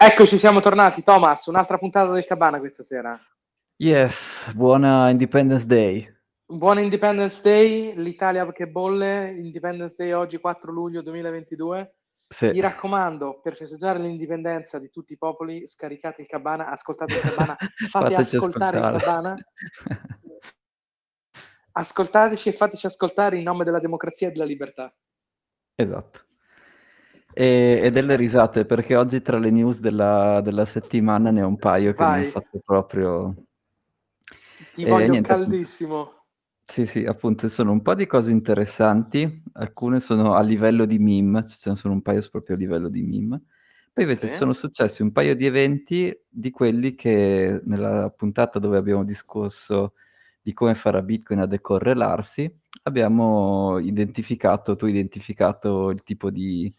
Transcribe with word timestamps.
Eccoci, 0.00 0.38
siamo 0.38 0.60
tornati. 0.60 1.02
Thomas, 1.02 1.46
un'altra 1.46 1.76
puntata 1.76 2.12
del 2.12 2.24
Cabana 2.24 2.60
questa 2.60 2.84
sera. 2.84 3.20
Yes, 3.78 4.52
buona 4.52 5.10
Independence 5.10 5.66
Day. 5.66 6.08
Buona 6.46 6.82
Independence 6.82 7.40
Day, 7.42 7.96
l'Italia 7.96 8.46
che 8.52 8.68
bolle, 8.68 9.34
Independence 9.36 9.96
Day 9.98 10.12
oggi 10.12 10.38
4 10.38 10.70
luglio 10.70 11.02
2022. 11.02 11.96
Sì. 12.28 12.46
Mi 12.46 12.60
raccomando, 12.60 13.40
per 13.40 13.56
festeggiare 13.56 13.98
l'indipendenza 13.98 14.78
di 14.78 14.88
tutti 14.88 15.14
i 15.14 15.18
popoli, 15.18 15.66
scaricate 15.66 16.20
il 16.20 16.28
Cabana, 16.28 16.68
ascoltate 16.68 17.14
il 17.14 17.20
Cabana, 17.20 17.56
fate 17.90 18.14
ascoltare, 18.14 18.78
ascoltare 18.78 18.78
il 18.78 19.02
Cabana. 19.02 19.36
Ascoltateci 21.72 22.48
e 22.48 22.52
fateci 22.52 22.86
ascoltare 22.86 23.36
in 23.36 23.42
nome 23.42 23.64
della 23.64 23.80
democrazia 23.80 24.28
e 24.28 24.30
della 24.30 24.44
libertà. 24.44 24.92
Esatto 25.74 26.26
e, 27.40 27.78
e, 27.84 27.90
delle 27.92 28.16
risate, 28.16 28.64
perché 28.64 28.96
oggi 28.96 29.22
tra 29.22 29.38
le 29.38 29.50
news 29.50 29.78
della, 29.78 30.40
della 30.40 30.64
settimana 30.64 31.30
ne 31.30 31.42
ho 31.42 31.46
un 31.46 31.56
paio 31.56 31.92
che 31.92 32.02
Vai. 32.02 32.12
mi 32.12 32.22
hanno 32.22 32.30
fatto 32.32 32.60
proprio... 32.64 33.34
Ti 34.74 34.82
e, 34.82 34.88
voglio 34.88 35.10
niente, 35.10 35.28
caldissimo. 35.28 36.24
Sì, 36.64 36.84
sì, 36.86 37.04
appunto, 37.04 37.48
sono 37.48 37.70
un 37.70 37.80
po' 37.80 37.94
di 37.94 38.06
cose 38.06 38.32
interessanti, 38.32 39.40
alcune 39.52 40.00
sono 40.00 40.34
a 40.34 40.42
livello 40.42 40.84
di 40.84 40.98
meme, 40.98 41.46
ce 41.46 41.70
ne 41.70 41.76
sono 41.76 41.94
un 41.94 42.02
paio 42.02 42.26
proprio 42.28 42.56
a 42.56 42.58
livello 42.58 42.88
di 42.88 43.02
meme. 43.02 43.42
Poi 43.92 44.02
invece 44.02 44.26
sì. 44.26 44.34
sono 44.34 44.52
successi 44.52 45.02
un 45.02 45.12
paio 45.12 45.36
di 45.36 45.46
eventi 45.46 46.12
di 46.28 46.50
quelli 46.50 46.96
che 46.96 47.60
nella 47.64 48.10
puntata 48.10 48.58
dove 48.58 48.78
abbiamo 48.78 49.04
discusso 49.04 49.92
di 50.42 50.52
come 50.52 50.74
fare 50.74 50.98
a 50.98 51.02
Bitcoin 51.02 51.38
a 51.38 51.46
decorrelarsi, 51.46 52.52
abbiamo 52.82 53.78
identificato, 53.78 54.74
tu 54.74 54.86
hai 54.86 54.90
identificato 54.90 55.90
il 55.90 56.02
tipo 56.02 56.30
di 56.30 56.72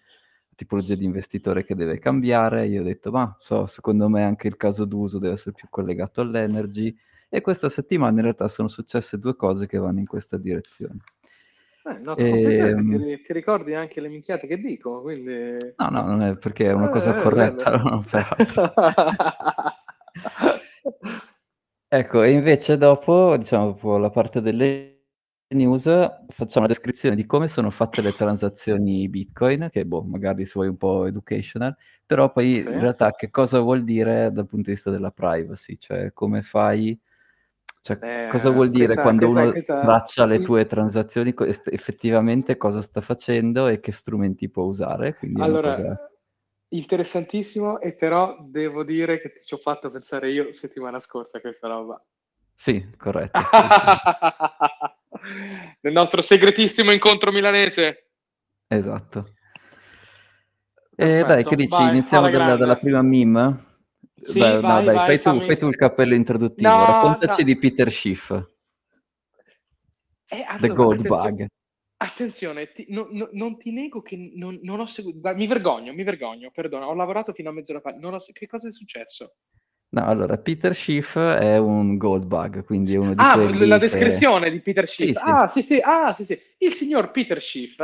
tipologia 0.59 0.95
di 0.95 1.05
investitore 1.05 1.63
che 1.63 1.73
deve 1.73 1.99
cambiare. 1.99 2.67
Io 2.67 2.81
ho 2.81 2.83
detto, 2.83 3.11
ma 3.11 3.33
so, 3.39 3.65
secondo 3.65 4.09
me 4.09 4.23
anche 4.23 4.47
il 4.47 4.57
caso 4.57 4.83
d'uso 4.83 5.17
deve 5.17 5.35
essere 5.35 5.55
più 5.55 5.67
collegato 5.69 6.19
all'energy. 6.19 6.93
E 7.29 7.39
questa 7.39 7.69
settimana 7.69 8.17
in 8.17 8.23
realtà 8.23 8.49
sono 8.49 8.67
successe 8.67 9.17
due 9.17 9.37
cose 9.37 9.67
che 9.67 9.77
vanno 9.77 9.99
in 9.99 10.05
questa 10.05 10.37
direzione. 10.37 10.97
Eh, 11.85 11.99
no, 11.99 12.17
e... 12.17 12.57
Ehm 12.57 13.05
ti, 13.05 13.21
ti, 13.21 13.33
ricordi 13.33 13.73
anche 13.73 14.01
le 14.01 14.09
minchiate 14.09 14.47
che 14.47 14.57
dico, 14.57 15.01
quindi... 15.01 15.55
No, 15.77 15.89
no, 15.89 16.05
non 16.05 16.21
è 16.23 16.35
perché 16.35 16.65
è 16.65 16.73
una 16.73 16.89
eh, 16.89 16.91
cosa 16.91 17.13
corretta, 17.13 17.77
non 17.77 18.03
per 18.03 18.35
altro. 18.37 18.73
ecco, 21.87 22.23
e 22.23 22.31
invece 22.31 22.77
dopo, 22.77 23.37
diciamo, 23.37 23.67
dopo 23.67 23.97
la 23.97 24.09
parte 24.09 24.41
delle 24.41 24.98
news 25.55 25.83
facciamo 25.83 26.65
una 26.65 26.67
descrizione 26.67 27.15
di 27.15 27.25
come 27.25 27.47
sono 27.47 27.71
fatte 27.71 28.01
le 28.01 28.13
transazioni 28.13 29.09
Bitcoin, 29.09 29.69
che 29.71 29.85
boh, 29.85 30.03
magari 30.03 30.45
se 30.45 30.53
vuoi 30.55 30.67
un 30.67 30.77
po' 30.77 31.05
educational, 31.05 31.75
però 32.05 32.31
poi 32.31 32.59
sì. 32.59 32.69
in 32.69 32.79
realtà 32.79 33.11
che 33.11 33.31
cosa 33.31 33.59
vuol 33.59 33.83
dire 33.83 34.31
dal 34.31 34.45
punto 34.45 34.69
di 34.69 34.73
vista 34.73 34.91
della 34.91 35.11
privacy, 35.11 35.77
cioè 35.79 36.13
come 36.13 36.43
fai, 36.43 36.99
cioè 37.81 37.97
eh, 37.99 38.27
cosa 38.29 38.51
vuol 38.51 38.69
dire 38.69 38.93
questa, 38.93 39.01
quando 39.01 39.25
questa, 39.25 39.41
uno 39.41 39.51
questa... 39.51 39.79
traccia 39.81 40.25
le 40.25 40.39
tue 40.39 40.65
transazioni, 40.67 41.33
effettivamente 41.35 42.57
cosa 42.57 42.83
sta 42.83 43.01
facendo 43.01 43.67
e 43.67 43.79
che 43.79 43.91
strumenti 43.91 44.49
può 44.49 44.65
usare. 44.65 45.15
Quindi 45.15 45.41
allora, 45.41 45.75
cosa... 45.75 46.11
interessantissimo 46.67 47.79
e 47.79 47.93
però 47.93 48.37
devo 48.41 48.83
dire 48.83 49.19
che 49.19 49.33
ci 49.39 49.55
ho 49.55 49.57
fatto 49.57 49.89
pensare 49.89 50.29
io 50.29 50.51
settimana 50.51 50.99
scorsa 50.99 51.41
questa 51.41 51.67
roba. 51.67 51.99
Sì, 52.53 52.87
corretto. 52.97 53.39
Nel 55.81 55.93
nostro 55.93 56.21
segretissimo 56.21 56.91
incontro 56.91 57.31
milanese. 57.31 58.11
Esatto. 58.67 59.33
E 60.95 61.23
dai, 61.23 61.45
che 61.45 61.55
dici? 61.55 61.69
Vai, 61.69 61.95
Iniziamo 61.95 62.29
dalla, 62.29 62.57
dalla, 62.57 62.75
prima 62.75 63.01
meme? 63.01 63.67
Sì, 64.21 64.39
Beh, 64.39 64.59
vai, 64.59 64.61
no, 64.61 64.83
dai, 64.83 64.95
vai, 64.95 65.05
fai, 65.05 65.21
tu, 65.21 65.41
fai, 65.41 65.57
tu, 65.57 65.67
il 65.67 65.75
cappello 65.75 66.13
introduttivo. 66.13 66.69
No, 66.69 66.85
Raccontaci 66.85 67.39
no. 67.39 67.45
di 67.45 67.57
Peter 67.57 67.89
Schiff. 67.91 68.31
Eh, 70.31 70.43
allora, 70.45 70.59
The 70.59 70.67
Gold 70.73 70.99
attenzione, 70.99 71.31
Bug. 71.31 71.47
Attenzione, 72.01 72.71
ti, 72.71 72.85
no, 72.89 73.07
no, 73.11 73.29
non 73.31 73.57
ti 73.57 73.71
nego 73.71 74.01
che 74.01 74.31
non, 74.35 74.59
non 74.61 74.81
ho 74.81 74.85
seguito. 74.87 75.33
Mi 75.35 75.47
vergogno, 75.47 75.93
mi 75.93 76.03
vergogno, 76.03 76.51
perdono. 76.51 76.85
Ho 76.85 76.93
lavorato 76.93 77.33
fino 77.33 77.49
a 77.49 77.53
mezz'ora 77.53 77.79
fa. 77.79 77.95
Ho, 77.97 78.17
che 78.33 78.47
cosa 78.47 78.67
è 78.67 78.71
successo? 78.71 79.35
No, 79.91 80.05
allora, 80.05 80.37
Peter 80.37 80.75
Schiff 80.75 81.17
è 81.17 81.57
un 81.57 81.97
gold 81.97 82.25
bug, 82.25 82.63
quindi 82.63 82.93
è 82.93 82.97
uno 82.97 83.15
di 83.15 83.21
ah, 83.23 83.33
quelli 83.33 83.65
la 83.65 83.79
descrizione 83.79 84.45
che... 84.45 84.51
di 84.51 84.61
Peter 84.61 84.87
Schiff. 84.87 85.07
Sì, 85.07 85.13
sì. 85.13 85.29
Ah, 85.29 85.47
sì, 85.47 85.61
sì, 85.63 85.79
ah, 85.81 86.13
sì, 86.13 86.25
sì. 86.25 86.39
Il 86.59 86.73
signor 86.73 87.09
Peter 87.09 87.41
Schiff 87.41 87.81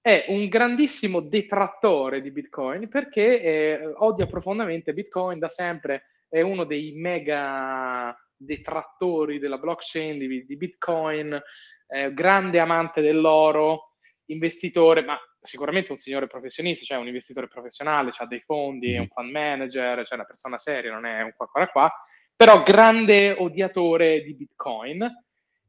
è 0.00 0.24
un 0.28 0.48
grandissimo 0.48 1.20
detrattore 1.20 2.22
di 2.22 2.30
Bitcoin 2.30 2.88
perché 2.88 3.42
eh, 3.42 3.92
odia 3.96 4.26
profondamente 4.26 4.94
Bitcoin 4.94 5.38
da 5.38 5.48
sempre, 5.48 6.04
è 6.28 6.40
uno 6.40 6.64
dei 6.64 6.92
mega 6.92 8.16
detrattori 8.34 9.38
della 9.38 9.58
blockchain 9.58 10.18
di, 10.18 10.46
di 10.46 10.56
Bitcoin, 10.56 11.40
eh, 11.86 12.14
grande 12.14 12.58
amante 12.60 13.02
dell'oro, 13.02 13.96
investitore, 14.26 15.04
ma 15.04 15.18
sicuramente 15.42 15.92
un 15.92 15.98
signore 15.98 16.28
professionista, 16.28 16.84
cioè 16.84 16.98
un 16.98 17.08
investitore 17.08 17.48
professionale, 17.48 18.12
ha 18.16 18.26
dei 18.26 18.40
fondi, 18.40 18.94
è 18.94 18.98
un 18.98 19.08
fund 19.08 19.30
manager, 19.30 20.06
cioè 20.06 20.16
una 20.16 20.26
persona 20.26 20.58
seria, 20.58 20.92
non 20.92 21.04
è 21.04 21.22
un 21.22 21.32
qua 21.36 21.46
qua 21.48 21.66
qua, 21.66 21.92
però 22.34 22.62
grande 22.62 23.32
odiatore 23.32 24.22
di 24.22 24.34
Bitcoin 24.34 25.08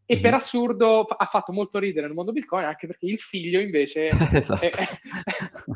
e 0.06 0.19
per 0.19 0.33
assurdo 0.33 1.03
ha 1.03 1.25
fatto 1.25 1.53
molto 1.53 1.79
ridere 1.79 2.07
nel 2.07 2.16
mondo 2.16 2.31
Bitcoin 2.33 2.66
anche 2.66 2.88
perché 2.88 3.06
il 3.06 3.19
figlio 3.19 3.59
invece 3.59 4.09
esatto. 4.33 4.66
è, 4.66 4.69
è, 4.69 5.00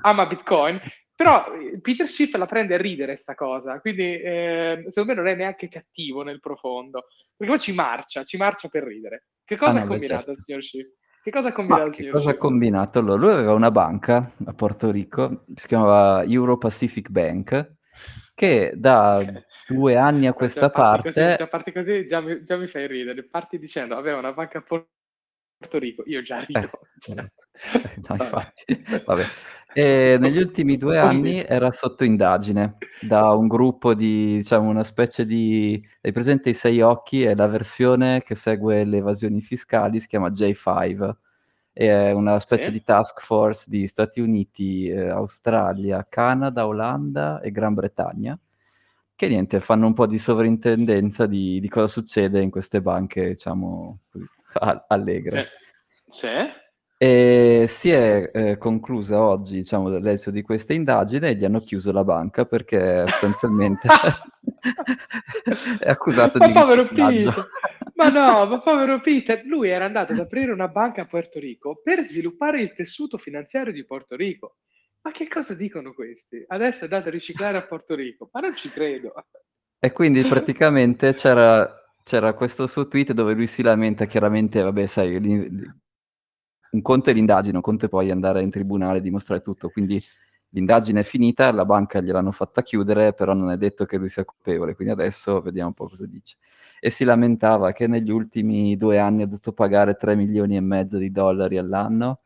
ama 0.02 0.26
Bitcoin 0.26 0.80
però 1.16 1.46
Peter 1.82 2.08
Schiff 2.08 2.36
la 2.36 2.46
prende 2.46 2.76
a 2.76 2.78
ridere 2.78 3.16
sta 3.16 3.36
cosa 3.36 3.80
quindi 3.80 4.20
eh, 4.20 4.86
secondo 4.90 5.14
me 5.14 5.20
non 5.22 5.28
è 5.28 5.36
neanche 5.36 5.70
cattivo 5.70 6.24
nel 6.24 6.40
profondo 6.40 7.06
perché 7.36 7.54
poi 7.54 7.62
ci 7.62 7.74
marcia 7.74 8.24
ci 8.24 8.38
marcia 8.38 8.68
per 8.68 8.84
ridere 8.84 9.28
che 9.46 9.56
cosa 9.56 9.80
ah, 9.80 9.84
ha 9.84 9.88
combinato 9.88 10.26
certo. 10.26 10.32
il 10.32 10.42
signor 10.42 10.64
Schiff? 10.64 10.88
Che 11.28 11.34
cosa 11.34 11.50
ha 11.50 11.52
combinato? 11.52 11.90
che 11.90 12.10
cosa 12.10 12.30
ha 12.30 12.38
combinato? 12.38 13.00
Allora, 13.00 13.20
lui 13.20 13.32
aveva 13.32 13.54
una 13.54 13.70
banca 13.70 14.32
a 14.46 14.54
Porto 14.54 14.92
Rico, 14.92 15.44
si 15.56 15.68
chiamava 15.68 16.24
Euro 16.24 16.58
Pacific 16.58 17.10
Bank, 17.10 17.74
che 18.34 18.72
da 18.74 19.22
due 19.68 19.98
anni 19.98 20.28
a 20.28 20.32
questa 20.32 20.70
parte... 20.70 21.12
Così, 21.12 21.36
già 21.36 21.48
parti 21.48 21.74
così, 21.74 22.08
già 22.08 22.22
mi, 22.22 22.46
già 22.46 22.56
mi, 22.56 22.68
fai 22.68 22.88
ridere. 22.88 23.26
Parti 23.26 23.60
dicendo, 23.60 23.98
aveva 23.98 24.20
una 24.20 24.32
banca 24.32 24.60
a 24.60 24.62
Porto 24.62 25.78
Rico, 25.78 26.04
io 26.06 26.22
già 26.22 26.40
rido. 26.40 26.70
Eh, 27.08 27.16
no, 28.08 28.16
infatti, 28.16 28.86
vabbè. 29.04 29.26
E 29.78 30.18
negli 30.20 30.40
ultimi 30.40 30.76
due 30.76 30.98
anni 30.98 31.40
era 31.40 31.70
sotto 31.70 32.04
indagine 32.04 32.78
da 33.00 33.34
un 33.34 33.48
gruppo 33.48 33.94
di, 33.94 34.38
diciamo, 34.38 34.68
una 34.68 34.84
specie 34.84 35.24
di... 35.24 35.80
Hai 36.02 36.12
presente 36.12 36.50
i 36.50 36.56
sei 36.56 36.82
occhi? 36.82 37.22
È 37.22 37.36
la 37.36 37.46
versione 37.46 38.24
che 38.24 38.34
segue 38.34 38.84
le 38.86 38.98
evasioni 38.98 39.40
fiscali, 39.40 40.00
si 40.00 40.08
chiama 40.08 40.30
J5. 40.30 41.16
È 41.72 42.12
una 42.12 42.40
specie 42.40 42.64
sì. 42.64 42.72
di 42.72 42.82
task 42.82 43.22
force 43.22 43.66
di 43.68 43.86
Stati 43.86 44.20
Uniti, 44.20 44.88
eh, 44.88 45.10
Australia, 45.10 46.08
Canada, 46.10 46.66
Olanda 46.66 47.40
e 47.40 47.52
Gran 47.52 47.76
Bretagna, 47.76 48.36
che 49.16 49.28
niente, 49.28 49.60
fanno 49.60 49.86
un 49.86 49.94
po' 49.94 50.08
di 50.08 50.18
sovrintendenza 50.18 51.28
di, 51.28 51.60
di 51.60 51.70
cosa 51.70 51.86
succede 51.86 52.42
in 52.42 52.50
queste 52.50 52.82
banche, 52.82 53.28
diciamo, 53.28 54.00
così, 54.10 54.26
allegre. 54.88 55.50
Sì. 56.10 56.26
sì. 56.26 56.66
E 57.00 57.68
si 57.70 57.92
è 57.92 58.32
eh, 58.34 58.58
conclusa 58.58 59.22
oggi, 59.22 59.58
diciamo, 59.58 60.00
l'esito 60.00 60.32
di 60.32 60.42
questa 60.42 60.74
indagine 60.74 61.30
e 61.30 61.36
gli 61.36 61.46
hanno 61.46 61.62
chiuso 61.62 61.92
la 61.92 62.04
banca 62.04 62.46
perché 62.46 63.06
sostanzialmente 63.08 63.88
è 65.80 65.90
accusato 65.90 66.40
ma 66.40 66.48
di 66.48 66.54
povero 66.54 66.88
Peter. 66.88 67.48
Ma 67.94 68.10
no, 68.10 68.46
ma 68.48 68.58
povero 68.58 69.00
Peter, 69.00 69.44
lui 69.46 69.70
era 69.70 69.86
andato 69.86 70.14
ad 70.14 70.20
aprire 70.20 70.52
una 70.52 70.68
banca 70.68 71.04
a 71.04 71.06
Porto 71.06 71.40
Rico 71.40 71.80
per 71.84 72.02
sviluppare 72.02 72.62
il 72.62 72.74
tessuto 72.74 73.20
finanziario 73.20 73.72
di 73.72 73.86
Porto 73.86 74.16
Rico. 74.16 74.58
Ma 75.02 75.12
che 75.12 75.28
cosa 75.28 75.54
dicono 75.54 75.94
questi? 75.94 76.44
Adesso 76.48 76.82
è 76.82 76.84
andato 76.84 77.10
a 77.10 77.12
riciclare 77.12 77.58
a 77.58 77.66
Porto 77.66 77.94
Rico, 77.94 78.30
ma 78.34 78.40
non 78.40 78.56
ci 78.56 78.70
credo. 78.72 79.14
E 79.80 79.92
quindi 79.92 80.24
praticamente 80.24 81.14
c'era, 81.14 81.72
c'era 82.04 82.34
questo 82.34 82.66
suo 82.66 82.88
tweet 82.88 83.14
dove 83.14 83.34
lui 83.34 83.48
si 83.48 83.62
lamenta 83.62 84.06
chiaramente, 84.06 84.62
vabbè, 84.62 84.86
sai, 84.88 85.20
un 86.78 86.82
conto 86.84 87.10
è 87.10 87.14
l'indagine, 87.14 87.56
un 87.58 87.62
conto 87.62 87.86
è 87.86 87.90
poi 87.90 88.12
andare 88.12 88.42
in 88.42 88.50
tribunale 88.52 89.00
e 89.00 89.02
dimostrare 89.02 89.42
tutto, 89.42 89.70
quindi 89.70 90.02
l'indagine 90.50 91.02
è 91.02 91.04
finita, 91.04 91.52
la 91.52 91.66
banca 91.66 92.02
gliel'hanno 92.02 92.32
fatta 92.32 92.62
chiudere, 92.62 93.14
però 93.14 93.34
non 93.34 93.50
è 93.52 93.58
detto 93.58 93.86
che 93.86 93.98
lui 93.98 94.10
sia 94.10 94.24
colpevole, 94.26 94.76
quindi 94.76 94.94
adesso 94.94 95.42
vediamo 95.42 95.70
un 95.70 95.74
po' 95.74 95.88
cosa 95.90 96.06
dice. 96.06 96.38
E 96.80 96.90
si 96.92 97.04
lamentava 97.04 97.72
che 97.72 97.88
negli 97.88 98.12
ultimi 98.12 98.78
due 98.78 99.00
anni 99.00 99.24
ha 99.24 99.26
dovuto 99.26 99.54
pagare 99.54 99.96
3 99.96 100.16
milioni 100.16 100.56
e 100.56 100.62
mezzo 100.62 100.98
di 100.98 101.12
dollari 101.12 101.58
all'anno 101.58 102.22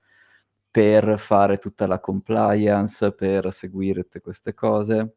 per 0.72 1.18
fare 1.20 1.58
tutta 1.58 1.88
la 1.88 2.00
compliance, 2.00 3.14
per 3.14 3.52
seguire 3.54 4.04
tutte 4.04 4.22
queste 4.22 4.54
cose. 4.54 5.16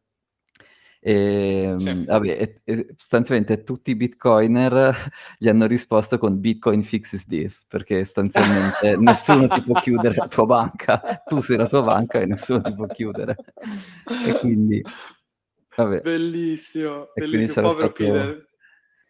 E, 1.07 1.65
ehm, 1.65 1.77
sì. 1.77 2.05
vabbè, 2.07 2.29
e, 2.29 2.61
e 2.65 2.87
sostanzialmente 2.97 3.63
tutti 3.63 3.91
i 3.91 3.95
bitcoiner 3.95 5.13
gli 5.39 5.49
hanno 5.49 5.67
risposto 5.67 6.17
con 6.17 6.41
Bitcoin 6.41 6.83
fixes 6.83 7.27
this, 7.27 7.63
perché 7.69 8.03
sostanzialmente 8.05 8.97
nessuno 8.99 9.47
ti 9.49 9.61
può 9.63 9.79
chiudere 9.81 10.15
la 10.17 10.29
tua 10.29 10.47
banca, 10.47 11.23
tu 11.27 11.43
sei 11.43 11.59
la 11.59 11.67
tua 11.67 11.83
banca 11.83 12.21
e 12.21 12.27
nessuno 12.27 12.63
ti 12.63 12.75
può 12.75 12.87
chiudere. 12.87 13.37
E 14.27 14.39
quindi 14.39 14.83
Vabbè. 15.77 16.01
Bellissimo, 16.01 17.13
e 17.15 17.21
bellissimo, 17.21 17.69
povero 17.69 17.89
stato... 17.89 17.93
Peter. 17.93 18.49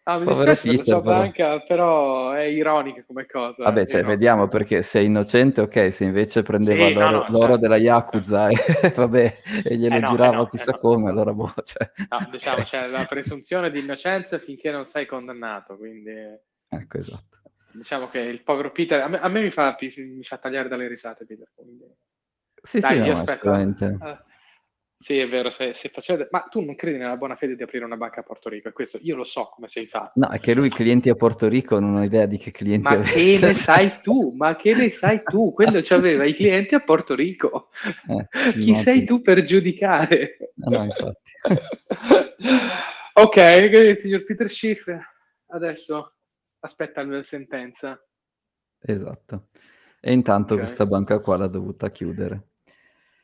Ah, 0.07 0.19
mi 0.19 0.25
Povero 0.25 0.51
dispiace 0.51 0.77
Peter, 0.77 1.01
per 1.01 1.03
banca, 1.03 1.59
però 1.61 2.31
è 2.33 2.43
ironica 2.43 3.03
come 3.07 3.25
cosa. 3.25 3.63
Vabbè, 3.63 3.87
cioè, 3.87 4.03
vediamo 4.03 4.47
perché 4.47 4.83
se 4.83 4.99
è 4.99 5.01
innocente, 5.01 5.61
ok, 5.61 5.91
se 5.91 6.03
invece 6.03 6.43
prendeva 6.43 6.85
sì, 6.85 6.93
l'oro, 6.93 7.09
no, 7.09 7.17
no, 7.17 7.25
l'oro 7.29 7.45
certo. 7.45 7.57
della 7.57 7.77
Yakuza 7.77 8.49
e, 8.49 8.55
vabbè, 8.95 9.35
e 9.63 9.75
glielo 9.75 9.95
eh 9.95 10.01
girava 10.01 10.43
eh 10.43 10.49
chissà 10.51 10.75
eh 10.75 10.79
come, 10.79 11.09
allora 11.09 11.33
boh, 11.33 11.51
cioè... 11.63 11.91
No, 12.07 12.27
diciamo, 12.29 12.61
c'è 12.61 12.85
la 12.87 13.05
presunzione 13.05 13.71
di 13.71 13.79
innocenza 13.79 14.37
finché 14.37 14.69
non 14.69 14.85
sei 14.85 15.07
condannato, 15.07 15.75
quindi... 15.75 16.11
Ecco, 16.67 16.97
esatto. 16.99 17.37
Diciamo 17.71 18.07
che 18.07 18.19
il 18.19 18.43
povero 18.43 18.71
Peter, 18.71 19.01
a 19.01 19.07
me, 19.07 19.19
a 19.19 19.27
me 19.27 19.41
mi, 19.41 19.49
fa, 19.49 19.75
mi, 19.79 20.23
fa, 20.23 20.37
tagliare 20.37 20.69
dalle 20.69 20.87
risate 20.87 21.25
Peter, 21.25 21.47
quindi... 21.55 21.83
Sì, 22.61 22.79
Dai, 22.79 22.97
sì, 22.97 23.07
no, 23.07 23.13
aspetto, 23.13 23.49
uh, 23.49 24.17
sì, 25.05 25.19
è 25.19 25.29
vero, 25.29 25.51
se, 25.51 25.75
se 25.75 25.89
faceva... 25.89 26.27
ma 26.31 26.47
tu 26.49 26.61
non 26.61 26.73
credi 26.73 26.97
nella 26.97 27.15
buona 27.15 27.35
fede 27.35 27.55
di 27.55 27.61
aprire 27.61 27.85
una 27.85 27.95
banca 27.95 28.21
a 28.21 28.23
Porto 28.23 28.49
Rico, 28.49 28.69
è 28.69 28.71
questo, 28.71 28.97
io 29.03 29.15
lo 29.15 29.23
so 29.23 29.51
come 29.53 29.67
sei 29.67 29.85
fatto. 29.85 30.13
No, 30.15 30.29
è 30.29 30.39
che 30.39 30.55
lui 30.55 30.67
clienti 30.69 31.09
a 31.09 31.13
Porto 31.13 31.47
Rico 31.47 31.79
non 31.79 31.93
ho 31.93 32.03
idea 32.03 32.25
di 32.25 32.39
che 32.39 32.49
clienti 32.49 32.81
Ma 32.81 32.95
avesse. 32.95 33.13
che 33.13 33.37
ne 33.45 33.53
sai 33.53 33.91
tu? 34.01 34.33
Ma 34.35 34.55
che 34.55 34.73
ne 34.73 34.89
sai 34.89 35.21
tu? 35.21 35.53
Quello 35.53 35.79
aveva 35.89 36.25
i 36.25 36.33
clienti 36.33 36.73
a 36.73 36.79
Porto 36.79 37.13
Rico. 37.13 37.69
Eh, 38.07 38.51
Chi 38.53 38.73
sei 38.73 39.05
tu 39.05 39.21
per 39.21 39.43
giudicare? 39.43 40.37
No, 40.55 40.75
no, 40.75 40.83
infatti. 40.85 41.21
ok, 43.13 43.35
il 43.35 43.99
signor 43.99 44.23
Peter 44.23 44.49
Schiff 44.49 44.87
adesso 45.49 46.15
aspetta 46.61 47.03
la 47.03 47.23
sentenza. 47.23 48.03
Esatto. 48.79 49.49
E 50.01 50.11
intanto 50.11 50.55
okay. 50.55 50.65
questa 50.65 50.87
banca 50.87 51.19
qua 51.19 51.37
l'ha 51.37 51.47
dovuta 51.47 51.91
chiudere. 51.91 52.47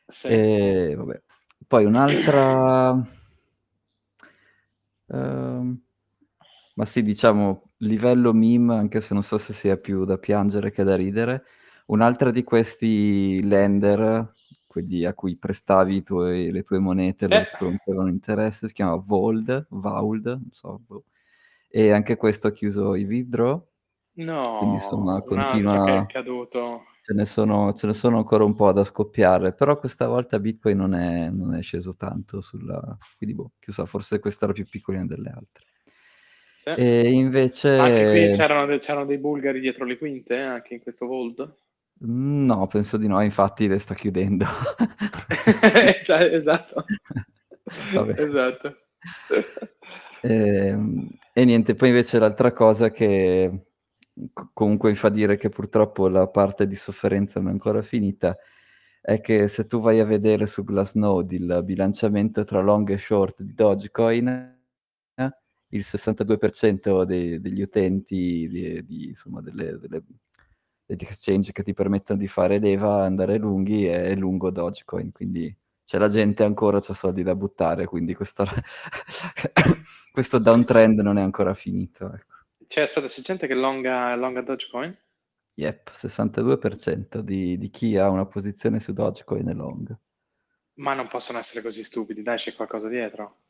Sì. 0.06 0.28
E 0.28 0.94
vabbè. 0.96 1.22
Poi 1.66 1.84
un'altra... 1.84 2.92
Uh, 5.06 5.80
ma 6.74 6.84
sì, 6.86 7.02
diciamo, 7.02 7.72
livello 7.78 8.32
meme, 8.32 8.76
anche 8.76 9.00
se 9.00 9.12
non 9.14 9.22
so 9.22 9.38
se 9.38 9.52
sia 9.52 9.76
più 9.76 10.04
da 10.04 10.18
piangere 10.18 10.70
che 10.70 10.84
da 10.84 10.96
ridere. 10.96 11.44
Un'altra 11.86 12.30
di 12.30 12.44
questi 12.44 13.42
lender, 13.42 14.32
quelli 14.66 15.04
a 15.04 15.12
cui 15.12 15.36
prestavi 15.36 16.02
tuoi, 16.02 16.50
le 16.50 16.62
tue 16.62 16.78
monete, 16.78 17.26
eh. 17.26 17.28
che 17.28 17.56
rompevano 17.58 18.08
interesse, 18.08 18.68
si 18.68 18.74
chiama 18.74 18.94
Vold, 18.96 19.66
Vauld, 19.68 20.26
non 20.26 20.48
so. 20.50 20.80
Boh. 20.86 21.04
E 21.68 21.90
anche 21.90 22.16
questo 22.16 22.46
ha 22.46 22.52
chiuso 22.52 22.94
i 22.94 23.04
withdraw. 23.04 23.66
No, 24.14 24.58
quindi 24.58 24.74
insomma 24.76 25.22
continua... 25.22 25.84
che 25.84 25.96
è 25.96 26.06
caduto 26.06 26.84
ce 27.02 27.14
ne, 27.14 27.24
sono, 27.24 27.72
ce 27.74 27.88
ne 27.88 27.94
sono 27.94 28.18
ancora 28.18 28.44
un 28.44 28.54
po' 28.54 28.70
da 28.72 28.84
scoppiare, 28.84 29.52
però 29.52 29.76
questa 29.76 30.06
volta 30.06 30.38
Bitcoin 30.38 30.76
non 30.76 30.94
è, 30.94 31.28
non 31.30 31.54
è 31.54 31.60
sceso 31.60 31.96
tanto 31.96 32.40
sulla... 32.40 32.96
quindi 33.18 33.34
boh, 33.34 33.52
chissà, 33.58 33.86
forse 33.86 34.20
questa 34.20 34.44
era 34.44 34.54
più 34.54 34.64
piccolina 34.68 35.04
delle 35.04 35.30
altre. 35.30 35.64
Sì. 36.54 36.68
E 36.70 37.10
invece... 37.10 37.70
Anche 37.76 38.10
qui 38.10 38.36
c'erano, 38.36 38.78
c'erano, 38.78 39.06
dei 39.06 39.18
bulgari 39.18 39.58
dietro 39.58 39.84
le 39.84 39.98
quinte, 39.98 40.36
eh, 40.36 40.42
anche 40.42 40.74
in 40.74 40.80
questo 40.80 41.06
Vold? 41.06 41.54
No, 42.04 42.68
penso 42.68 42.96
di 42.96 43.08
no, 43.08 43.20
infatti 43.20 43.66
le 43.66 43.80
sta 43.80 43.94
chiudendo. 43.94 44.44
esatto. 46.30 46.84
esatto. 48.16 48.76
E, 50.20 50.34
ehm, 50.34 51.08
e 51.32 51.44
niente, 51.44 51.74
poi 51.74 51.88
invece 51.88 52.20
l'altra 52.20 52.52
cosa 52.52 52.90
che 52.92 53.50
comunque 54.52 54.90
mi 54.90 54.96
fa 54.96 55.08
dire 55.08 55.36
che 55.36 55.48
purtroppo 55.48 56.08
la 56.08 56.26
parte 56.28 56.66
di 56.66 56.74
sofferenza 56.74 57.40
non 57.40 57.48
è 57.50 57.52
ancora 57.52 57.82
finita, 57.82 58.36
è 59.00 59.20
che 59.20 59.48
se 59.48 59.66
tu 59.66 59.80
vai 59.80 60.00
a 60.00 60.04
vedere 60.04 60.46
su 60.46 60.64
Glassnode 60.64 61.34
il 61.36 61.60
bilanciamento 61.64 62.44
tra 62.44 62.60
long 62.60 62.88
e 62.90 62.98
short 62.98 63.42
di 63.42 63.54
Dogecoin, 63.54 64.60
il 65.72 65.84
62% 65.86 67.04
dei, 67.04 67.40
degli 67.40 67.62
utenti 67.62 68.46
di, 68.48 68.84
di, 68.84 69.08
insomma, 69.08 69.40
delle, 69.40 69.78
delle, 69.78 70.02
degli 70.84 71.02
exchange 71.02 71.52
che 71.52 71.62
ti 71.62 71.72
permettono 71.74 72.18
di 72.18 72.28
fare 72.28 72.58
leva, 72.58 73.04
andare 73.04 73.38
lunghi, 73.38 73.86
è 73.86 74.14
lungo 74.14 74.50
Dogecoin, 74.50 75.12
quindi 75.12 75.54
c'è 75.84 75.98
la 75.98 76.08
gente 76.08 76.44
ancora, 76.44 76.80
c'ha 76.80 76.94
soldi 76.94 77.22
da 77.22 77.34
buttare, 77.34 77.86
quindi 77.86 78.14
questo, 78.14 78.44
questo 80.12 80.38
downtrend 80.38 81.00
non 81.00 81.18
è 81.18 81.22
ancora 81.22 81.54
finito. 81.54 82.12
Ecco. 82.12 82.31
Cioè, 82.72 82.84
aspetta, 82.84 83.06
c'è 83.06 83.20
gente 83.20 83.46
che 83.46 83.52
longa, 83.52 84.16
longa 84.16 84.40
Dogecoin? 84.40 84.96
Yep, 85.56 85.90
62% 85.90 87.18
di, 87.18 87.58
di, 87.58 87.68
chi 87.68 87.98
ha 87.98 88.08
una 88.08 88.24
posizione 88.24 88.80
su 88.80 88.94
Dogecoin 88.94 89.46
è 89.46 89.52
long. 89.52 89.94
Ma 90.76 90.94
non 90.94 91.06
possono 91.06 91.38
essere 91.38 91.60
così 91.60 91.84
stupidi, 91.84 92.22
dai, 92.22 92.38
c'è 92.38 92.54
qualcosa 92.54 92.88
dietro. 92.88 93.40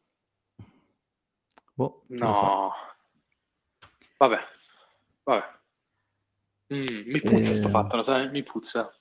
Boh, 1.72 2.02
no. 2.08 2.34
So. 2.34 2.72
Vabbè, 4.16 4.38
vabbè. 5.22 5.44
Mm, 6.74 7.12
mi 7.12 7.20
puzza 7.20 7.52
e... 7.52 7.54
sto 7.54 7.68
fatto, 7.68 7.94
lo 7.94 8.02
sai? 8.02 8.28
Mi 8.28 8.42
puzza. 8.42 8.92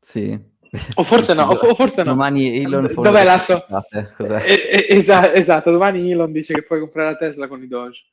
Sì. 0.00 0.50
O 0.94 1.02
forse 1.02 1.34
no, 1.34 1.50
o 1.52 1.74
forse 1.74 2.02
no. 2.02 2.12
Domani 2.12 2.58
Elon 2.58 2.90
Dov'è 2.90 3.22
l'asso? 3.22 3.66
Eh, 3.90 4.86
eh, 4.86 4.86
esatto, 4.88 5.70
domani 5.70 6.10
Elon 6.10 6.32
dice 6.32 6.54
che 6.54 6.62
puoi 6.62 6.80
comprare 6.80 7.10
la 7.10 7.16
Tesla 7.18 7.48
con 7.48 7.62
i 7.62 7.68
Doge. 7.68 8.06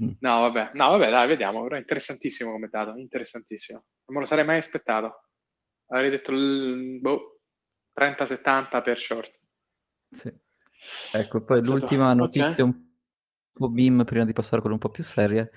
Mm. 0.00 0.10
No, 0.20 0.40
vabbè, 0.40 0.70
no, 0.74 0.90
vabbè, 0.90 1.10
dai, 1.10 1.28
vediamo. 1.28 1.62
Però 1.62 1.76
interessantissimo 1.76 2.50
come 2.52 2.68
dato, 2.70 2.96
interessantissimo. 2.96 3.84
Non 4.06 4.16
me 4.16 4.20
lo 4.20 4.26
sarei 4.26 4.44
mai 4.44 4.58
aspettato. 4.58 5.24
Avrei 5.88 6.10
detto 6.10 6.32
l- 6.32 6.98
boh, 7.00 7.40
30-70 7.92 8.82
per 8.82 8.98
short. 8.98 9.40
Sì. 10.10 10.32
Ecco, 11.12 11.42
poi 11.42 11.60
È 11.60 11.62
l'ultima 11.62 12.12
stato... 12.12 12.18
notizia 12.18 12.64
okay. 12.64 12.64
un 12.64 12.84
po' 13.52 13.68
BIM, 13.68 14.04
prima 14.04 14.24
di 14.24 14.32
passare 14.32 14.56
a 14.56 14.60
quella 14.60 14.74
un 14.74 14.80
po' 14.80 14.90
più 14.90 15.04
seria, 15.04 15.48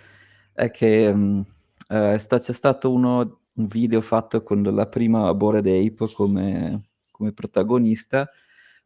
è 0.54 0.72
che 0.72 1.08
um, 1.08 1.44
eh, 1.90 2.18
sta, 2.18 2.40
c'è 2.40 2.54
stato 2.54 2.92
uno, 2.92 3.42
un 3.54 3.68
video 3.68 4.02
fatto 4.02 4.42
con 4.44 4.62
la 4.64 4.88
prima 4.88 5.34
Bored 5.34 5.66
Ape 5.66 6.12
come, 6.14 6.82
come 7.12 7.34
protagonista, 7.34 8.30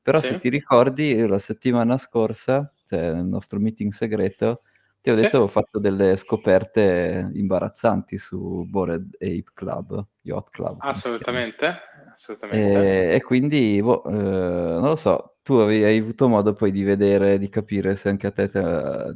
però 0.01 0.19
sì. 0.19 0.27
se 0.27 0.37
ti 0.39 0.49
ricordi, 0.49 1.27
la 1.27 1.39
settimana 1.39 1.97
scorsa, 1.97 2.73
cioè, 2.87 3.13
nel 3.13 3.25
nostro 3.25 3.59
meeting 3.59 3.91
segreto, 3.91 4.63
ti 5.01 5.09
ho 5.09 5.15
detto 5.15 5.29
che 5.29 5.35
sì. 5.37 5.41
ho 5.41 5.47
fatto 5.47 5.79
delle 5.79 6.15
scoperte 6.15 7.31
imbarazzanti 7.33 8.19
su 8.19 8.65
Bored 8.67 9.15
Ape 9.15 9.45
Club, 9.53 10.05
Yacht 10.21 10.49
Club. 10.51 10.77
Assolutamente, 10.79 11.75
assolutamente. 12.13 13.09
E, 13.09 13.15
e 13.15 13.21
quindi, 13.21 13.81
boh, 13.81 14.03
eh, 14.05 14.11
non 14.11 14.89
lo 14.89 14.95
so, 14.95 15.37
tu 15.41 15.53
avevi, 15.53 15.83
hai 15.83 15.97
avuto 15.97 16.27
modo 16.27 16.53
poi 16.53 16.71
di 16.71 16.83
vedere, 16.83 17.39
di 17.39 17.49
capire 17.49 17.95
se 17.95 18.09
anche 18.09 18.27
a 18.27 18.31
te 18.31 18.49
ti, 18.49 18.59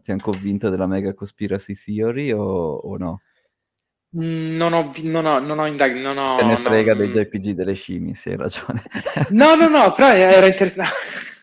ti 0.01 0.11
hanno 0.11 0.21
convinto 0.21 0.69
della 0.69 0.87
mega 0.87 1.13
conspiracy 1.13 1.75
theory 1.75 2.31
o, 2.31 2.41
o 2.41 2.97
no? 2.97 3.21
Mm, 4.17 4.55
non 4.55 4.73
ho, 4.73 4.91
non 5.03 5.25
ho, 5.25 5.39
non 5.39 5.59
ho 5.59 5.67
indagati, 5.67 6.01
non 6.01 6.17
ho... 6.17 6.35
Te 6.35 6.45
ne 6.45 6.57
frega 6.57 6.95
non... 6.95 7.09
dei 7.09 7.25
JPG 7.25 7.51
delle 7.51 7.73
scimmie, 7.73 8.15
sì, 8.15 8.29
hai 8.29 8.37
ragione. 8.37 8.81
No, 9.29 9.53
no, 9.53 9.67
no, 9.67 9.91
però 9.91 10.07
era 10.13 10.47
interessante. 10.47 10.93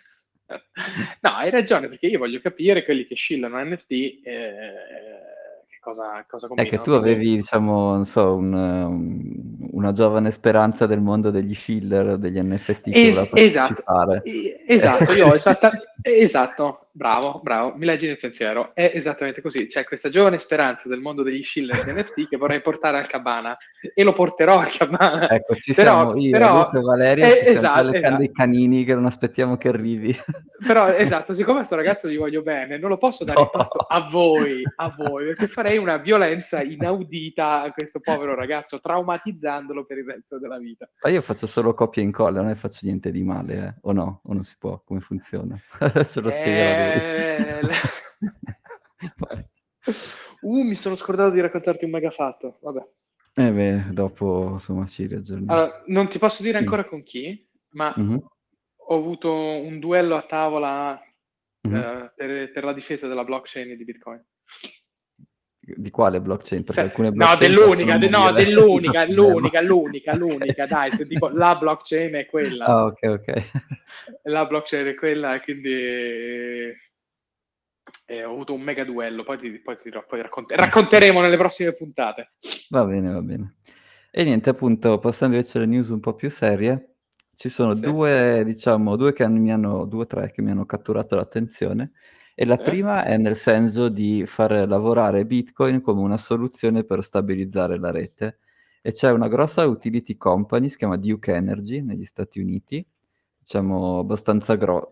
no, 1.20 1.30
hai 1.30 1.50
ragione, 1.50 1.88
perché 1.88 2.06
io 2.06 2.18
voglio 2.18 2.40
capire 2.40 2.84
quelli 2.84 3.06
che 3.06 3.14
scillano 3.14 3.62
NFT 3.62 3.90
eh, 4.24 4.72
cosa, 5.82 6.24
cosa 6.28 6.46
combinano. 6.46 6.74
È 6.74 6.78
che 6.78 6.82
tu 6.82 6.92
avevi, 6.92 7.36
diciamo, 7.36 7.92
non 7.92 8.04
so, 8.04 8.36
un, 8.36 8.52
um, 8.52 9.68
una 9.72 9.92
giovane 9.92 10.30
speranza 10.30 10.86
del 10.86 11.00
mondo 11.00 11.30
degli 11.30 11.54
filler, 11.54 12.16
degli 12.16 12.38
NFT 12.40 12.88
es- 12.92 13.32
esatto, 13.34 13.82
esatto, 14.66 15.12
io 15.12 15.26
ho 15.26 15.34
esatta- 15.34 15.72
esatto, 16.00 16.86
bravo, 16.94 17.40
bravo, 17.42 17.74
mi 17.76 17.86
leggi 17.86 18.06
nel 18.06 18.18
pensiero, 18.18 18.72
è 18.74 18.92
esattamente 18.94 19.40
così, 19.40 19.66
c'è 19.66 19.84
questa 19.84 20.10
giovane 20.10 20.38
speranza 20.38 20.88
del 20.88 21.00
mondo 21.00 21.22
degli 21.22 21.42
Schiller 21.42 21.88
e 21.88 21.92
NFT 21.92 22.28
che 22.28 22.36
vorrei 22.36 22.60
portare 22.60 22.98
al 22.98 23.06
Cabana 23.06 23.56
e 23.94 24.02
lo 24.02 24.12
porterò 24.12 24.58
al 24.58 24.70
Cabana. 24.70 25.30
Ecco, 25.30 25.54
ci 25.54 25.72
però, 25.72 26.12
siamo 26.12 26.16
io, 26.20 26.30
però, 26.30 26.64
Luca 26.64 26.80
Valeria, 26.80 27.26
eh, 27.26 27.38
ci 27.38 27.48
esatto, 27.52 27.92
esatto. 27.92 28.22
i 28.22 28.30
canini 28.30 28.84
che 28.84 28.94
non 28.94 29.06
aspettiamo 29.06 29.56
che 29.56 29.68
arrivi. 29.68 30.14
Però, 30.62 30.86
esatto, 30.86 31.34
siccome 31.34 31.54
a 31.54 31.56
questo 31.56 31.74
ragazzo 31.74 32.08
gli 32.08 32.16
voglio 32.16 32.40
bene, 32.40 32.78
non 32.78 32.88
lo 32.88 32.96
posso 32.96 33.24
dare 33.24 33.36
no. 33.36 33.46
in 33.46 33.50
pasto 33.50 33.78
a 33.78 34.08
voi, 34.08 34.62
a 34.76 34.94
voi, 34.96 35.26
perché 35.26 35.48
farei 35.48 35.76
una 35.76 35.96
violenza 35.96 36.62
inaudita 36.62 37.62
a 37.62 37.72
questo 37.72 37.98
povero 37.98 38.36
ragazzo, 38.36 38.78
traumatizzandolo 38.78 39.84
per 39.84 39.98
il 39.98 40.04
resto 40.04 40.38
della 40.38 40.58
vita. 40.58 40.88
Ma 41.02 41.10
io 41.10 41.20
faccio 41.20 41.48
solo 41.48 41.74
copia 41.74 42.00
e 42.00 42.04
incolla, 42.04 42.42
non 42.42 42.54
faccio 42.54 42.78
niente 42.82 43.10
di 43.10 43.24
male, 43.24 43.54
eh. 43.54 43.74
o 43.80 43.92
no? 43.92 44.20
O 44.22 44.32
non 44.34 44.44
si 44.44 44.54
può? 44.56 44.80
Come 44.84 45.00
funziona? 45.00 45.58
Ce 46.06 46.20
lo 46.20 46.30
spiegherà 46.30 46.81
eh... 46.82 47.60
uh, 50.42 50.62
mi 50.62 50.74
sono 50.74 50.94
scordato 50.94 51.30
di 51.30 51.40
raccontarti 51.40 51.84
un 51.84 51.90
mega 51.90 52.10
fatto. 52.10 52.58
Vabbè. 52.60 52.88
Eh 53.34 53.50
beh, 53.50 53.84
dopo 53.92 54.50
insomma 54.52 54.86
ci 54.86 55.06
riaggiorniamo. 55.06 55.52
Allora, 55.52 55.82
non 55.86 56.08
ti 56.08 56.18
posso 56.18 56.42
dire 56.42 56.58
ancora 56.58 56.84
con 56.84 57.02
chi, 57.02 57.48
ma 57.70 57.94
mm-hmm. 57.98 58.16
ho 58.76 58.94
avuto 58.94 59.32
un 59.32 59.78
duello 59.78 60.16
a 60.16 60.22
tavola 60.22 61.00
mm-hmm. 61.66 61.76
eh, 61.76 62.12
per, 62.14 62.52
per, 62.52 62.64
la 62.64 62.74
difesa 62.74 63.08
della 63.08 63.24
blockchain 63.24 63.74
di 63.76 63.84
Bitcoin. 63.84 64.22
Di 65.74 65.90
quale 65.90 66.20
blockchain? 66.20 66.64
Perché 66.64 66.80
alcune 66.82 67.12
blockchain 67.12 67.52
no, 67.52 67.58
dell'unica, 67.58 67.98
de, 67.98 68.08
no, 68.08 68.32
dell'unica, 68.32 69.04
l'unica, 69.10 69.60
l'unica, 69.60 70.14
l'unica, 70.14 70.66
dai, 70.66 70.94
se 70.96 71.06
dico 71.06 71.28
la 71.28 71.56
blockchain 71.56 72.14
è 72.14 72.26
quella. 72.26 72.66
Ah, 72.66 72.84
ok, 72.84 73.02
ok. 73.02 73.42
La 74.24 74.46
blockchain 74.46 74.86
è 74.86 74.94
quella, 74.94 75.40
quindi 75.40 75.70
eh, 78.06 78.24
ho 78.24 78.30
avuto 78.30 78.54
un 78.54 78.60
mega 78.60 78.84
duello, 78.84 79.22
poi 79.22 79.38
ti, 79.38 79.50
poi 79.60 79.76
ti, 79.76 79.90
poi 79.90 80.20
racconte, 80.20 80.56
racconteremo 80.56 81.20
nelle 81.20 81.36
prossime 81.36 81.72
puntate. 81.72 82.32
Va 82.70 82.84
bene, 82.84 83.12
va 83.12 83.22
bene. 83.22 83.56
E 84.10 84.24
niente, 84.24 84.50
appunto, 84.50 84.98
passando 84.98 85.36
invece 85.36 85.58
alle 85.58 85.66
news 85.66 85.88
un 85.88 86.00
po' 86.00 86.14
più 86.14 86.28
serie, 86.28 86.96
ci 87.34 87.48
sono 87.48 87.74
sì. 87.74 87.80
due, 87.80 88.42
diciamo, 88.44 88.96
due 88.96 89.12
che 89.12 89.26
mi 89.26 89.50
hanno, 89.50 89.86
due 89.86 90.02
o 90.02 90.06
tre 90.06 90.30
che 90.30 90.42
mi 90.42 90.50
hanno 90.50 90.66
catturato 90.66 91.16
l'attenzione. 91.16 91.92
E 92.34 92.46
la 92.46 92.56
sì. 92.56 92.62
prima 92.62 93.04
è 93.04 93.16
nel 93.18 93.36
senso 93.36 93.88
di 93.88 94.24
far 94.26 94.66
lavorare 94.66 95.26
Bitcoin 95.26 95.80
come 95.80 96.00
una 96.00 96.16
soluzione 96.16 96.84
per 96.84 97.04
stabilizzare 97.04 97.78
la 97.78 97.90
rete. 97.90 98.38
E 98.80 98.92
c'è 98.92 99.10
una 99.10 99.28
grossa 99.28 99.66
utility 99.66 100.16
company, 100.16 100.68
si 100.68 100.76
chiama 100.76 100.96
Duke 100.96 101.32
Energy, 101.32 101.82
negli 101.82 102.04
Stati 102.04 102.40
Uniti, 102.40 102.84
diciamo 103.38 104.00
abbastanza 104.00 104.56
grossa, 104.56 104.88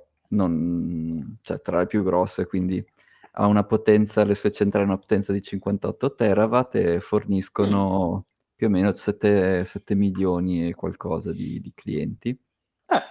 cioè 1.42 1.60
tra 1.60 1.78
le 1.80 1.86
più 1.86 2.04
grosse, 2.04 2.46
quindi 2.46 2.84
ha 3.32 3.46
una 3.46 3.64
potenza, 3.64 4.24
le 4.24 4.34
sue 4.34 4.50
centrali 4.50 4.84
hanno 4.84 4.94
una 4.94 5.02
potenza 5.02 5.32
di 5.32 5.42
58 5.42 6.14
terawatt 6.14 6.74
e 6.76 7.00
forniscono 7.00 8.14
mm. 8.16 8.30
più 8.54 8.66
o 8.66 8.70
meno 8.70 8.92
7, 8.92 9.64
7, 9.64 9.94
milioni 9.94 10.68
e 10.68 10.74
qualcosa 10.74 11.32
di, 11.32 11.60
di 11.60 11.72
clienti. 11.74 12.38
Ah, 12.86 13.06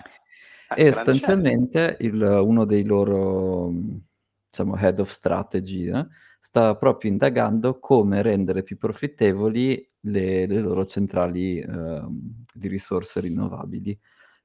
e 0.75 0.93
sostanzialmente 0.93 1.97
il, 2.01 2.21
uno 2.21 2.65
dei 2.65 2.83
loro 2.83 3.71
diciamo, 4.63 4.75
head 4.77 4.99
of 4.99 5.09
strategy 5.09 5.89
eh, 5.89 6.07
sta 6.39 6.75
proprio 6.75 7.11
indagando 7.11 7.79
come 7.79 8.21
rendere 8.21 8.63
più 8.63 8.77
profittevoli 8.77 9.87
le, 10.01 10.45
le 10.45 10.59
loro 10.59 10.85
centrali 10.85 11.59
eh, 11.59 12.01
di 12.53 12.67
risorse 12.67 13.19
rinnovabili 13.19 13.99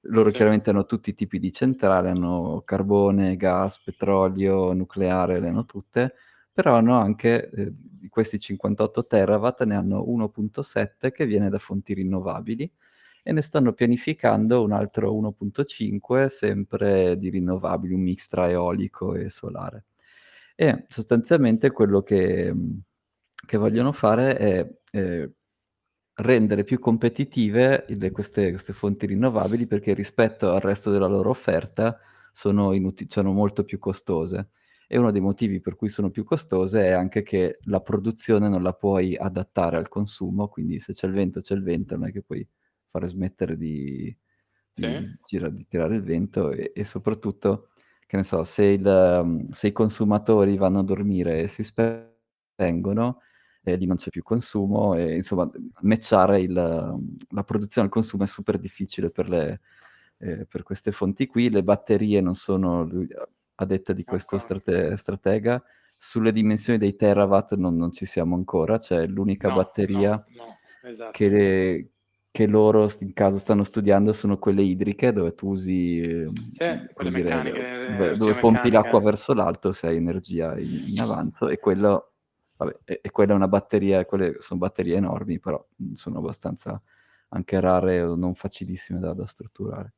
loro 0.08 0.28
sì. 0.28 0.36
chiaramente 0.36 0.70
hanno 0.70 0.84
tutti 0.84 1.10
i 1.10 1.14
tipi 1.14 1.38
di 1.38 1.52
centrale, 1.52 2.10
hanno 2.10 2.62
carbone, 2.64 3.36
gas, 3.36 3.80
petrolio, 3.80 4.72
nucleare, 4.72 5.40
le 5.40 5.48
hanno 5.48 5.64
tutte, 5.64 6.14
però 6.52 6.74
hanno 6.74 6.98
anche, 6.98 7.48
eh, 7.50 7.72
di 7.72 8.08
questi 8.08 8.38
58 8.38 9.06
terawatt, 9.06 9.62
ne 9.64 9.76
hanno 9.76 10.04
1.7 10.06 11.10
che 11.10 11.24
viene 11.24 11.48
da 11.48 11.58
fonti 11.58 11.94
rinnovabili 11.94 12.70
e 13.22 13.32
ne 13.32 13.40
stanno 13.40 13.72
pianificando 13.72 14.62
un 14.62 14.72
altro 14.72 15.10
1.5 15.14 16.26
sempre 16.28 17.16
di 17.16 17.30
rinnovabili, 17.30 17.94
un 17.94 18.02
mix 18.02 18.28
tra 18.28 18.50
eolico 18.50 19.14
e 19.14 19.30
solare. 19.30 19.84
E 20.54 20.86
sostanzialmente 20.88 21.70
quello 21.70 22.02
che, 22.02 22.54
che 23.46 23.56
vogliono 23.56 23.92
fare 23.92 24.36
è 24.36 24.78
eh, 24.92 25.32
rendere 26.14 26.64
più 26.64 26.78
competitive 26.78 27.86
le, 27.88 28.10
queste, 28.10 28.50
queste, 28.50 28.72
fonti 28.72 29.06
rinnovabili 29.06 29.66
perché 29.66 29.94
rispetto 29.94 30.52
al 30.52 30.60
resto 30.60 30.90
della 30.90 31.08
loro 31.08 31.30
offerta 31.30 31.98
sono, 32.32 32.72
inuti- 32.72 33.06
sono 33.08 33.32
molto 33.32 33.64
più 33.64 33.78
costose. 33.78 34.50
E 34.86 34.98
uno 34.98 35.10
dei 35.10 35.20
motivi 35.20 35.60
per 35.60 35.76
cui 35.76 35.88
sono 35.88 36.10
più 36.10 36.24
costose 36.24 36.84
è 36.86 36.90
anche 36.90 37.22
che 37.22 37.58
la 37.62 37.80
produzione 37.80 38.48
non 38.48 38.62
la 38.62 38.74
puoi 38.74 39.16
adattare 39.16 39.76
al 39.76 39.88
consumo, 39.88 40.48
quindi 40.48 40.78
se 40.78 40.92
c'è 40.92 41.06
il 41.06 41.14
vento 41.14 41.40
c'è 41.40 41.54
il 41.54 41.62
vento, 41.62 41.96
non 41.96 42.08
è 42.08 42.12
che 42.12 42.22
puoi 42.22 42.46
fare 42.90 43.08
smettere 43.08 43.56
di, 43.56 44.14
sì. 44.70 44.86
di, 44.86 45.18
gira, 45.24 45.48
di 45.48 45.66
tirare 45.66 45.96
il 45.96 46.02
vento 46.02 46.50
e, 46.52 46.72
e, 46.74 46.84
soprattutto, 46.84 47.70
che 48.06 48.16
ne 48.16 48.24
so, 48.24 48.44
se, 48.44 48.64
il, 48.64 49.46
se 49.52 49.66
i 49.68 49.72
consumatori 49.72 50.56
vanno 50.56 50.80
a 50.80 50.84
dormire 50.84 51.42
e 51.42 51.48
si 51.48 51.62
spengono, 51.62 53.20
e 53.66 53.76
lì 53.76 53.86
non 53.86 53.96
c'è 53.96 54.10
più 54.10 54.22
consumo 54.22 54.94
e 54.94 55.14
insomma 55.14 55.50
matchare 55.80 56.40
il, 56.40 56.52
la 56.52 57.44
produzione 57.44 57.86
al 57.86 57.92
consumo 57.92 58.24
è 58.24 58.26
super 58.26 58.58
difficile 58.58 59.10
per, 59.10 59.28
le, 59.30 59.60
eh, 60.18 60.44
per 60.44 60.62
queste 60.62 60.92
fonti 60.92 61.26
qui, 61.26 61.48
le 61.48 61.62
batterie 61.62 62.20
non 62.20 62.34
sono, 62.34 62.86
a 63.54 63.64
detta 63.64 63.94
di 63.94 64.04
questo 64.04 64.36
strate, 64.36 64.96
stratega, 64.96 65.62
sulle 65.96 66.32
dimensioni 66.32 66.78
dei 66.78 66.94
terawatt 66.94 67.54
non, 67.54 67.76
non 67.76 67.90
ci 67.90 68.04
siamo 68.04 68.34
ancora, 68.34 68.78
cioè 68.78 69.06
l'unica 69.06 69.48
no, 69.48 69.54
batteria 69.54 70.10
no, 70.10 70.44
no, 70.44 70.58
esatto. 70.88 71.12
che, 71.12 71.93
che, 72.34 72.46
loro 72.48 72.90
in 72.98 73.12
caso 73.12 73.38
stanno 73.38 73.62
studiando 73.62 74.12
sono 74.12 74.38
quelle 74.38 74.62
idriche 74.62 75.12
dove 75.12 75.36
tu 75.36 75.50
usi 75.50 76.28
sì, 76.50 76.88
quelle 76.92 77.10
dire, 77.10 77.22
meccaniche, 77.22 77.86
dove, 77.90 78.16
dove 78.16 78.34
pompi 78.34 78.72
l'acqua 78.72 79.00
verso 79.00 79.34
l'alto 79.34 79.70
se 79.70 79.86
hai 79.86 79.96
energia 79.96 80.58
in, 80.58 80.82
in 80.88 81.00
avanzo 81.00 81.48
e 81.48 81.60
quello 81.60 82.14
Vabbè, 82.56 82.78
e, 82.84 83.00
e, 83.02 83.10
quella 83.10 83.32
è 83.32 83.36
una 83.36 83.48
batteria, 83.48 84.04
quelle 84.04 84.36
sono 84.40 84.58
batterie 84.58 84.96
enormi, 84.96 85.38
però 85.38 85.64
sono 85.92 86.18
abbastanza 86.18 86.80
anche 87.28 87.60
rare 87.60 88.02
o 88.02 88.16
non 88.16 88.34
facilissime 88.34 88.98
da, 88.98 89.12
da 89.12 89.26
strutturare. 89.26 89.94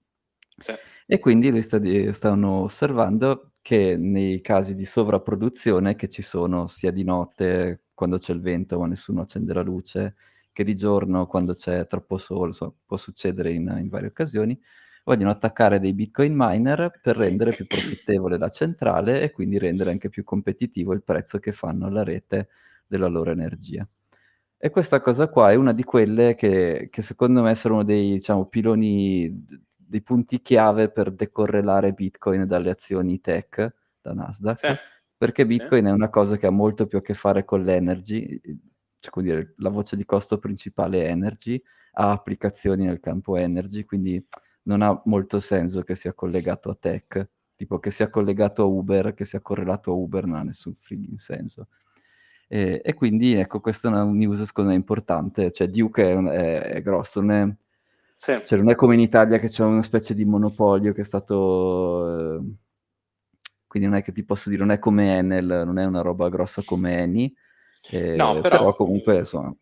Sì. 0.58 0.72
E 1.06 1.18
quindi 1.18 1.50
lui 1.50 1.62
sta 1.62 1.78
di, 1.78 2.12
stanno 2.12 2.62
osservando 2.62 3.52
che 3.62 3.96
nei 3.96 4.42
casi 4.42 4.74
di 4.74 4.84
sovrapproduzione 4.84 5.96
che 5.96 6.08
ci 6.08 6.22
sono 6.22 6.66
sia 6.66 6.90
di 6.90 7.02
notte 7.02 7.84
quando 7.94 8.18
c'è 8.18 8.32
il 8.32 8.40
vento 8.40 8.78
ma 8.78 8.86
nessuno 8.86 9.22
accende 9.22 9.52
la 9.52 9.62
luce, 9.62 10.14
che 10.56 10.64
di 10.64 10.75
giorno 10.75 11.26
quando 11.26 11.52
c'è 11.52 11.86
troppo 11.86 12.16
sole, 12.16 12.46
insomma, 12.46 12.72
può 12.86 12.96
succedere 12.96 13.52
in, 13.52 13.76
in 13.78 13.90
varie 13.90 14.08
occasioni, 14.08 14.58
vogliono 15.04 15.30
attaccare 15.30 15.78
dei 15.78 15.92
bitcoin 15.92 16.32
miner 16.34 16.98
per 17.02 17.14
rendere 17.14 17.54
più 17.54 17.66
profittevole 17.66 18.38
la 18.38 18.48
centrale 18.48 19.20
e 19.20 19.32
quindi 19.32 19.58
rendere 19.58 19.90
anche 19.90 20.08
più 20.08 20.25
competitivo 20.25 20.94
il 20.94 21.02
prezzo 21.02 21.38
che 21.40 21.52
fanno 21.52 21.84
alla 21.84 22.02
rete 22.02 22.48
della 22.86 23.06
loro 23.06 23.32
energia. 23.32 23.86
E 24.56 24.70
questa 24.70 25.02
cosa 25.02 25.28
qua 25.28 25.50
è 25.50 25.56
una 25.56 25.75
di 25.75 25.84
quelle 25.84 26.34
che, 26.34 26.88
che 26.90 27.02
secondo 27.02 27.42
me 27.42 27.54
sono 27.54 27.84
dei 27.84 28.12
diciamo, 28.12 28.46
piloni, 28.46 29.44
dei 29.76 30.00
punti 30.00 30.40
chiave 30.40 30.88
per 30.88 31.12
decorrelare 31.12 31.92
Bitcoin 31.92 32.46
dalle 32.46 32.70
azioni 32.70 33.20
tech 33.20 33.75
da 34.00 34.14
Nasdaq, 34.14 34.56
sì. 34.56 34.75
perché 35.18 35.44
Bitcoin 35.44 35.84
sì. 35.84 35.90
è 35.90 35.92
una 35.92 36.08
cosa 36.08 36.38
che 36.38 36.46
ha 36.46 36.50
molto 36.50 36.86
più 36.86 36.96
a 36.96 37.02
che 37.02 37.12
fare 37.12 37.44
con 37.44 37.62
l'energy, 37.62 38.40
cioè 39.10 39.22
dire, 39.22 39.54
la 39.58 39.70
voce 39.70 39.96
di 39.96 40.04
costo 40.04 40.38
principale 40.38 41.06
è 41.06 41.10
energy, 41.10 41.60
ha 41.92 42.10
applicazioni 42.10 42.84
nel 42.84 43.00
campo 43.00 43.36
energy, 43.36 43.84
quindi 43.84 44.25
non 44.62 44.82
ha 44.82 45.00
molto 45.06 45.40
senso 45.40 45.82
che 45.82 45.94
sia 45.94 46.12
collegato 46.12 46.70
a 46.70 46.76
tech, 46.78 47.28
tipo 47.56 47.78
che 47.78 47.90
sia 47.90 48.10
collegato 48.10 48.62
a 48.62 48.66
Uber, 48.66 49.14
che 49.14 49.25
sia 49.25 49.40
correlato 49.40 49.90
a 49.90 49.94
Uber, 49.94 50.26
non 50.26 50.36
ha 50.36 50.42
nessun 50.42 50.75
frigging 50.75 51.18
senso. 51.18 51.68
E, 52.48 52.80
e, 52.84 52.94
quindi 52.94 53.34
ecco, 53.34 53.60
questa 53.60 53.88
è 53.88 53.90
una 53.90 54.04
news 54.04 54.42
secondo 54.42 54.70
me 54.70 54.76
importante, 54.76 55.50
cioè 55.50 55.68
Duke 55.68 56.08
è, 56.08 56.14
un, 56.14 56.26
è, 56.26 56.60
è 56.60 56.82
grosso, 56.82 57.20
non 57.20 57.30
è, 57.32 57.54
sì. 58.14 58.40
cioè, 58.44 58.58
non 58.58 58.70
è, 58.70 58.75
come 58.76 58.94
in 58.94 59.00
Italia 59.00 59.38
che 59.38 59.48
c'è 59.48 59.64
una 59.64 59.82
specie 59.82 60.14
di 60.14 60.25
monopolio 60.25 60.92
che 60.92 61.00
è 61.02 61.04
stato... 61.04 62.38
Eh, 62.38 62.54
quindi 63.66 63.88
non 63.88 63.98
è 63.98 64.02
che 64.02 64.12
ti 64.12 64.25
posso 64.25 64.48
dire, 64.48 64.62
non 64.62 64.70
è 64.70 64.78
come 64.78 65.18
Enel, 65.18 65.62
non 65.66 65.78
è 65.78 65.84
una 65.84 66.00
roba 66.00 66.28
grossa 66.28 66.62
come 66.64 66.98
Eni, 66.98 67.34
eh, 67.90 68.16
no, 68.16 68.40
però... 68.40 68.58
però 68.58 68.74
comunque 68.74 69.16
insomma 69.16 69.54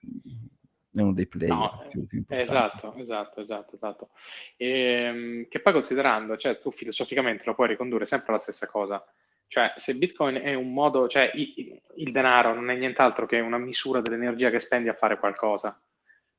è 0.94 1.00
uno 1.00 1.12
dei 1.12 1.26
player 1.26 1.52
no, 1.52 1.86
più, 1.90 2.06
più 2.06 2.24
Esatto, 2.28 2.94
esatto, 2.94 3.40
esatto, 3.40 3.74
esatto. 3.74 4.08
E, 4.56 4.68
ehm, 4.68 5.48
che 5.48 5.60
poi 5.60 5.72
considerando, 5.72 6.36
cioè 6.36 6.58
tu 6.60 6.70
filosoficamente 6.70 7.42
lo 7.44 7.54
puoi 7.54 7.68
ricondurre 7.68 8.06
sempre 8.06 8.28
alla 8.28 8.38
stessa 8.38 8.68
cosa. 8.68 9.04
Cioè, 9.48 9.72
se 9.76 9.96
Bitcoin 9.96 10.36
è 10.36 10.54
un 10.54 10.72
modo, 10.72 11.08
cioè 11.08 11.30
il, 11.34 11.80
il 11.96 12.12
denaro 12.12 12.54
non 12.54 12.70
è 12.70 12.76
nient'altro 12.76 13.26
che 13.26 13.40
una 13.40 13.58
misura 13.58 14.00
dell'energia 14.00 14.50
che 14.50 14.60
spendi 14.60 14.88
a 14.88 14.94
fare 14.94 15.18
qualcosa. 15.18 15.80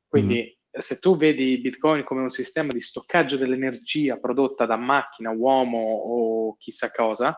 Quindi 0.07 0.57
mm. 0.57 0.79
se 0.79 0.99
tu 0.99 1.17
vedi 1.17 1.57
Bitcoin 1.59 2.03
come 2.03 2.21
un 2.21 2.29
sistema 2.29 2.71
di 2.71 2.81
stoccaggio 2.81 3.37
dell'energia 3.37 4.17
prodotta 4.17 4.65
da 4.65 4.77
macchina, 4.77 5.31
uomo 5.31 5.79
o 5.79 6.55
chissà 6.57 6.91
cosa, 6.91 7.37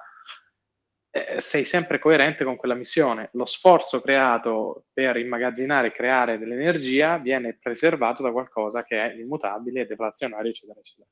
eh, 1.26 1.42
sei 1.42 1.66
sempre 1.66 2.00
coerente 2.00 2.44
con 2.44 2.56
quella 2.56 2.76
missione. 2.76 3.30
Lo 3.34 3.46
sforzo 3.46 4.02
creato 4.02 4.86
per 4.94 5.18
immagazzinare 5.18 5.88
e 5.88 5.92
creare 5.92 6.38
dell'energia 6.38 7.18
viene 7.18 7.58
preservato 7.60 8.24
da 8.24 8.32
qualcosa 8.32 8.84
che 8.84 8.98
è 8.98 9.16
immutabile, 9.16 9.86
deflazionario, 9.86 10.50
eccetera, 10.50 10.80
eccetera. 10.80 11.08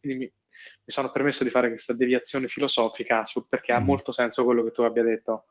Quindi 0.00 0.18
mi, 0.18 0.24
mi 0.26 0.92
sono 0.92 1.10
permesso 1.10 1.44
di 1.44 1.50
fare 1.50 1.68
questa 1.68 1.94
deviazione 1.94 2.48
filosofica 2.48 3.24
sul 3.24 3.46
perché 3.48 3.72
mm. 3.72 3.76
ha 3.76 3.80
molto 3.80 4.12
senso 4.12 4.44
quello 4.44 4.62
che 4.62 4.72
tu 4.72 4.82
abbia 4.82 5.02
detto 5.02 5.46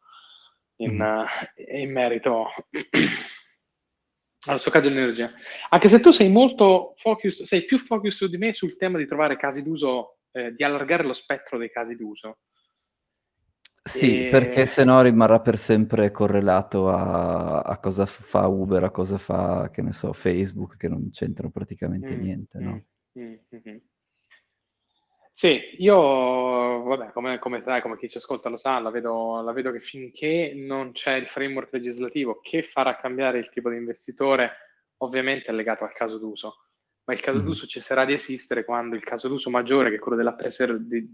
in, 0.78 0.96
mm. 0.96 1.02
uh, 1.02 1.78
in 1.78 1.92
merito 1.92 2.48
allo 4.48 4.58
stoccaggio 4.58 4.90
dell'energia. 4.90 5.32
Anche 5.70 5.90
se 5.90 6.00
tu 6.00 6.12
sei 6.12 6.30
molto 6.30 6.94
focus, 6.98 7.44
sei 7.44 7.66
più 7.66 7.80
focus 7.80 8.16
su 8.16 8.28
di 8.28 8.38
me 8.38 8.54
sul 8.54 8.78
tema 8.78 8.98
di 8.98 9.06
trovare 9.06 9.38
casi 9.38 9.64
d'uso, 9.64 10.20
eh, 10.32 10.54
di 10.54 10.64
allargare 10.64 11.04
lo 11.04 11.14
spettro 11.14 11.58
dei 11.58 11.70
casi 11.70 11.96
d'uso. 11.96 12.40
Sì, 13.84 14.26
e... 14.26 14.30
perché 14.30 14.66
se 14.66 14.84
no 14.84 15.02
rimarrà 15.02 15.40
per 15.40 15.58
sempre 15.58 16.12
correlato 16.12 16.90
a, 16.90 17.62
a, 17.62 17.78
cosa 17.80 18.06
fa 18.06 18.48
Uber, 18.48 18.84
a 18.84 18.92
cosa 18.92 19.18
fa, 19.18 19.70
che 19.72 19.82
ne 19.82 19.94
so, 19.94 20.12
Facebook, 20.14 20.78
che 20.78 20.88
non 20.88 21.10
c'entrano 21.12 21.52
praticamente 21.52 22.14
mm, 22.14 22.22
niente, 22.22 22.60
no? 22.60 22.84
Mm, 23.18 23.34
mm, 23.56 23.78
Sì, 25.32 25.76
io, 25.78 26.84
vabbè, 26.84 27.12
come, 27.12 27.40
come 27.40 27.64
sai, 27.64 27.82
come 27.82 27.98
chi 27.98 28.10
ci 28.10 28.18
ascolta 28.18 28.50
lo 28.50 28.58
sa, 28.58 28.80
la 28.80 28.90
vedo, 28.90 29.42
la 29.42 29.54
vedo 29.54 29.72
che 29.72 29.80
finché 29.80 30.54
non 30.54 30.92
c'è 30.92 31.16
il 31.16 31.26
framework 31.26 31.72
legislativo 31.72 32.40
che 32.42 32.62
farà 32.62 32.98
cambiare 32.98 33.40
il 33.40 33.50
tipo 33.50 33.70
di 33.70 33.78
investitore, 33.78 34.52
ovviamente 34.98 35.48
è 35.48 35.54
legato 35.54 35.86
al 35.86 35.94
caso 35.94 36.18
d'uso, 36.18 36.56
ma 37.06 37.14
il 37.14 37.22
caso 37.22 37.40
d'uso 37.40 37.66
cesserà 37.66 38.04
di 38.04 38.14
esistere 38.14 38.66
quando 38.66 38.96
il 38.96 39.04
caso 39.04 39.30
d'uso 39.30 39.50
maggiore, 39.50 39.90
che 39.90 39.96
è 39.96 40.00
quello 40.00 40.18
della, 40.18 40.34
preser- 40.34 40.78
de- 40.78 41.10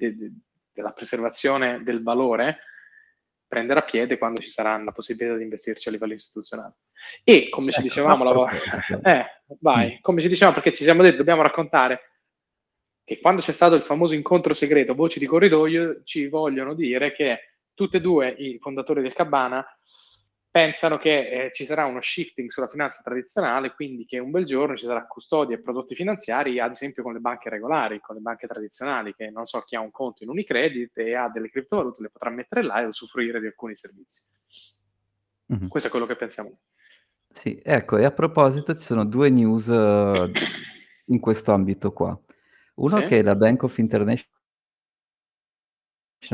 della 0.76 0.92
preservazione 0.92 1.82
del 1.82 2.04
valore, 2.04 2.60
prenderà 3.48 3.82
piede 3.82 4.18
quando 4.18 4.42
ci 4.42 4.50
sarà 4.50 4.78
la 4.84 4.92
possibilità 4.92 5.38
di 5.38 5.44
investirci 5.44 5.88
a 5.88 5.92
livello 5.92 6.14
istituzionale. 6.14 6.76
E 7.24 7.50
come 7.50 7.70
ecco, 7.70 7.78
ci 7.78 7.82
dicevamo, 7.84 8.24
la... 8.24 8.52
eh, 9.02 9.26
vai, 9.60 9.94
mm. 9.94 10.02
come 10.02 10.22
ci 10.22 10.28
dicevamo, 10.28 10.54
perché 10.56 10.74
ci 10.74 10.84
siamo 10.84 11.02
detti, 11.02 11.18
dobbiamo 11.18 11.42
raccontare 11.42 12.12
che 13.06 13.20
quando 13.22 13.42
c'è 13.42 13.54
stato 13.54 13.76
il 13.76 13.84
famoso 13.84 14.14
incontro 14.14 14.54
segreto 14.54 14.96
Voci 14.96 15.20
di 15.20 15.28
Corridoio, 15.28 16.02
ci 16.04 16.28
vogliono 16.28 16.74
dire 16.74 17.14
che 17.14 17.60
tutti 17.74 17.98
e 17.98 18.02
due 18.02 18.30
i 18.30 18.58
fondatori 18.60 19.02
del 19.02 19.14
Cabana 19.14 19.66
pensano 20.56 20.98
che 20.98 21.48
eh, 21.48 21.52
ci 21.52 21.66
sarà 21.66 21.84
uno 21.84 22.00
shifting 22.00 22.50
sulla 22.50 22.70
finanza 22.70 23.02
tradizionale, 23.04 23.74
quindi 23.74 24.06
che 24.06 24.20
un 24.20 24.32
bel 24.32 24.46
giorno 24.46 24.78
ci 24.78 24.86
sarà 24.86 25.06
custodia 25.06 25.54
e 25.54 25.62
prodotti 25.62 25.96
finanziari, 25.96 26.62
ad 26.62 26.72
esempio 26.72 27.04
con 27.04 27.12
le 27.12 27.20
banche 27.20 27.50
regolari, 27.50 28.00
con 28.00 28.16
le 28.16 28.22
banche 28.22 28.48
tradizionali, 28.48 29.14
che 29.14 29.30
non 29.30 29.46
so 29.48 29.60
chi 29.64 29.76
ha 29.76 29.82
un 29.82 29.92
conto 29.92 30.24
in 30.24 30.30
Unicredit 30.30 30.98
e 30.98 31.14
ha 31.14 31.28
delle 31.28 31.50
criptovalute, 31.50 32.04
le 32.04 32.10
potrà 32.10 32.30
mettere 32.30 32.64
là 32.64 32.80
e 32.80 32.86
usufruire 32.86 33.42
di 33.42 33.48
alcuni 33.48 33.76
servizi. 33.76 34.30
Mm-hmm. 35.54 35.68
Questo 35.68 35.90
è 35.90 35.92
quello 35.92 36.06
che 36.06 36.16
pensiamo. 36.16 36.58
Sì, 37.28 37.60
ecco, 37.62 37.98
e 37.98 38.06
a 38.06 38.12
proposito 38.12 38.74
ci 38.78 38.86
sono 38.86 39.04
due 39.04 39.30
news 39.30 39.66
uh, 39.68 40.32
in 41.08 41.20
questo 41.20 41.52
ambito 41.52 41.92
qua. 41.92 42.18
Uno 42.76 43.00
sì. 43.02 43.06
che 43.08 43.20
è 43.20 43.24
la 43.24 43.36
Bank 43.36 43.64
of 43.64 43.78
International 43.78 44.26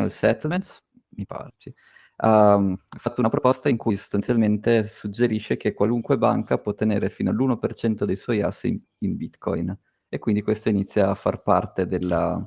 Settlements, 0.10 0.86
mi 1.10 1.26
pare, 1.26 1.56
sì, 1.58 1.74
ha 2.24 2.78
fatto 3.00 3.20
una 3.20 3.30
proposta 3.30 3.68
in 3.68 3.78
cui 3.78 3.96
sostanzialmente 3.96 4.84
suggerisce 4.84 5.58
che 5.58 5.74
qualunque 5.74 6.18
banca 6.18 6.60
può 6.60 6.74
tenere 6.74 7.10
fino 7.10 7.32
all'1% 7.32 8.04
dei 8.04 8.16
suoi 8.16 8.42
asset 8.42 8.72
in, 8.72 8.80
in 9.00 9.18
Bitcoin 9.18 9.76
e 10.08 10.20
quindi 10.20 10.42
questo 10.42 10.70
inizia 10.70 11.10
a 11.10 11.16
far 11.16 11.42
parte 11.42 11.88
della, 11.88 12.40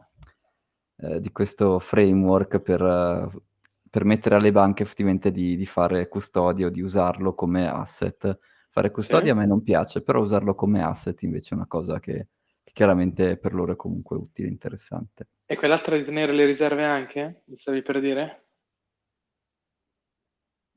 eh, 0.98 1.20
di 1.20 1.32
questo 1.32 1.80
framework 1.80 2.60
per 2.60 2.82
uh, 2.82 3.42
permettere 3.90 4.36
alle 4.36 4.52
banche 4.52 4.84
effettivamente 4.84 5.32
di, 5.32 5.56
di, 5.56 5.66
fare 5.66 6.08
custodia 6.08 6.66
o 6.66 6.70
di 6.70 6.82
usarlo 6.82 7.34
come 7.34 7.66
asset. 7.68 8.38
Fare 8.70 8.90
custodia 8.90 9.32
sì. 9.32 9.38
a 9.38 9.40
me 9.40 9.46
non 9.46 9.62
piace, 9.62 10.02
però 10.02 10.20
usarlo 10.20 10.54
come 10.54 10.82
asset 10.82 11.22
invece 11.22 11.54
è 11.54 11.56
una 11.56 11.66
cosa 11.66 11.98
che 12.00 12.28
chiaramente 12.72 13.36
per 13.36 13.54
loro 13.54 13.72
è 13.72 13.76
comunque 13.76 14.16
utile 14.16 14.48
e 14.48 14.50
interessante. 14.50 15.28
E 15.46 15.56
quell'altra 15.56 15.96
di 15.96 16.04
tenere 16.04 16.32
le 16.32 16.44
riserve 16.44 16.84
anche? 16.84 17.42
Mi 17.46 17.56
stavi 17.56 17.82
per 17.82 18.00
dire? 18.00 18.43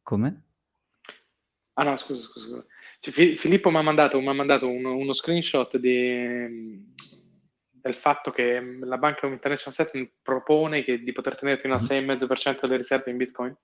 Come? 0.08 0.44
Ah 1.74 1.84
no, 1.84 1.98
scusa, 1.98 2.26
scusa. 2.28 2.66
Cioè, 3.02 3.36
Filippo 3.36 3.70
mi 3.70 3.76
ha 3.76 3.82
mandato, 3.82 4.22
mandato 4.22 4.70
uno, 4.70 4.96
uno, 4.96 5.14
screenshot 5.14 5.76
di, 5.76 6.94
del 7.70 7.94
fatto 7.94 8.32
che 8.32 8.78
la 8.80 8.98
banca 8.98 9.28
International 9.28 9.76
Settlement 9.76 10.14
propone 10.22 10.86
che, 10.86 11.04
di 11.04 11.12
poter 11.12 11.38
tenere 11.38 11.60
fino 11.60 11.74
al 11.74 11.82
6,5% 11.82 12.62
delle 12.62 12.78
riserve 12.78 13.12
in 13.12 13.18
Bitcoin. 13.18 13.58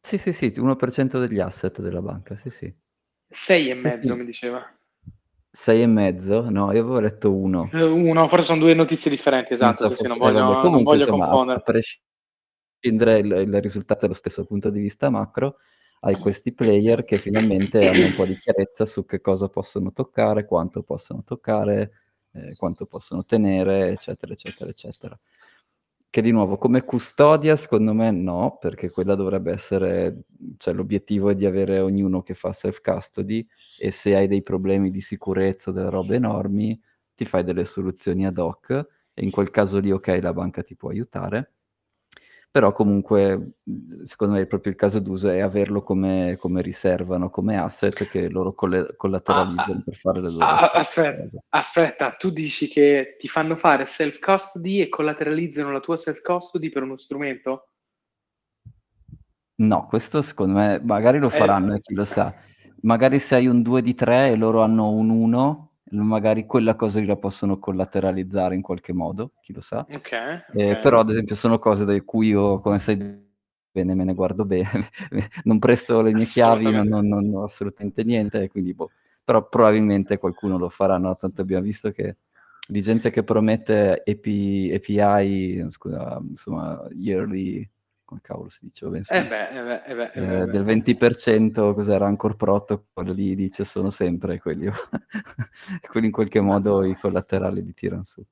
Sì, 0.00 0.16
sì, 0.16 0.32
sì, 0.32 0.54
1% 0.56 1.18
degli 1.18 1.38
asset 1.38 1.82
della 1.82 2.00
banca, 2.00 2.34
sì, 2.36 2.48
sì. 2.48 2.74
6,5% 3.30 4.00
sì, 4.00 4.12
mi 4.14 4.24
diceva. 4.24 4.74
Sei 5.50 5.82
e 5.82 5.86
mezzo? 5.86 6.48
No, 6.48 6.72
io 6.72 6.80
avevo 6.80 6.98
letto 7.00 7.30
uno. 7.30 7.68
Eh, 7.74 7.82
uno, 7.82 8.26
forse 8.26 8.46
sono 8.46 8.60
due 8.60 8.72
notizie 8.72 9.10
differenti, 9.10 9.52
esatto, 9.52 9.86
non, 9.86 9.96
so, 9.96 10.02
sì, 10.02 10.08
non 10.08 10.16
voglio, 10.16 10.38
eh, 10.38 10.40
Comunque, 10.40 10.70
non 10.70 10.82
voglio 10.82 11.04
insomma, 11.04 11.26
confondere. 11.26 11.58
A 11.58 11.62
prescindere 12.78 13.18
il, 13.18 13.32
il 13.32 13.60
risultato 13.60 14.00
dallo 14.02 14.14
stesso 14.14 14.44
punto 14.44 14.70
di 14.70 14.80
vista 14.80 15.10
macro, 15.10 15.56
hai 16.00 16.18
questi 16.18 16.52
player 16.52 17.04
che 17.04 17.18
finalmente 17.18 17.88
hanno 17.88 18.04
un 18.06 18.14
po' 18.14 18.26
di 18.26 18.36
chiarezza 18.36 18.84
su 18.84 19.04
che 19.04 19.20
cosa 19.20 19.48
possono 19.48 19.92
toccare, 19.92 20.44
quanto 20.44 20.82
possono 20.82 21.22
toccare, 21.24 21.92
eh, 22.32 22.54
quanto 22.56 22.86
possono 22.86 23.24
tenere, 23.24 23.90
eccetera, 23.90 24.32
eccetera, 24.32 24.70
eccetera. 24.70 25.18
Che 26.08 26.22
di 26.22 26.30
nuovo, 26.30 26.56
come 26.56 26.84
custodia, 26.84 27.56
secondo 27.56 27.92
me 27.92 28.10
no, 28.10 28.56
perché 28.60 28.90
quella 28.90 29.14
dovrebbe 29.14 29.52
essere, 29.52 30.22
cioè 30.56 30.72
l'obiettivo 30.72 31.28
è 31.30 31.34
di 31.34 31.44
avere 31.44 31.78
ognuno 31.80 32.22
che 32.22 32.34
fa 32.34 32.52
self-custody 32.52 33.46
e 33.78 33.90
se 33.90 34.14
hai 34.16 34.26
dei 34.26 34.42
problemi 34.42 34.90
di 34.90 35.00
sicurezza, 35.02 35.72
delle 35.72 35.90
robe 35.90 36.16
enormi, 36.16 36.80
ti 37.14 37.24
fai 37.26 37.44
delle 37.44 37.64
soluzioni 37.66 38.26
ad 38.26 38.38
hoc 38.38 38.70
e 39.12 39.22
in 39.24 39.30
quel 39.30 39.50
caso 39.50 39.78
lì, 39.78 39.90
ok, 39.90 40.18
la 40.22 40.32
banca 40.32 40.62
ti 40.62 40.74
può 40.76 40.88
aiutare. 40.90 41.55
Però 42.56 42.72
comunque, 42.72 43.58
secondo 44.04 44.32
me, 44.32 44.46
proprio 44.46 44.72
il 44.72 44.78
caso 44.78 44.98
d'uso 44.98 45.28
è 45.28 45.40
averlo 45.40 45.82
come, 45.82 46.38
come 46.40 46.62
riserva, 46.62 47.18
no? 47.18 47.28
come 47.28 47.58
asset 47.58 48.08
che 48.08 48.30
loro 48.30 48.54
coll- 48.54 48.96
collateralizzano 48.96 49.80
ah, 49.80 49.82
per 49.84 49.94
fare 49.94 50.22
le 50.22 50.30
loro... 50.30 50.42
Ah, 50.42 50.70
aspetta, 50.70 51.28
aspetta, 51.50 52.10
tu 52.12 52.30
dici 52.30 52.68
che 52.68 53.16
ti 53.18 53.28
fanno 53.28 53.56
fare 53.56 53.84
self-custody 53.84 54.80
e 54.80 54.88
collateralizzano 54.88 55.70
la 55.70 55.80
tua 55.80 55.98
self-custody 55.98 56.70
per 56.70 56.84
uno 56.84 56.96
strumento? 56.96 57.68
No, 59.56 59.86
questo 59.86 60.22
secondo 60.22 60.54
me 60.54 60.80
magari 60.82 61.18
lo 61.18 61.28
eh, 61.28 61.32
faranno, 61.32 61.74
eh, 61.74 61.80
chi 61.80 61.92
lo 61.92 62.04
sa 62.04 62.34
magari 62.86 63.18
se 63.18 63.34
hai 63.34 63.46
un 63.46 63.62
2 63.62 63.82
di 63.82 63.94
3 63.94 64.30
e 64.30 64.36
loro 64.36 64.62
hanno 64.62 64.90
un 64.90 65.10
1, 65.10 65.65
magari 65.90 66.46
quella 66.46 66.74
cosa 66.74 67.04
la 67.04 67.16
possono 67.16 67.58
collateralizzare 67.58 68.54
in 68.54 68.62
qualche 68.62 68.92
modo, 68.92 69.32
chi 69.40 69.52
lo 69.52 69.60
sa. 69.60 69.86
Okay, 69.88 70.42
eh, 70.54 70.70
okay. 70.70 70.80
però 70.80 71.00
ad 71.00 71.10
esempio 71.10 71.34
sono 71.34 71.58
cose 71.58 71.84
da 71.84 72.00
cui 72.02 72.28
io, 72.28 72.60
come 72.60 72.78
sai 72.78 72.96
bene, 72.96 73.94
me 73.94 74.04
ne 74.04 74.14
guardo 74.14 74.44
bene, 74.44 74.90
non 75.44 75.58
presto 75.58 76.00
le 76.00 76.12
mie 76.12 76.24
chiavi, 76.24 76.70
non, 76.70 76.88
non, 76.88 77.06
non, 77.06 77.30
ho 77.34 77.42
assolutamente 77.44 78.02
niente, 78.04 78.48
quindi 78.48 78.74
boh. 78.74 78.90
però 79.22 79.48
probabilmente 79.48 80.18
qualcuno 80.18 80.58
lo 80.58 80.68
farà, 80.68 80.98
no? 80.98 81.16
tanto 81.16 81.42
abbiamo 81.42 81.62
visto 81.64 81.90
che 81.90 82.16
di 82.68 82.82
gente 82.82 83.10
che 83.10 83.22
promette 83.22 84.02
API, 84.04 84.72
API 84.74 85.66
scusa, 85.68 86.20
insomma, 86.20 86.84
yearly 86.92 87.68
come 88.06 88.20
cavolo 88.22 88.48
si 88.48 88.60
dice? 88.62 88.86
Vabbè, 88.86 89.02
eh 89.10 89.24
beh, 89.26 89.50
eh 89.50 89.62
beh, 89.62 89.82
eh 89.84 89.94
beh, 89.94 90.10
eh, 90.14 90.40
eh 90.42 90.46
del 90.46 90.64
20% 90.64 91.74
cos'era 91.74 92.06
Anchor 92.06 92.36
Protocol 92.36 93.10
lì 93.10 93.34
dice 93.34 93.64
sono 93.64 93.90
sempre 93.90 94.38
quelli 94.38 94.70
quelli 95.90 96.06
in 96.06 96.12
qualche 96.12 96.40
modo 96.40 96.84
i 96.84 96.96
collaterali 96.96 97.62
li 97.62 97.74
tirano 97.74 98.04
su 98.04 98.24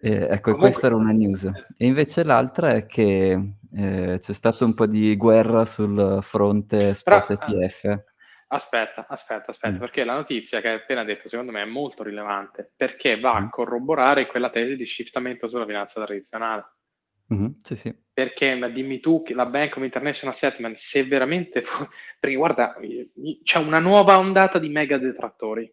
eh, 0.00 0.28
ecco 0.30 0.52
Comunque... 0.52 0.68
questa 0.68 0.86
era 0.86 0.94
una 0.94 1.10
news 1.10 1.44
e 1.44 1.86
invece 1.86 2.22
l'altra 2.22 2.74
è 2.74 2.86
che 2.86 3.54
eh, 3.74 4.18
c'è 4.20 4.32
stato 4.32 4.64
un 4.64 4.74
po' 4.74 4.86
di 4.86 5.16
guerra 5.16 5.64
sul 5.64 6.18
fronte 6.22 6.94
spot 6.94 7.30
ETF 7.30 8.04
Aspetta, 8.50 9.06
aspetta, 9.06 9.50
aspetta, 9.50 9.74
mm. 9.74 9.78
perché 9.78 10.04
la 10.04 10.14
notizia 10.14 10.62
che 10.62 10.68
hai 10.68 10.76
appena 10.76 11.04
detto 11.04 11.28
secondo 11.28 11.52
me 11.52 11.60
è 11.60 11.66
molto 11.66 12.02
rilevante, 12.02 12.72
perché 12.74 13.20
va 13.20 13.34
a 13.34 13.42
mm. 13.42 13.48
corroborare 13.50 14.26
quella 14.26 14.48
tesi 14.48 14.74
di 14.74 14.86
shiftamento 14.86 15.48
sulla 15.48 15.66
finanza 15.66 16.02
tradizionale. 16.02 16.64
Mm-hmm, 17.32 17.46
sì, 17.62 17.76
sì. 17.76 17.94
Perché 18.12 18.54
ma 18.54 18.68
dimmi 18.68 19.00
tu 19.00 19.22
che 19.22 19.34
la 19.34 19.46
Bank 19.46 19.76
of 19.76 19.82
International 19.82 20.34
Settlement, 20.34 20.76
se 20.76 21.04
veramente. 21.04 21.62
Perché 22.18 22.36
guarda, 22.36 22.76
c'è 23.42 23.58
una 23.58 23.78
nuova 23.78 24.18
ondata 24.18 24.58
di 24.58 24.68
mega 24.68 24.98
detrattori. 24.98 25.72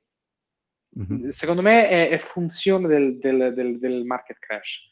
Mm-hmm. 0.97 1.29
Secondo 1.29 1.61
me 1.61 1.89
è, 1.89 2.09
è 2.09 2.17
funzione 2.19 2.87
del, 2.87 3.17
del, 3.17 3.53
del, 3.53 3.79
del, 3.79 4.05
market 4.05 4.39
crash. 4.39 4.89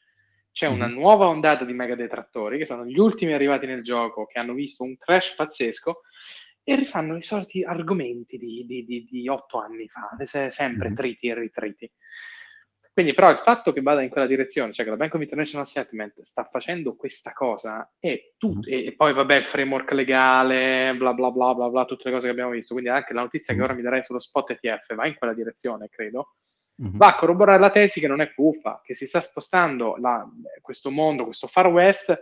C'è 0.52 0.68
mm-hmm. 0.68 0.76
una 0.76 0.88
nuova 0.88 1.28
ondata 1.28 1.66
di 1.66 1.74
mega 1.74 1.96
detrattori 1.96 2.58
che 2.58 2.66
sono 2.66 2.86
gli 2.86 2.98
ultimi 2.98 3.34
arrivati 3.34 3.66
nel 3.66 3.84
gioco 3.84 4.26
che 4.26 4.40
hanno 4.40 4.54
visto 4.54 4.84
un 4.84 4.98
crash 4.98 5.36
pazzesco 5.36 6.02
e 6.64 6.76
rifanno 6.76 7.18
i 7.18 7.22
soliti 7.22 7.64
argomenti 7.64 8.38
di, 8.38 8.66
di, 8.66 8.86
di, 8.86 9.08
di 9.10 9.28
otto 9.28 9.60
anni 9.60 9.88
fa, 9.88 10.10
sempre 10.26 10.88
mm-hmm. 10.88 10.96
triti 10.96 11.28
e 11.28 11.36
ritriti. 11.36 11.92
Quindi, 12.94 13.14
però, 13.14 13.32
il 13.32 13.40
fatto 13.40 13.74
che 13.74 13.82
vada 13.82 14.04
in 14.04 14.10
quella 14.10 14.28
direzione, 14.28 14.72
cioè 14.72 14.86
che 14.86 14.92
la 14.92 14.98
Bank 14.98 15.16
of 15.16 15.22
International 15.22 15.66
Settlement 15.66 16.22
sta 16.22 16.44
facendo 16.44 16.96
questa 16.96 17.34
cosa 17.34 17.92
e, 18.00 18.36
tu, 18.38 18.58
mm. 18.58 18.62
e 18.66 18.94
poi, 18.96 19.14
vabbè, 19.14 19.36
il 19.36 19.46
framework 19.46 19.92
legale, 19.94 20.94
bla 20.96 21.12
bla 21.14 21.32
bla 21.32 21.56
bla 21.56 21.70
bla, 21.70 21.86
tutte 21.86 22.04
le 22.06 22.12
cose 22.12 22.28
che 22.28 22.32
abbiamo 22.32 22.52
visto. 22.52 22.74
Quindi, 22.76 22.92
anche 22.92 23.14
la 23.14 23.22
notizia 23.22 23.54
mm. 23.54 23.58
che 23.58 23.64
ora 23.64 23.74
mi 23.74 23.82
darei 23.82 24.04
sullo 24.04 24.20
spot 24.20 24.52
ETF 24.52 24.94
va 24.94 25.08
in 25.08 25.16
quella 25.16 25.34
direzione, 25.34 25.90
credo. 25.90 26.36
Mm-hmm. 26.84 26.98
Va 26.98 27.08
a 27.08 27.16
corroborare 27.16 27.60
la 27.60 27.72
tesi 27.72 28.00
che 28.00 28.08
non 28.08 28.22
è 28.22 28.28
fuffa, 28.28 28.82
che 28.84 28.94
si 28.94 29.08
sta 29.08 29.22
spostando 29.22 29.96
la, 29.98 30.28
questo 30.62 30.92
mondo, 30.92 31.24
questo 31.24 31.48
far 31.48 31.68
west, 31.68 32.16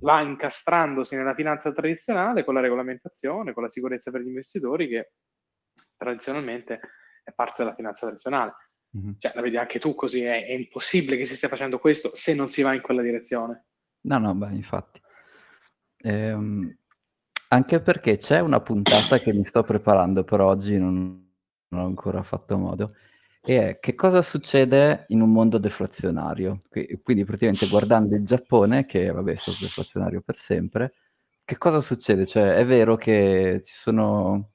va 0.00 0.20
incastrandosi 0.20 1.16
nella 1.16 1.34
finanza 1.34 1.72
tradizionale 1.72 2.44
con 2.44 2.54
la 2.54 2.60
regolamentazione, 2.60 3.52
con 3.52 3.64
la 3.64 3.70
sicurezza 3.70 4.12
per 4.12 4.20
gli 4.20 4.28
investitori, 4.28 4.86
che 4.86 5.12
tradizionalmente 5.96 6.80
è 7.24 7.32
parte 7.32 7.62
della 7.62 7.74
finanza 7.74 8.06
tradizionale. 8.06 8.54
Mm-hmm. 8.96 9.12
Cioè, 9.18 9.32
la 9.34 9.40
vedi 9.40 9.56
anche 9.56 9.78
tu 9.78 9.94
così, 9.94 10.22
è, 10.22 10.46
è, 10.46 10.52
impossibile 10.52 11.16
che 11.16 11.24
si 11.24 11.36
stia 11.36 11.48
facendo 11.48 11.78
questo 11.78 12.10
se 12.14 12.34
non 12.34 12.48
si 12.48 12.62
va 12.62 12.74
in 12.74 12.82
quella 12.82 13.02
direzione. 13.02 13.64
No, 14.02 14.18
no, 14.18 14.34
beh, 14.34 14.54
infatti. 14.54 15.00
Ehm, 15.98 16.76
anche 17.48 17.80
perché 17.80 18.16
c'è 18.18 18.40
una 18.40 18.60
puntata 18.60 19.18
che 19.18 19.32
mi 19.32 19.44
sto 19.44 19.62
preparando 19.62 20.24
per 20.24 20.40
oggi, 20.40 20.76
non, 20.78 21.30
non 21.68 21.80
ho 21.80 21.86
ancora 21.86 22.22
fatto 22.22 22.58
modo, 22.58 22.94
e 23.40 23.68
è 23.68 23.78
che 23.80 23.94
cosa 23.94 24.22
succede 24.22 25.04
in 25.08 25.20
un 25.20 25.32
mondo 25.32 25.58
deflazionario. 25.58 26.62
Quindi 26.68 27.24
praticamente 27.24 27.68
guardando 27.68 28.14
il 28.14 28.24
Giappone, 28.24 28.86
che 28.86 29.10
vabbè 29.10 29.32
è 29.32 29.36
stato 29.36 29.58
deflazionario 29.60 30.20
per 30.20 30.36
sempre, 30.38 30.94
che 31.44 31.58
cosa 31.58 31.80
succede? 31.80 32.24
Cioè 32.26 32.54
è 32.54 32.64
vero 32.64 32.96
che 32.96 33.62
ci 33.64 33.74
sono... 33.74 34.51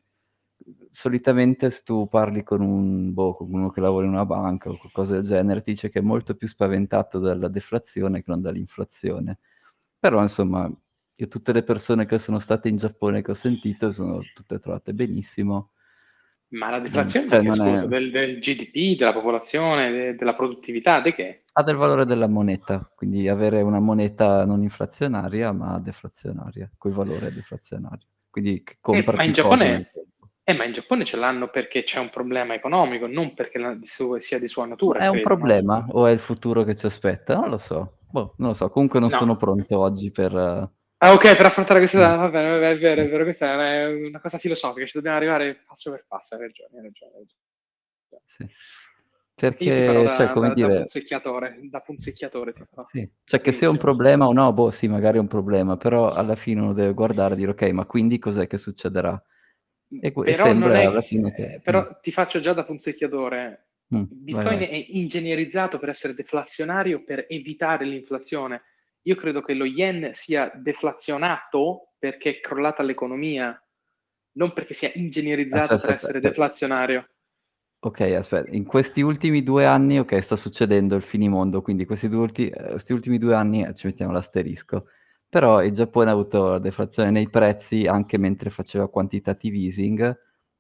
Solitamente 0.92 1.70
se 1.70 1.82
tu 1.84 2.08
parli 2.08 2.44
con, 2.44 2.62
un, 2.62 3.14
boh, 3.14 3.36
con 3.36 3.54
uno 3.54 3.70
che 3.70 3.82
lavora 3.82 4.06
in 4.06 4.14
una 4.14 4.26
banca 4.26 4.70
o 4.70 4.78
qualcosa 4.78 5.14
del 5.14 5.24
genere, 5.24 5.62
ti 5.62 5.72
dice 5.72 5.90
che 5.90 6.00
è 6.00 6.02
molto 6.02 6.36
più 6.36 6.48
spaventato 6.48 7.20
dalla 7.20 7.48
deflazione 7.48 8.20
che 8.20 8.32
non 8.32 8.42
dall'inflazione. 8.42 9.40
Però 10.00 10.22
insomma, 10.22 10.72
io 11.16 11.28
tutte 11.28 11.54
le 11.54 11.64
persone 11.64 12.06
che 12.06 12.20
sono 12.20 12.40
state 12.40 12.70
in 12.70 12.78
Giappone 12.78 13.22
che 13.22 13.32
ho 13.32 13.36
sentito 13.36 13.92
sono 13.92 14.22
tutte 14.34 14.60
trovate 14.60 14.94
benissimo 14.94 15.72
ma 16.50 16.70
la 16.70 16.80
deflazione 16.80 17.28
cioè, 17.28 17.44
scusa, 17.44 17.84
è... 17.84 17.88
del, 17.88 18.12
del, 18.12 18.40
GDP, 18.40 18.98
della 18.98 19.12
popolazione, 19.12 19.92
de, 19.92 20.16
della 20.16 20.34
produttività, 20.34 21.02
di 21.02 21.14
che? 21.14 21.44
Ha 21.52 21.64
del 21.64 21.76
valore 21.76 22.06
della 22.06 22.28
moneta, 22.28 22.90
quindi 22.96 23.28
avere 23.28 23.62
una 23.62 23.80
moneta 23.80 24.46
non 24.46 24.62
inflazionaria 24.62 25.52
ma 25.52 25.78
deflazionaria, 25.80 26.70
quel 26.78 26.94
valore 26.94 27.34
deflazionario. 27.34 28.08
Quindi 28.30 28.64
compra 28.80 29.14
eh, 29.14 29.16
ma, 29.16 29.24
in 29.24 29.34
Giappone, 29.34 29.92
eh, 30.50 30.54
ma 30.54 30.64
in 30.64 30.72
Giappone 30.72 31.04
ce 31.04 31.18
l'hanno 31.18 31.50
perché 31.50 31.84
c'è 31.84 32.00
un 32.00 32.10
problema 32.10 32.54
economico, 32.54 33.06
non 33.06 33.34
perché 33.34 33.60
la, 33.60 33.78
sia 33.82 34.40
di 34.40 34.48
sua 34.48 34.66
natura. 34.66 35.00
È 35.00 35.02
credo, 35.02 35.18
un 35.18 35.24
problema 35.24 35.80
no? 35.80 35.88
o 35.92 36.06
è 36.06 36.12
il 36.12 36.20
futuro 36.20 36.64
che 36.64 36.76
ci 36.76 36.86
aspetta? 36.86 37.36
Non 37.36 37.50
lo 37.50 37.58
so. 37.58 37.98
Boh, 38.10 38.36
non 38.38 38.50
lo 38.50 38.54
so, 38.54 38.70
comunque 38.70 39.02
non 39.02 39.10
no. 39.10 39.18
sono 39.18 39.36
pronto 39.36 39.78
oggi 39.78 40.10
per 40.10 40.72
Ah, 41.00 41.14
ok, 41.14 41.36
per 41.36 41.46
affrontare 41.46 41.80
questa, 41.80 42.16
mm. 42.16 42.20
va 42.20 42.30
bene, 42.30 42.50
va 42.50 42.58
bene, 42.60 42.72
è 42.72 42.78
vero, 42.80 43.02
è 43.02 43.10
vero, 43.10 43.24
questa 43.24 43.52
è 43.52 43.86
una 43.88 44.20
cosa 44.20 44.40
filosofica, 44.40 44.86
ci 44.86 44.94
dobbiamo 44.96 45.18
arrivare 45.18 45.64
passo 45.68 45.92
per 45.92 46.06
passo, 46.08 46.36
hai 46.36 46.42
ragione, 46.42 46.78
hai 46.78 46.84
ragione. 46.84 47.12
Hai 47.12 47.20
ragione. 47.20 47.42
Sì. 48.26 48.48
Perché, 49.36 50.04
da, 50.04 50.12
cioè, 50.14 50.32
come 50.32 50.48
da, 50.48 50.54
dire... 50.56 50.70
Da 50.70 50.80
punzecchiatore, 50.80 51.60
da 51.70 51.80
punzecchiatore. 51.82 52.54
Sì. 52.88 53.08
Cioè, 53.26 53.42
che 53.42 53.52
sia 53.52 53.70
un 53.70 53.78
problema 53.78 54.26
o 54.26 54.34
no, 54.34 54.52
boh, 54.54 54.72
sì, 54.72 54.88
magari 54.88 55.18
è 55.18 55.22
un 55.22 55.28
problema, 55.28 55.78
però 55.78 56.10
alla 56.10 56.36
fine 56.36 56.62
uno 56.62 56.74
deve 56.74 56.94
guardare 56.94 57.36
e 57.36 57.38
dire, 57.38 57.52
ok, 57.52 57.62
ma 57.74 57.86
quindi 57.86 58.18
cos'è 58.18 58.48
che 58.48 58.58
succederà? 58.58 59.22
E, 60.02 60.12
però 60.12 60.46
sembra 60.46 60.82
è... 60.82 61.32
che... 61.34 61.62
Però 61.64 61.82
mm. 61.82 61.92
ti 62.02 62.12
faccio 62.12 62.40
già 62.40 62.54
da 62.54 62.66
punzecchiatore. 62.66 63.68
Mm, 63.96 64.04
Bitcoin 64.10 64.58
vai, 64.58 64.68
vai. 64.68 64.68
è 64.68 64.86
ingegnerizzato 64.90 65.80
per 65.80 65.90
essere 65.90 66.14
deflazionario, 66.14 67.04
per 67.04 67.26
evitare 67.30 67.86
l'inflazione 67.86 68.64
io 69.08 69.16
credo 69.16 69.42
che 69.42 69.54
lo 69.54 69.66
yen 69.66 70.12
sia 70.14 70.52
deflazionato 70.54 71.94
perché 71.98 72.30
è 72.30 72.40
crollata 72.42 72.84
l'economia, 72.84 73.60
non 74.34 74.54
perché 74.54 74.74
sia 74.74 74.92
ingegnerizzato 74.94 75.76
aspetta, 75.76 75.86
per 75.86 75.96
essere 75.96 76.18
aspetta. 76.18 76.28
deflazionario. 76.28 77.10
Ok, 77.80 78.02
aspetta, 78.02 78.52
in 78.52 78.66
questi 78.66 79.02
ultimi 79.02 79.44
due 79.44 79.66
anni, 79.66 79.98
ok, 80.00 80.22
sta 80.22 80.36
succedendo 80.36 80.96
il 80.96 81.04
finimondo, 81.04 81.62
quindi 81.62 81.86
questi, 81.86 82.10
due 82.10 82.20
ulti- 82.20 82.50
eh, 82.50 82.72
questi 82.72 82.92
ultimi 82.92 83.18
due 83.18 83.34
anni 83.34 83.64
eh, 83.66 83.74
ci 83.74 83.88
mettiamo 83.88 84.12
l'asterisco. 84.12 84.88
Però 85.30 85.62
il 85.62 85.72
Giappone 85.72 86.10
ha 86.10 86.14
avuto 86.14 86.52
la 86.52 86.60
deflazione 86.60 87.12
nei 87.12 87.30
prezzi 87.30 87.86
anche 87.86 88.18
mentre 88.18 88.50
faceva 88.50 88.90
quantitative 88.90 89.58
easing, 89.58 90.18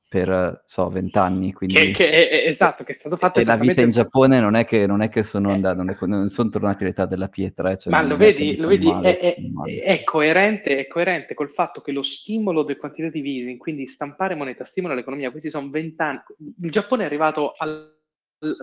per 0.09 0.63
so, 0.65 0.89
vent'anni. 0.89 1.53
Quindi... 1.53 1.75
Che, 1.75 1.91
che 1.91 2.29
è, 2.29 2.47
esatto, 2.47 2.83
che 2.83 2.93
è 2.93 2.95
stato 2.95 3.17
fatto. 3.17 3.39
E 3.39 3.45
la 3.45 3.55
vita 3.55 3.81
in 3.81 3.91
Giappone 3.91 4.39
non 4.39 4.55
è 4.55 4.65
che, 4.65 4.85
non 4.85 5.01
è 5.01 5.09
che 5.09 5.23
sono, 5.23 5.51
andato, 5.51 5.77
non, 5.77 5.89
è, 5.89 5.97
non 6.01 6.29
sono 6.29 6.49
tornati 6.49 6.83
all'età 6.83 7.05
della 7.05 7.27
pietra. 7.27 7.71
Eh, 7.71 7.77
cioè 7.77 7.91
Ma 7.91 8.01
lo 8.01 8.17
vedi, 8.17 8.57
lo 8.57 8.67
vedi 8.67 8.87
male, 8.87 9.19
è, 9.19 9.35
è, 9.35 9.81
è, 9.83 10.03
coerente, 10.03 10.77
è 10.79 10.87
coerente 10.87 11.33
col 11.33 11.51
fatto 11.51 11.81
che 11.81 11.91
lo 11.91 12.03
stimolo 12.03 12.63
del 12.63 12.77
quantitative 12.77 13.27
easing, 13.27 13.57
quindi 13.57 13.87
stampare 13.87 14.35
moneta, 14.35 14.63
stimola 14.63 14.93
l'economia. 14.93 15.31
Questi 15.31 15.49
sono 15.49 15.69
vent'anni. 15.69 16.21
Il 16.61 16.71
Giappone 16.71 17.03
è 17.03 17.05
arrivato 17.05 17.53
al 17.57 17.95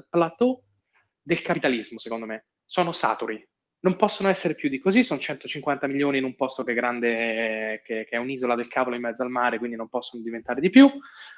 plateau 0.09 0.63
del 1.23 1.43
capitalismo, 1.43 1.99
secondo 1.99 2.27
me. 2.27 2.47
Sono 2.65 2.93
saturi 2.93 3.47
non 3.85 3.97
possono 3.97 4.31
essere 4.31 4.55
più 4.55 4.71
di 4.71 4.79
così, 4.79 5.05
sono 5.05 5.21
150 5.21 5.87
milioni 5.87 6.17
in 6.17 6.25
un 6.25 6.35
posto 6.35 6.65
che 6.65 6.73
è 6.73 6.75
grande, 6.75 7.83
che, 7.85 8.07
che, 8.09 8.17
è 8.17 8.17
un'isola 8.17 8.55
del 8.55 8.67
cavolo 8.67 8.97
in 8.97 9.03
mezzo 9.03 9.23
al 9.23 9.29
mare, 9.29 9.59
quindi 9.59 9.77
non 9.77 9.91
possono 9.91 10.23
diventare 10.23 10.63
di 10.63 10.71
più. 10.71 10.91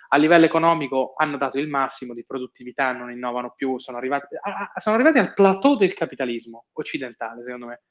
A 0.08 0.16
livello 0.16 0.44
economico 0.44 1.14
hanno 1.16 1.38
dato 1.38 1.58
il 1.58 1.68
massimo 1.68 2.14
di 2.14 2.24
produttività, 2.24 2.92
non 2.92 3.10
innovano 3.10 3.52
più, 3.56 3.78
sono 3.78 3.96
arrivati, 3.96 4.36
a, 4.40 4.72
sono 4.80 4.94
arrivati 4.94 5.18
al 5.18 5.34
plateau 5.34 5.76
del 5.76 5.92
capitalismo 5.92 6.66
occidentale, 6.74 7.42
secondo 7.42 7.66
me. 7.66 7.82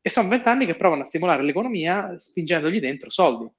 E 0.00 0.08
sono 0.08 0.28
vent'anni 0.28 0.66
che 0.66 0.76
provano 0.76 1.02
a 1.02 1.06
stimolare 1.06 1.42
l'economia 1.42 2.14
spingendogli 2.16 2.78
dentro 2.78 3.10
soldi. 3.10 3.50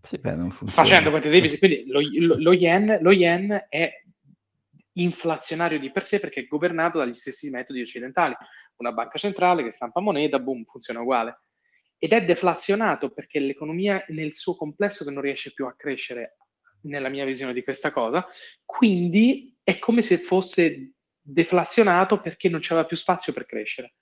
Sì, 0.00 0.16
beh, 0.16 0.48
Facendo 0.64 1.10
quantitative, 1.10 1.58
quindi 1.58 1.84
lo, 1.88 2.00
lo, 2.00 2.36
lo, 2.38 2.52
yen, 2.54 3.00
lo 3.02 3.12
yen 3.12 3.66
è 3.68 4.02
inflazionario 5.02 5.78
di 5.78 5.90
per 5.90 6.04
sé 6.04 6.20
perché 6.20 6.40
è 6.40 6.46
governato 6.46 6.98
dagli 6.98 7.14
stessi 7.14 7.50
metodi 7.50 7.80
occidentali. 7.80 8.34
Una 8.76 8.92
banca 8.92 9.18
centrale 9.18 9.62
che 9.62 9.70
stampa 9.70 10.00
moneta, 10.00 10.38
boom, 10.38 10.64
funziona 10.64 11.00
uguale. 11.00 11.42
Ed 11.98 12.12
è 12.12 12.24
deflazionato 12.24 13.10
perché 13.10 13.38
l'economia 13.40 14.02
nel 14.08 14.32
suo 14.32 14.54
complesso 14.54 15.04
che 15.04 15.10
non 15.10 15.22
riesce 15.22 15.52
più 15.52 15.66
a 15.66 15.74
crescere, 15.76 16.36
nella 16.82 17.08
mia 17.08 17.24
visione 17.24 17.52
di 17.52 17.62
questa 17.62 17.90
cosa, 17.90 18.26
quindi 18.64 19.56
è 19.62 19.78
come 19.78 20.02
se 20.02 20.18
fosse 20.18 20.92
deflazionato 21.20 22.20
perché 22.20 22.48
non 22.48 22.60
c'era 22.60 22.84
più 22.84 22.96
spazio 22.96 23.32
per 23.32 23.46
crescere. 23.46 23.94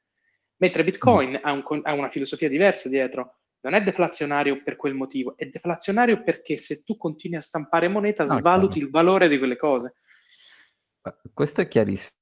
Mentre 0.58 0.84
Bitcoin 0.84 1.30
mm. 1.30 1.36
ha, 1.42 1.52
un, 1.52 1.80
ha 1.82 1.92
una 1.92 2.10
filosofia 2.10 2.48
diversa 2.48 2.88
dietro, 2.88 3.38
non 3.60 3.74
è 3.74 3.82
deflazionario 3.82 4.62
per 4.62 4.76
quel 4.76 4.94
motivo, 4.94 5.36
è 5.36 5.46
deflazionario 5.46 6.22
perché 6.22 6.56
se 6.56 6.84
tu 6.84 6.96
continui 6.96 7.38
a 7.38 7.42
stampare 7.42 7.88
moneta 7.88 8.22
ah, 8.22 8.26
svaluti 8.26 8.74
chiaro. 8.74 8.86
il 8.86 8.92
valore 8.92 9.28
di 9.28 9.38
quelle 9.38 9.56
cose. 9.56 9.94
Questo 11.32 11.60
è 11.60 11.68
chiarissimo, 11.68 12.12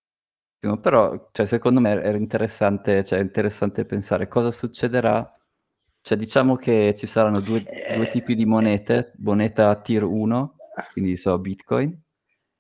però 0.81 1.29
cioè, 1.33 1.47
secondo 1.47 1.81
me 1.81 1.91
era 1.91 2.17
interessante, 2.17 3.05
cioè, 3.05 3.21
interessante 3.21 3.85
pensare 3.85 4.29
cosa 4.29 4.51
succederà. 4.51 5.31
Cioè, 6.01 6.17
diciamo 6.17 6.57
che 6.57 6.95
ci 6.97 7.07
saranno 7.07 7.41
due, 7.41 7.65
due 7.95 8.09
tipi 8.09 8.35
di 8.35 8.47
monete, 8.47 9.13
moneta 9.19 9.75
tier 9.81 10.05
1, 10.05 10.57
quindi 10.93 11.17
so 11.17 11.37
Bitcoin, 11.39 11.99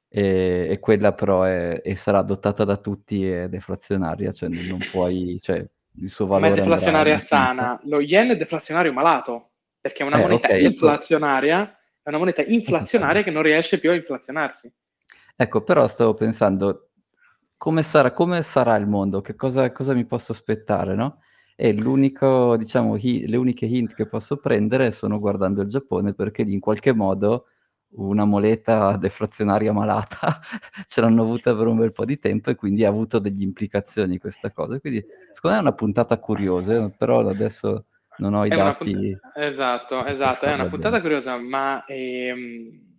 e, 0.09 0.66
e 0.70 0.79
quella 0.79 1.12
però 1.12 1.42
è, 1.42 1.81
e 1.85 1.94
sarà 1.94 2.18
adottata 2.18 2.64
da 2.64 2.76
tutti 2.76 3.29
ed 3.29 3.37
è 3.37 3.48
deflazionaria, 3.48 4.33
cioè 4.33 4.48
non 4.48 4.81
puoi, 4.90 5.38
cioè, 5.40 5.64
il 5.98 6.09
suo 6.09 6.26
valore... 6.26 6.50
Ma 6.50 6.57
è 6.57 6.59
deflazionaria 6.59 7.18
sana, 7.18 7.81
lo 7.85 8.00
yen 8.00 8.31
è 8.31 8.37
deflazionario 8.37 8.92
malato, 8.92 9.50
perché 9.81 10.02
è 10.02 10.07
una 10.07 10.18
eh, 10.18 10.22
moneta 10.22 10.48
okay, 10.48 10.64
inflazionaria, 10.64 11.79
è 12.02 12.09
una 12.09 12.18
moneta 12.18 12.42
inflazionaria 12.42 13.22
che 13.22 13.31
non 13.31 13.42
riesce 13.42 13.79
più 13.79 13.90
a 13.90 13.94
inflazionarsi. 13.94 14.72
Ecco, 15.37 15.62
però 15.62 15.87
stavo 15.87 16.14
pensando 16.14 16.88
come 17.59 17.83
sarà, 17.83 18.12
come 18.12 18.42
sarà 18.42 18.77
il 18.77 18.87
mondo, 18.87 19.20
che 19.20 19.35
cosa, 19.35 19.70
cosa 19.72 19.92
mi 19.94 20.07
posso 20.07 20.33
aspettare, 20.33 20.94
no? 20.94 21.20
E 21.55 21.72
l'unico, 21.72 22.57
diciamo, 22.57 22.96
hi- 22.96 23.27
le 23.27 23.37
uniche 23.37 23.66
hint 23.66 23.94
che 23.94 24.07
posso 24.07 24.37
prendere 24.38 24.92
sono 24.92 25.18
guardando 25.18 25.62
il 25.62 25.68
Giappone, 25.68 26.14
perché 26.14 26.42
in 26.42 26.61
qualche 26.61 26.92
modo 26.92 27.46
una 27.96 28.25
moneta 28.25 28.96
deflazionaria 28.99 29.72
malata 29.72 30.40
ce 30.87 31.01
l'hanno 31.01 31.22
avuta 31.22 31.55
per 31.55 31.66
un 31.66 31.77
bel 31.79 31.92
po' 31.92 32.05
di 32.05 32.18
tempo 32.18 32.51
e 32.51 32.55
quindi 32.55 32.85
ha 32.85 32.88
avuto 32.88 33.18
delle 33.18 33.42
implicazioni 33.42 34.18
questa 34.18 34.51
cosa. 34.53 34.79
Quindi 34.81 35.05
secondo 35.33 35.57
me 35.57 35.62
è 35.62 35.66
una 35.66 35.75
puntata 35.75 36.18
curiosa, 36.18 36.90
però 36.90 37.27
adesso 37.29 37.87
non 38.18 38.35
ho 38.35 38.44
i 38.44 38.51
è 38.51 38.57
dati. 38.57 38.92
Punt- 38.92 39.37
esatto, 39.37 40.05
esatto, 40.05 40.44
è 40.46 40.53
una 40.55 40.66
puntata 40.66 41.01
curiosa, 41.01 41.38
ma 41.38 41.85
ehm, 41.87 42.96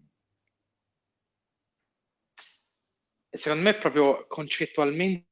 secondo 3.38 3.64
me 3.64 3.72
è 3.72 3.78
proprio 3.78 4.26
concettualmente 4.28 5.26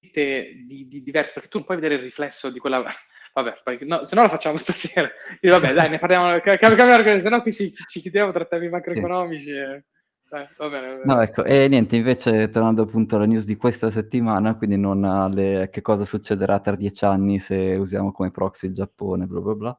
di, 0.00 0.86
di 0.88 1.02
diverso, 1.02 1.32
perché 1.34 1.48
tu 1.48 1.58
non 1.58 1.66
puoi 1.66 1.78
vedere 1.78 1.96
il 1.96 2.02
riflesso 2.02 2.50
di 2.50 2.58
quella... 2.58 2.84
Vabbè, 3.32 3.60
poi, 3.62 3.78
no, 3.82 4.04
se 4.04 4.16
no 4.16 4.22
la 4.22 4.28
facciamo 4.28 4.56
stasera. 4.58 5.08
E 5.40 5.48
vabbè, 5.48 5.72
dai, 5.72 5.88
ne 5.88 6.00
parliamo, 6.00 6.40
cambiamo, 6.58 7.20
se 7.20 7.28
no 7.28 7.42
qui 7.42 7.52
ci, 7.52 7.72
ci 7.86 8.00
chiediamo 8.00 8.32
tra 8.32 8.44
temi 8.44 8.68
macroeconomici. 8.68 9.50
E... 9.50 9.84
Dai, 10.28 10.48
va 10.56 10.68
bene, 10.68 10.86
va 10.88 10.94
bene. 10.94 11.04
No, 11.04 11.20
ecco, 11.20 11.44
e 11.44 11.68
niente, 11.68 11.94
invece 11.94 12.48
tornando 12.48 12.82
appunto 12.82 13.14
alla 13.14 13.26
news 13.26 13.44
di 13.44 13.54
questa 13.54 13.88
settimana, 13.92 14.56
quindi 14.56 14.76
non 14.76 15.04
alle 15.04 15.68
che 15.70 15.80
cosa 15.80 16.04
succederà 16.04 16.58
tra 16.58 16.74
dieci 16.74 17.04
anni 17.04 17.38
se 17.38 17.76
usiamo 17.76 18.10
come 18.10 18.32
proxy 18.32 18.66
il 18.66 18.74
Giappone, 18.74 19.26
bla 19.26 19.40
bla 19.40 19.54
bla. 19.54 19.78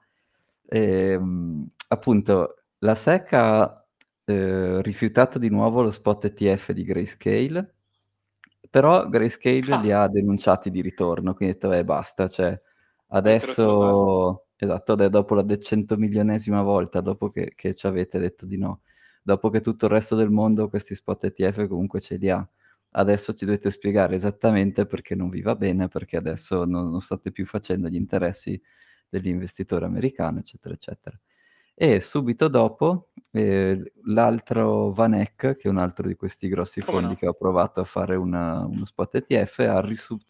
E, 0.65 1.12
ehm, 1.12 1.67
appunto, 1.89 2.63
la 2.79 2.95
SEC 2.95 3.34
ha 3.34 3.81
eh, 4.32 4.82
rifiutato 4.82 5.38
di 5.39 5.50
nuovo 5.50 5.82
lo 5.84 5.91
spot 5.91 6.26
ETF 6.26 6.72
di 6.72 6.84
Grayscale, 6.84 7.74
però 8.70 9.08
Grayscale 9.10 9.74
ah. 9.74 9.80
li 9.80 9.91
ha 9.91 10.08
denunciati 10.08 10.72
di 10.72 10.82
ritorno, 10.82 11.34
quindi 11.34 11.56
ha 11.56 11.58
detto, 11.60 11.74
eh, 11.74 11.84
basta, 11.84 12.28
cioè, 12.28 12.60
adesso, 13.08 14.46
esatto, 14.56 14.96
dopo 14.96 15.36
la 15.36 15.41
decento 15.44 15.98
milionesima 15.98 16.62
volta, 16.62 17.02
dopo 17.02 17.30
che, 17.30 17.54
che 17.56 17.74
ci 17.74 17.88
avete 17.88 18.20
detto 18.20 18.46
di 18.46 18.58
no, 18.58 18.82
dopo 19.22 19.50
che 19.50 19.62
tutto 19.62 19.86
il 19.86 19.91
resto 19.91 20.15
del 20.15 20.30
mondo 20.30 20.70
questi 20.70 20.96
spot 20.96 21.26
ETF 21.26 21.67
comunque 21.67 22.00
ce 22.02 22.15
li 22.17 22.30
ha, 22.30 22.48
adesso 22.91 23.34
ci 23.34 23.46
dovete 23.46 23.70
spiegare 23.70 24.15
esattamente 24.15 24.86
perché 24.86 25.15
non 25.15 25.30
vi 25.30 25.41
va 25.41 25.56
bene, 25.56 25.88
perché 25.88 26.17
adesso 26.17 26.65
non, 26.65 26.89
non 26.89 27.02
state 27.02 27.32
più 27.32 27.46
facendo 27.46 27.88
gli 27.88 27.96
interessi 27.96 28.60
dell'investitore 29.10 29.86
americano, 29.86 30.39
eccetera, 30.39 30.74
eccetera. 30.74 31.20
E 31.74 32.00
subito 32.00 32.48
dopo 32.48 33.11
E 33.34 33.94
l'altro 34.06 34.91
Vanek, 34.91 35.56
che 35.56 35.62
è 35.63 35.67
un 35.70 35.78
altro 35.78 36.06
di 36.06 36.15
questi 36.15 36.50
grossi 36.50 36.82
fondi 36.82 37.08
no? 37.08 37.15
che 37.15 37.28
ha 37.28 37.34
provato 37.34 37.80
a 37.80 37.86
fare 37.86 38.15
una, 38.15 38.65
uno 38.65 38.84
spot 38.84 39.15
ETF, 39.15 39.60
ha 39.60 39.80
risu- 39.80 40.22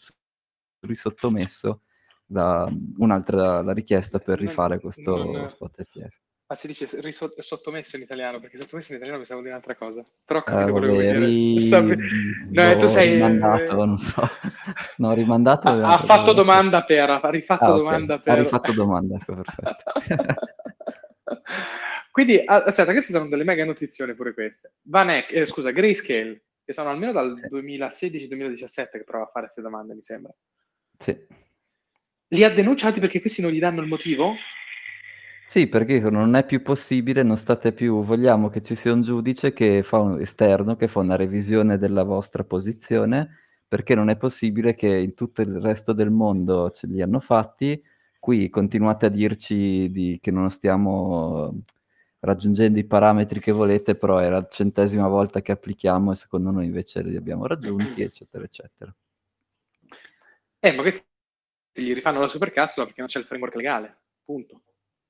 risottomesso 0.81 1.81
la, 2.27 2.71
un'altra 2.97 3.61
la 3.63 3.73
richiesta 3.73 4.19
per 4.19 4.39
rifare 4.39 4.79
questo 4.79 5.17
non, 5.17 5.49
spot 5.49 5.79
ETF. 5.79 6.15
Ah, 6.51 6.55
si 6.55 6.67
dice 6.67 6.85
risot- 6.99 7.39
sottomesso 7.39 7.95
in 7.95 8.01
italiano, 8.01 8.41
perché 8.41 8.57
sottomesso 8.57 8.91
in 8.91 8.97
italiano 8.97 9.19
pensavo 9.19 9.41
di 9.41 9.47
un'altra 9.47 9.73
cosa. 9.75 10.05
Però 10.25 10.43
come 10.43 10.63
uh, 10.65 10.69
volevo 10.69 10.95
vabbè, 10.95 11.17
ri... 11.17 11.69
No, 12.51 12.77
tu 12.77 12.87
sei... 12.89 13.13
rimandato, 13.13 13.85
non 13.85 13.97
so. 13.97 14.21
No, 14.97 15.13
rimandato... 15.13 15.69
Ha, 15.69 15.93
ha 15.93 15.97
fatto 15.97 16.33
domanda 16.33 16.83
per, 16.83 17.09
ha 17.09 17.29
rifatto 17.29 17.63
ah, 17.63 17.77
domanda 17.77 18.15
okay. 18.15 18.25
per... 18.25 18.33
Ha 18.33 18.41
rifatto 18.41 18.73
domanda, 18.73 19.15
ecco, 19.15 19.35
perfetto. 19.35 19.91
Quindi, 22.11 22.43
aspetta, 22.45 22.91
queste 22.91 23.13
sono 23.13 23.29
delle 23.29 23.45
mega 23.45 23.63
notizioni 23.63 24.13
pure 24.13 24.33
queste. 24.33 24.73
Vanek, 24.81 25.31
eh, 25.31 25.45
scusa, 25.45 25.71
Grayscale, 25.71 26.43
che 26.65 26.73
sono 26.73 26.89
almeno 26.89 27.13
dal 27.13 27.39
sì. 27.39 27.47
2016-2017 27.47 28.89
che 28.91 29.03
prova 29.05 29.23
a 29.23 29.29
fare 29.31 29.45
queste 29.45 29.61
domande, 29.61 29.95
mi 29.95 30.03
sembra. 30.03 30.33
Sì. 30.97 31.17
Li 32.27 32.43
ha 32.43 32.49
denunciati 32.49 32.99
perché 32.99 33.21
questi 33.21 33.41
non 33.41 33.51
gli 33.51 33.59
danno 33.59 33.81
il 33.81 33.87
motivo? 33.87 34.35
Sì, 35.47 35.67
perché 35.67 35.99
non 35.99 36.35
è 36.35 36.45
più 36.45 36.61
possibile, 36.61 37.23
non 37.23 37.37
state 37.37 37.73
più, 37.73 38.03
vogliamo 38.03 38.49
che 38.49 38.61
ci 38.61 38.75
sia 38.75 38.93
un 38.93 39.01
giudice 39.01 39.51
che 39.51 39.83
fa 39.83 39.99
un 39.99 40.19
esterno, 40.21 40.75
che 40.75 40.87
fa 40.87 40.99
una 40.99 41.17
revisione 41.17 41.77
della 41.77 42.03
vostra 42.03 42.43
posizione, 42.43 43.37
perché 43.67 43.95
non 43.95 44.09
è 44.09 44.17
possibile 44.17 44.75
che 44.75 44.87
in 44.87 45.13
tutto 45.13 45.41
il 45.41 45.59
resto 45.59 45.91
del 45.91 46.09
mondo 46.09 46.69
ce 46.71 46.87
li 46.87 47.01
hanno 47.01 47.19
fatti, 47.19 47.81
qui 48.19 48.49
continuate 48.49 49.07
a 49.07 49.09
dirci 49.09 49.91
di, 49.91 50.19
che 50.21 50.31
non 50.31 50.49
stiamo 50.51 51.61
raggiungendo 52.21 52.79
i 52.79 52.85
parametri 52.85 53.39
che 53.39 53.51
volete, 53.51 53.95
però 53.95 54.17
è 54.17 54.29
la 54.29 54.47
centesima 54.47 55.07
volta 55.07 55.41
che 55.41 55.51
applichiamo 55.51 56.11
e 56.11 56.15
secondo 56.15 56.49
noi 56.49 56.65
invece 56.65 57.03
li 57.03 57.15
abbiamo 57.15 57.45
raggiunti, 57.45 58.01
eccetera, 58.01 58.43
eccetera. 58.43 58.93
Eh, 60.59 60.73
ma 60.73 60.81
questi 60.81 61.05
gli 61.73 61.93
rifanno 61.93 62.19
la 62.19 62.27
supercazzola 62.27 62.85
perché 62.85 63.01
non 63.01 63.09
c'è 63.09 63.19
il 63.19 63.25
framework 63.25 63.55
legale, 63.55 63.97
punto 64.23 64.61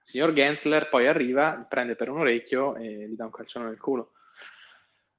signor 0.04 0.34
Gensler 0.34 0.90
poi 0.90 1.08
arriva, 1.08 1.66
prende 1.68 1.96
per 1.96 2.10
un 2.10 2.20
orecchio 2.20 2.76
e 2.76 3.08
gli 3.10 3.16
dà 3.16 3.26
un 3.26 3.32
calcione 3.32 3.68
nel 3.68 3.80
culo. 3.80 4.12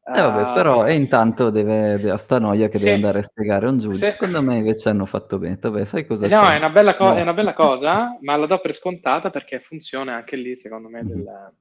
Eh 0.05 0.21
vabbè, 0.21 0.53
però 0.53 0.85
e 0.85 0.95
intanto 0.95 1.51
deve, 1.51 2.11
ha 2.11 2.17
sta 2.17 2.41
noia 2.41 2.67
che 2.67 2.79
sì. 2.79 2.85
deve 2.85 2.97
andare 2.97 3.21
a 3.21 3.25
spiegare 3.25 3.67
a 3.67 3.71
un 3.71 3.79
giudice. 3.79 4.05
Sì. 4.05 4.11
Secondo 4.11 4.43
me 4.43 4.57
invece 4.57 4.89
hanno 4.89 5.07
fatto 5.07 5.39
bene. 5.39 5.59
Vabbè, 5.61 5.85
sai 5.85 6.05
cosa 6.05 6.27
No, 6.27 6.51
è 6.51 6.57
una, 6.57 6.71
bella 6.71 6.97
co- 6.97 7.11
no. 7.11 7.15
è 7.15 7.21
una 7.21 7.33
bella 7.33 7.55
cosa, 7.55 8.19
ma 8.21 8.35
la 8.35 8.47
do 8.47 8.59
per 8.59 8.75
scontata 8.75 9.31
perché 9.31 9.61
funziona 9.61 10.17
anche 10.17 10.35
lì, 10.35 10.57
secondo 10.57 10.89
me, 10.89 11.05
mm-hmm. 11.05 11.15
del, 11.15 11.53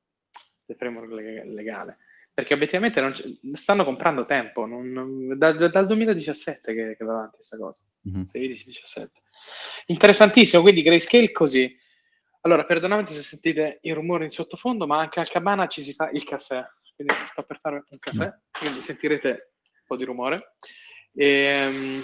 del 0.72 0.76
framework 0.76 1.12
legale. 1.46 1.98
Perché 2.34 2.54
obiettivamente 2.54 3.02
stanno 3.54 3.84
comprando 3.84 4.26
tempo, 4.26 4.66
non, 4.66 5.38
da, 5.38 5.52
dal 5.52 5.86
2017 5.86 6.74
che, 6.74 6.96
che 6.98 7.04
va 7.04 7.14
avanti 7.14 7.36
questa 7.36 7.58
cosa. 7.58 7.84
Mm-hmm. 8.10 8.22
16-17. 8.22 9.08
Interessantissimo, 9.88 10.62
quindi 10.62 10.82
Grayscale 10.82 11.32
così. 11.32 11.78
Allora, 12.42 12.66
perdonate 12.66 13.12
se 13.12 13.22
sentite 13.22 13.80
il 13.82 13.94
rumore 13.94 14.24
in 14.24 14.32
sottofondo, 14.32 14.88
ma 14.88 15.00
anche 15.00 15.20
al 15.20 15.30
cabana 15.30 15.68
ci 15.68 15.84
si 15.84 15.94
fa 15.94 16.10
il 16.12 16.24
caffè. 16.24 16.64
Quindi 16.96 17.14
sto 17.26 17.44
per 17.44 17.60
fare 17.60 17.84
un 17.88 18.00
caffè, 18.00 18.26
no. 18.26 18.42
quindi 18.52 18.82
sentirete 18.82 19.30
un 19.30 19.84
po' 19.86 19.98
di 19.98 20.06
rumore. 20.06 20.56
E, 21.14 21.26
ehm, 21.26 22.02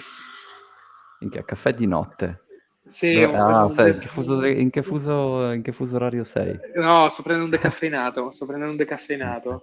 Minchia, 1.20 1.44
caffè 1.44 1.72
di 1.72 1.86
notte. 1.86 2.44
Sì, 2.88 3.20
Dove, 3.20 3.36
ah, 3.36 3.64
un... 3.64 3.70
sai, 3.70 3.90
in, 3.90 3.98
che 3.98 4.08
fuso, 4.08 4.46
in, 4.46 4.70
che 4.70 4.82
fuso, 4.82 5.50
in 5.52 5.62
che 5.62 5.72
fuso 5.72 5.96
orario 5.96 6.24
sei? 6.24 6.58
No, 6.74 7.08
sto 7.10 7.22
prendendo 7.22 7.54
un 7.54 7.60
decaffeinato, 7.60 8.30
sto 8.30 8.46
prendendo 8.46 8.72
un 8.72 8.78
decaffeinato. 8.78 9.62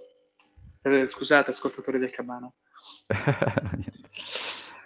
Eh, 0.82 1.08
scusate, 1.08 1.50
ascoltatori 1.50 1.98
del 1.98 2.12
cabana. 2.12 2.50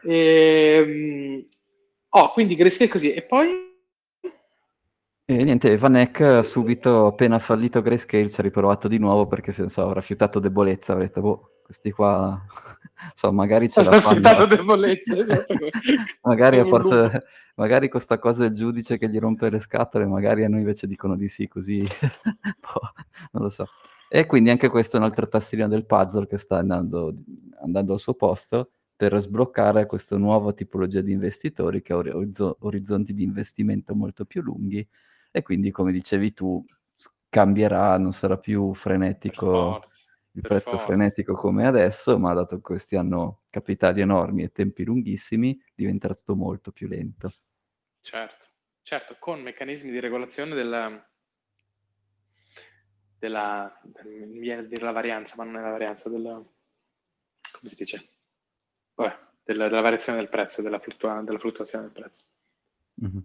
e, 0.02 0.10
ehm, 0.82 1.46
oh, 2.08 2.32
quindi 2.32 2.56
Grayscale 2.56 2.90
così. 2.90 3.12
E 3.12 3.22
poi 3.22 3.68
e 5.30 5.44
niente, 5.44 5.76
Vanek 5.76 6.40
subito, 6.42 7.06
appena 7.06 7.38
fallito 7.38 7.80
Grayscale, 7.82 8.28
ci 8.28 8.40
ha 8.40 8.42
riprovato 8.42 8.88
di 8.88 8.98
nuovo 8.98 9.28
perché 9.28 9.52
se, 9.52 9.68
so, 9.68 9.88
ha 9.88 9.92
rifiutato 9.92 10.40
debolezza, 10.40 10.94
ha 10.94 10.96
detto, 10.96 11.20
boh, 11.20 11.50
questi 11.62 11.92
qua, 11.92 12.44
so, 13.14 13.30
magari 13.30 13.68
ce 13.68 13.84
la 13.84 14.00
fanno. 14.00 14.16
rifiutato 14.16 14.46
debolezza, 14.46 15.16
esatto. 15.16 15.54
magari, 16.22 16.58
a 16.58 16.64
forza, 16.64 17.22
magari 17.60 17.90
con 17.90 18.00
sta 18.00 18.18
cosa 18.18 18.48
del 18.48 18.54
giudice 18.54 18.96
che 18.96 19.10
gli 19.10 19.18
rompe 19.18 19.50
le 19.50 19.60
scatole, 19.60 20.06
magari 20.06 20.44
a 20.44 20.48
noi 20.48 20.60
invece 20.60 20.86
dicono 20.86 21.14
di 21.14 21.28
sì, 21.28 21.46
così, 21.46 21.80
boh, 22.58 22.92
non 23.32 23.42
lo 23.42 23.48
so. 23.50 23.66
E 24.08 24.24
quindi 24.24 24.48
anche 24.48 24.70
questo 24.70 24.96
è 24.96 24.98
un 24.98 25.04
altro 25.04 25.28
tassino 25.28 25.68
del 25.68 25.84
puzzle 25.84 26.26
che 26.26 26.38
sta 26.38 26.56
andando, 26.56 27.14
andando 27.60 27.92
al 27.92 27.98
suo 27.98 28.14
posto 28.14 28.70
per 28.96 29.16
sbloccare 29.20 29.84
questa 29.84 30.16
nuova 30.16 30.54
tipologia 30.54 31.02
di 31.02 31.12
investitori 31.12 31.82
che 31.82 31.92
ha 31.92 31.96
orizzonti 31.98 33.12
di 33.12 33.22
investimento 33.22 33.94
molto 33.94 34.24
più 34.24 34.40
lunghi 34.40 34.86
e 35.30 35.42
quindi 35.42 35.70
come 35.70 35.92
dicevi 35.92 36.32
tu 36.32 36.64
cambierà, 37.28 37.98
non 37.98 38.14
sarà 38.14 38.38
più 38.38 38.72
frenetico, 38.72 39.82
il 40.32 40.40
prezzo 40.40 40.70
forza. 40.70 40.86
frenetico 40.86 41.34
come 41.34 41.66
adesso, 41.66 42.18
ma 42.18 42.32
dato 42.32 42.56
che 42.56 42.62
questi 42.62 42.96
hanno 42.96 43.42
capitali 43.50 44.00
enormi 44.00 44.44
e 44.44 44.50
tempi 44.50 44.82
lunghissimi, 44.82 45.60
diventerà 45.74 46.14
tutto 46.14 46.34
molto 46.34 46.72
più 46.72 46.88
lento. 46.88 47.30
Certo, 48.02 48.46
certo, 48.82 49.16
con 49.18 49.40
meccanismi 49.42 49.90
di 49.90 50.00
regolazione 50.00 50.54
della, 50.54 51.10
della, 53.18 53.80
della 53.82 54.92
varianza, 54.92 55.34
ma 55.36 55.44
non 55.44 55.58
è 55.58 55.60
la 55.62 55.70
varianza, 55.70 56.08
della, 56.08 56.32
come 56.32 56.52
si 57.62 57.74
dice? 57.76 58.08
Vabbè, 58.94 59.18
della, 59.44 59.68
della 59.68 59.80
variazione 59.80 60.18
del 60.18 60.28
prezzo, 60.28 60.62
della, 60.62 60.78
fluttua, 60.78 61.20
della 61.22 61.38
fluttuazione 61.38 61.84
del 61.84 61.92
prezzo. 61.92 62.24
Mm-hmm. 63.04 63.18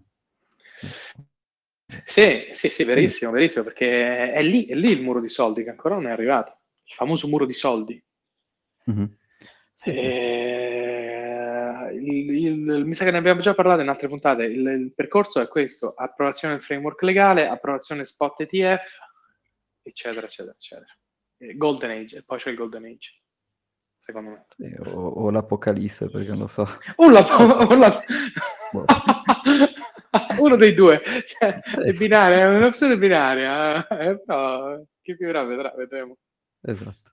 Sì, 2.03 2.49
sì, 2.51 2.69
sì, 2.69 2.83
verissimo, 2.83 3.31
verissimo, 3.31 3.63
perché 3.63 4.33
è 4.33 4.41
lì, 4.41 4.65
è 4.65 4.73
lì 4.73 4.91
il 4.91 5.01
muro 5.01 5.21
di 5.21 5.29
soldi 5.29 5.63
che 5.63 5.69
ancora 5.69 5.95
non 5.95 6.07
è 6.07 6.11
arrivato, 6.11 6.59
il 6.83 6.93
famoso 6.93 7.27
muro 7.27 7.45
di 7.45 7.53
soldi. 7.53 8.03
Mm-hmm. 8.89 9.05
Sì, 9.73 9.93
sì. 9.93 10.01
Il, 11.91 12.30
il, 12.30 12.86
mi 12.86 12.93
sa 12.95 13.06
che 13.06 13.12
ne 13.12 13.17
abbiamo 13.17 13.41
già 13.41 13.54
parlato 13.54 13.82
in 13.82 13.89
altre 13.89 14.08
puntate, 14.08 14.43
il, 14.43 14.65
il, 14.65 14.93
percorso 14.93 15.41
è 15.41 15.48
questo, 15.48 15.93
approvazione 15.95 16.56
del 16.56 16.63
framework 16.63 17.02
legale, 17.02 17.48
approvazione 17.48 18.06
spot 18.06 18.41
ETF, 18.41 19.00
eccetera, 19.82 20.26
eccetera, 20.26 20.56
eccetera. 20.56 20.98
Golden 21.56 21.91
Age, 21.91 22.17
e 22.17 22.24
poi 22.24 22.38
c'è 22.38 22.50
il 22.50 22.56
Golden 22.56 22.86
Age, 22.86 23.21
secondo 23.98 24.30
me. 24.32 24.45
Sì, 24.50 24.74
o, 24.80 25.08
o, 25.08 25.30
l'Apocalisse, 25.30 26.10
perché 26.10 26.30
non 26.30 26.39
lo 26.39 26.48
so. 26.48 26.67
O 26.95 27.10
la... 27.10 27.26
O 27.67 27.76
la... 27.76 28.02
Boh. 28.71 28.86
uno 30.39 30.56
dei 30.56 30.74
due, 30.74 31.02
cioè, 31.26 31.60
è 31.60 31.91
binaria, 31.91 32.39
è 32.39 32.56
un'opzione 32.56 32.98
binaria, 32.98 33.88
eh, 33.88 34.19
però 34.24 34.82
chi 35.02 35.15
più 35.15 35.28
vedrà, 35.28 35.74
vedremo. 35.76 36.17
Esatto. 36.62 37.12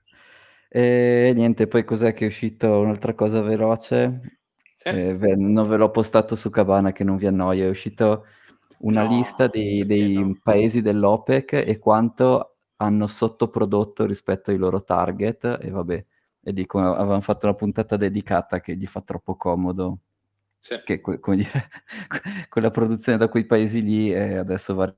E 0.68 1.32
niente, 1.34 1.66
poi 1.66 1.84
cos'è 1.84 2.14
che 2.14 2.24
è 2.24 2.28
uscito? 2.28 2.78
Un'altra 2.78 3.14
cosa 3.14 3.42
veloce. 3.42 4.40
Sì. 4.82 4.88
Eh, 4.88 5.14
beh, 5.14 5.36
non 5.36 5.68
ve 5.68 5.76
l'ho 5.76 5.90
postato 5.92 6.34
su 6.34 6.50
Cabana 6.50 6.90
che 6.90 7.04
non 7.04 7.16
vi 7.16 7.26
annoia, 7.26 7.66
è 7.66 7.68
uscito 7.68 8.26
una 8.80 9.04
no, 9.04 9.16
lista 9.16 9.46
dei, 9.46 9.86
dei 9.86 10.14
no. 10.14 10.36
paesi 10.42 10.82
dell'OPEC 10.82 11.52
e 11.52 11.78
quanto 11.78 12.56
hanno 12.76 13.06
sottoprodotto 13.06 14.04
rispetto 14.06 14.50
ai 14.50 14.56
loro 14.56 14.82
target 14.82 15.58
e 15.62 15.70
vabbè, 15.70 16.04
e 16.42 16.52
dico, 16.52 16.80
avevano 16.80 17.20
fatto 17.20 17.46
una 17.46 17.54
puntata 17.54 17.96
dedicata 17.96 18.60
che 18.60 18.74
gli 18.74 18.86
fa 18.86 19.00
troppo 19.02 19.36
comodo 19.36 19.98
sì. 20.58 20.80
che 20.84 21.00
come 21.00 21.36
dire, 21.36 21.68
quella 22.50 22.72
produzione 22.72 23.18
da 23.18 23.28
quei 23.28 23.44
paesi 23.46 23.82
lì 23.82 24.12
eh, 24.12 24.36
adesso 24.36 24.74
va 24.74 24.92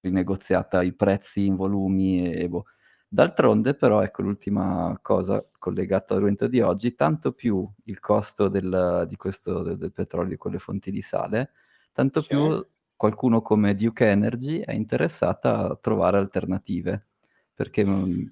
rinegoziata 0.00 0.82
i 0.82 0.92
prezzi 0.92 1.46
in 1.46 1.56
volumi 1.56 2.30
e 2.30 2.46
boh. 2.46 2.66
D'altronde 3.14 3.74
però 3.74 4.02
ecco 4.02 4.22
l'ultima 4.22 4.98
cosa 5.00 5.46
collegata 5.60 6.06
all'argomento 6.08 6.48
di 6.48 6.60
oggi, 6.60 6.96
tanto 6.96 7.30
più 7.30 7.64
il 7.84 8.00
costo 8.00 8.48
del, 8.48 9.06
di 9.08 9.14
questo, 9.14 9.62
del, 9.62 9.78
del 9.78 9.92
petrolio 9.92 10.36
con 10.36 10.50
le 10.50 10.58
fonti 10.58 10.90
di 10.90 11.00
sale, 11.00 11.52
tanto 11.92 12.20
sì. 12.20 12.34
più 12.34 12.66
qualcuno 12.96 13.40
come 13.40 13.76
Duke 13.76 14.08
Energy 14.08 14.58
è 14.58 14.72
interessata 14.72 15.70
a 15.70 15.78
trovare 15.80 16.16
alternative, 16.16 17.06
perché 17.54 17.86
mm, 17.86 18.26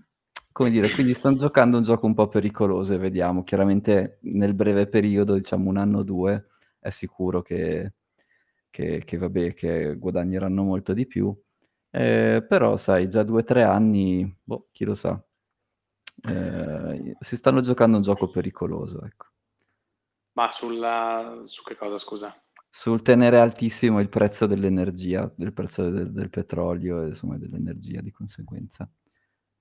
come 0.51 0.71
dire, 0.71 0.91
quindi 0.91 1.15
stanno 1.15 1.37
giocando 1.37 1.77
un 1.77 1.85
gioco 1.85 2.07
un 2.07 2.15
po' 2.15 2.27
pericoloso 2.27 2.93
e 2.93 2.99
vediamo, 2.99 3.45
chiaramente 3.45 4.19
nel 4.23 4.53
breve 4.53 4.89
periodo, 4.89 5.35
diciamo 5.35 5.71
un 5.71 5.77
anno 5.77 5.99
o 5.99 6.03
due, 6.03 6.49
è 6.81 6.91
sicuro 6.91 7.41
che, 7.41 7.93
che, 8.69 9.05
che, 9.05 9.17
vabbè, 9.17 9.55
che 9.55 9.95
guadagneranno 9.95 10.65
molto 10.65 10.93
di 10.93 11.07
più. 11.07 11.33
Eh, 11.95 12.43
però, 12.49 12.79
sai, 12.79 13.07
già 13.07 13.23
due 13.23 13.43
o 13.43 13.45
tre 13.45 13.65
anni, 13.65 14.35
boh, 14.43 14.69
chi 14.73 14.85
lo 14.87 14.95
sa, 14.95 15.23
eh, 16.27 17.17
si 17.21 17.37
stanno 17.37 17.61
giocando 17.61 17.99
un 17.99 18.03
gioco 18.03 18.31
pericoloso, 18.31 19.05
ecco. 19.05 19.27
Ma 20.33 20.49
sulla... 20.51 21.43
su 21.45 21.63
che 21.63 21.77
cosa, 21.77 21.99
scusa? 21.99 22.35
Sul 22.71 23.03
tenere 23.03 23.39
altissimo 23.39 24.01
il 24.01 24.09
prezzo 24.09 24.47
dell'energia, 24.47 25.31
del 25.37 25.53
prezzo 25.53 25.91
del, 25.91 26.11
del 26.11 26.31
petrolio 26.31 27.03
e 27.03 27.09
insomma 27.09 27.37
dell'energia 27.37 28.01
di 28.01 28.11
conseguenza. 28.11 28.91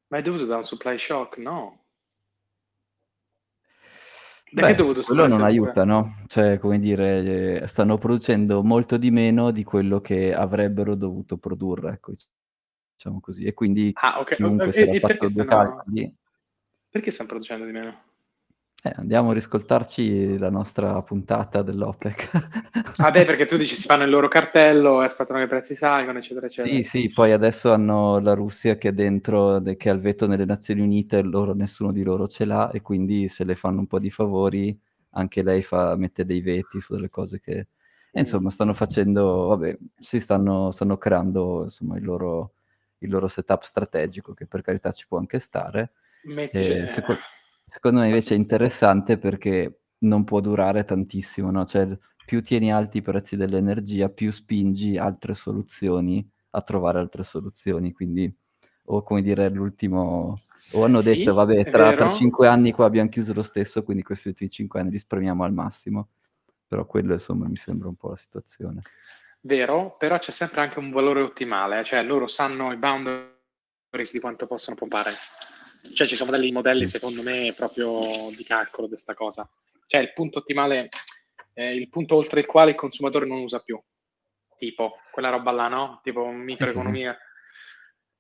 Ma 0.07 0.17
è 0.17 0.21
dovuto 0.21 0.45
da 0.45 0.55
un 0.55 0.63
supply 0.63 0.97
shock? 0.97 1.37
No. 1.37 1.80
Beh, 4.53 4.75
quello 4.75 5.27
non 5.27 5.43
aiuta, 5.43 5.85
no? 5.85 6.23
Cioè, 6.27 6.59
come 6.59 6.77
dire, 6.77 7.65
stanno 7.67 7.97
producendo 7.97 8.61
molto 8.63 8.97
di 8.97 9.09
meno 9.09 9.51
di 9.51 9.63
quello 9.63 10.01
che 10.01 10.33
avrebbero 10.33 10.95
dovuto 10.95 11.37
produrre, 11.37 11.93
ecco, 11.93 12.13
diciamo 12.93 13.21
così. 13.21 13.45
E 13.45 13.53
quindi 13.53 13.91
ah, 13.93 14.19
okay. 14.19 14.35
chiunque 14.35 14.67
e, 14.67 14.71
si 14.73 14.81
era 14.81 14.99
fatto 14.99 15.27
due 15.27 15.29
stanno... 15.29 15.45
calcoli... 15.45 16.15
Perché 16.89 17.11
stanno 17.11 17.29
producendo 17.29 17.65
di 17.65 17.71
meno? 17.71 18.01
Eh, 18.83 18.91
andiamo 18.95 19.29
a 19.29 19.33
riscoltarci 19.35 20.39
la 20.39 20.49
nostra 20.49 20.99
puntata 21.03 21.61
dell'OPEC. 21.61 22.29
ah 22.97 23.11
beh, 23.11 23.25
perché 23.25 23.45
tu 23.45 23.55
dici 23.57 23.75
si 23.75 23.83
fanno 23.83 24.05
il 24.05 24.09
loro 24.09 24.27
cartello 24.27 25.03
e 25.03 25.05
aspettano 25.05 25.37
che 25.37 25.45
i 25.45 25.47
prezzi 25.47 25.75
salgano, 25.75 26.17
eccetera, 26.17 26.47
eccetera. 26.47 26.73
Sì, 26.73 26.83
sì, 26.83 27.11
poi 27.13 27.31
adesso 27.31 27.71
hanno 27.71 28.17
la 28.17 28.33
Russia 28.33 28.77
che 28.77 28.89
è 28.89 28.91
dentro, 28.91 29.61
che 29.77 29.89
ha 29.91 29.93
il 29.93 29.99
veto 29.99 30.25
nelle 30.25 30.45
Nazioni 30.45 30.81
Unite, 30.81 31.21
loro, 31.21 31.53
nessuno 31.53 31.91
di 31.91 32.01
loro 32.01 32.27
ce 32.27 32.45
l'ha 32.45 32.71
e 32.71 32.81
quindi 32.81 33.27
se 33.27 33.43
le 33.43 33.53
fanno 33.53 33.81
un 33.81 33.85
po' 33.85 33.99
di 33.99 34.09
favori, 34.09 34.75
anche 35.11 35.43
lei 35.43 35.61
fa, 35.61 35.95
mette 35.95 36.25
dei 36.25 36.41
veti 36.41 36.81
su 36.81 36.95
delle 36.95 37.09
cose 37.09 37.39
che... 37.39 37.67
E, 38.13 38.19
insomma, 38.19 38.49
stanno 38.49 38.73
facendo, 38.73 39.45
vabbè, 39.49 39.77
si 39.99 40.19
stanno, 40.19 40.71
stanno 40.71 40.97
creando 40.97 41.65
insomma, 41.65 41.97
il 41.97 42.03
loro, 42.03 42.53
il 42.97 43.11
loro 43.11 43.27
setup 43.27 43.61
strategico, 43.61 44.33
che 44.33 44.47
per 44.47 44.63
carità 44.63 44.91
ci 44.91 45.05
può 45.07 45.19
anche 45.19 45.37
stare. 45.37 45.91
Metti... 46.23 46.87
Secondo 46.87 47.21
Secondo 47.73 48.01
me 48.01 48.07
invece 48.07 48.33
è 48.33 48.37
interessante 48.37 49.17
perché 49.17 49.83
non 49.99 50.25
può 50.25 50.41
durare 50.41 50.83
tantissimo, 50.83 51.51
no? 51.51 51.65
Cioè, 51.65 51.97
più 52.25 52.43
tieni 52.43 52.69
alti 52.69 52.97
i 52.97 53.01
prezzi 53.01 53.37
dell'energia, 53.37 54.09
più 54.09 54.29
spingi 54.29 54.97
altre 54.97 55.33
soluzioni 55.33 56.29
a 56.49 56.61
trovare 56.63 56.99
altre 56.99 57.23
soluzioni. 57.23 57.93
Quindi, 57.93 58.29
o 58.87 59.03
come 59.03 59.21
dire, 59.21 59.47
l'ultimo... 59.47 60.41
O 60.73 60.83
hanno 60.83 61.01
detto, 61.01 61.19
sì, 61.19 61.23
vabbè, 61.23 61.69
tra, 61.69 61.93
tra, 61.93 62.11
cinque 62.11 62.49
anni 62.49 62.73
qua 62.73 62.87
abbiamo 62.87 63.07
chiuso 63.07 63.31
lo 63.31 63.41
stesso, 63.41 63.83
quindi 63.83 64.03
questi 64.03 64.27
ultimi 64.27 64.49
cinque 64.49 64.81
anni 64.81 64.91
li 64.91 64.99
spremiamo 64.99 65.45
al 65.45 65.53
massimo. 65.53 66.09
Però 66.67 66.85
quello, 66.85 67.13
insomma, 67.13 67.47
mi 67.47 67.55
sembra 67.55 67.87
un 67.87 67.95
po' 67.95 68.09
la 68.09 68.17
situazione. 68.17 68.81
Vero, 69.39 69.95
però 69.97 70.19
c'è 70.19 70.31
sempre 70.31 70.59
anche 70.59 70.77
un 70.77 70.91
valore 70.91 71.21
ottimale, 71.21 71.85
cioè 71.85 72.03
loro 72.03 72.27
sanno 72.27 72.73
i 72.73 72.75
boundaries 72.75 74.11
di 74.11 74.19
quanto 74.19 74.45
possono 74.45 74.75
pompare. 74.75 75.11
Cioè 75.93 76.07
ci 76.07 76.15
sono 76.15 76.37
dei 76.37 76.51
modelli 76.51 76.85
secondo 76.85 77.23
me 77.23 77.53
proprio 77.55 78.29
di 78.35 78.43
calcolo 78.43 78.87
di 78.87 78.93
questa 78.93 79.13
cosa. 79.13 79.49
Cioè 79.87 80.01
il 80.01 80.13
punto 80.13 80.39
ottimale, 80.39 80.89
eh, 81.53 81.75
il 81.75 81.89
punto 81.89 82.15
oltre 82.15 82.39
il 82.39 82.45
quale 82.45 82.71
il 82.71 82.77
consumatore 82.77 83.25
non 83.25 83.39
usa 83.39 83.59
più. 83.59 83.81
Tipo 84.57 84.97
quella 85.11 85.29
roba 85.29 85.51
là, 85.51 85.67
no? 85.67 85.99
Tipo 86.03 86.27
microeconomia. 86.27 87.17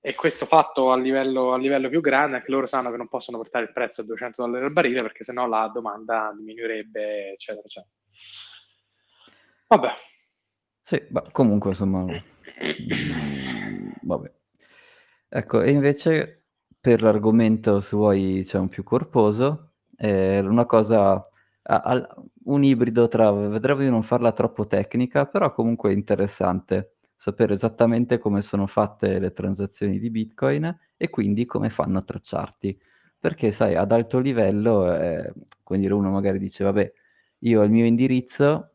E 0.03 0.15
questo 0.15 0.47
fatto 0.47 0.91
a 0.91 0.97
livello, 0.97 1.53
a 1.53 1.59
livello, 1.59 1.87
più 1.87 2.01
grande, 2.01 2.37
anche 2.37 2.49
loro 2.49 2.65
sanno 2.65 2.89
che 2.89 2.97
non 2.97 3.07
possono 3.07 3.37
portare 3.37 3.65
il 3.65 3.71
prezzo 3.71 4.01
a 4.01 4.03
200 4.03 4.41
dollari 4.41 4.65
al 4.65 4.73
barile 4.73 5.03
perché 5.03 5.23
sennò 5.23 5.45
la 5.45 5.69
domanda 5.71 6.33
diminuirebbe, 6.35 7.33
eccetera, 7.33 7.63
eccetera. 7.63 7.93
Vabbè. 9.67 9.93
Sì, 10.81 11.05
ma 11.11 11.21
comunque 11.31 11.69
insomma... 11.69 12.01
Mm, 12.01 13.91
vabbè. 14.01 14.31
Ecco, 15.29 15.61
e 15.61 15.69
invece 15.69 16.40
per 16.81 17.03
l'argomento, 17.03 17.79
se 17.79 17.95
vuoi, 17.95 18.33
diciamo, 18.37 18.67
più 18.67 18.83
corposo, 18.83 19.73
è 19.95 20.39
una 20.39 20.65
cosa, 20.65 21.23
un 22.45 22.63
ibrido 22.63 23.07
tra, 23.07 23.31
vedremo 23.31 23.81
di 23.81 23.89
non 23.89 24.01
farla 24.01 24.31
troppo 24.31 24.65
tecnica, 24.65 25.27
però 25.27 25.53
comunque 25.53 25.93
interessante 25.93 26.95
sapere 27.15 27.53
esattamente 27.53 28.17
come 28.17 28.41
sono 28.41 28.65
fatte 28.65 29.19
le 29.19 29.31
transazioni 29.31 29.99
di 29.99 30.09
Bitcoin 30.09 30.75
e 30.97 31.09
quindi 31.11 31.45
come 31.45 31.69
fanno 31.69 31.99
a 31.99 32.01
tracciarti. 32.01 32.75
Perché, 33.19 33.51
sai, 33.51 33.75
ad 33.75 33.91
alto 33.91 34.17
livello, 34.17 34.91
eh, 34.91 35.31
dire, 35.67 35.93
uno 35.93 36.09
magari 36.09 36.39
dice, 36.39 36.63
vabbè, 36.63 36.91
io 37.41 37.61
ho 37.61 37.63
il 37.63 37.69
mio 37.69 37.85
indirizzo 37.85 38.71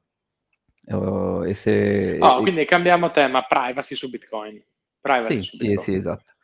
oh, 0.91 1.45
e 1.45 1.55
se... 1.55 2.19
Oh, 2.21 2.39
e... 2.39 2.43
quindi 2.43 2.65
cambiamo 2.67 3.11
tema, 3.11 3.43
privacy 3.43 3.97
su 3.97 4.09
Bitcoin. 4.09 4.63
Privacy 5.01 5.35
sì, 5.35 5.43
su 5.43 5.57
Bitcoin. 5.57 5.79
sì, 5.79 5.85
sì, 5.85 5.95
esatto. 5.97 6.35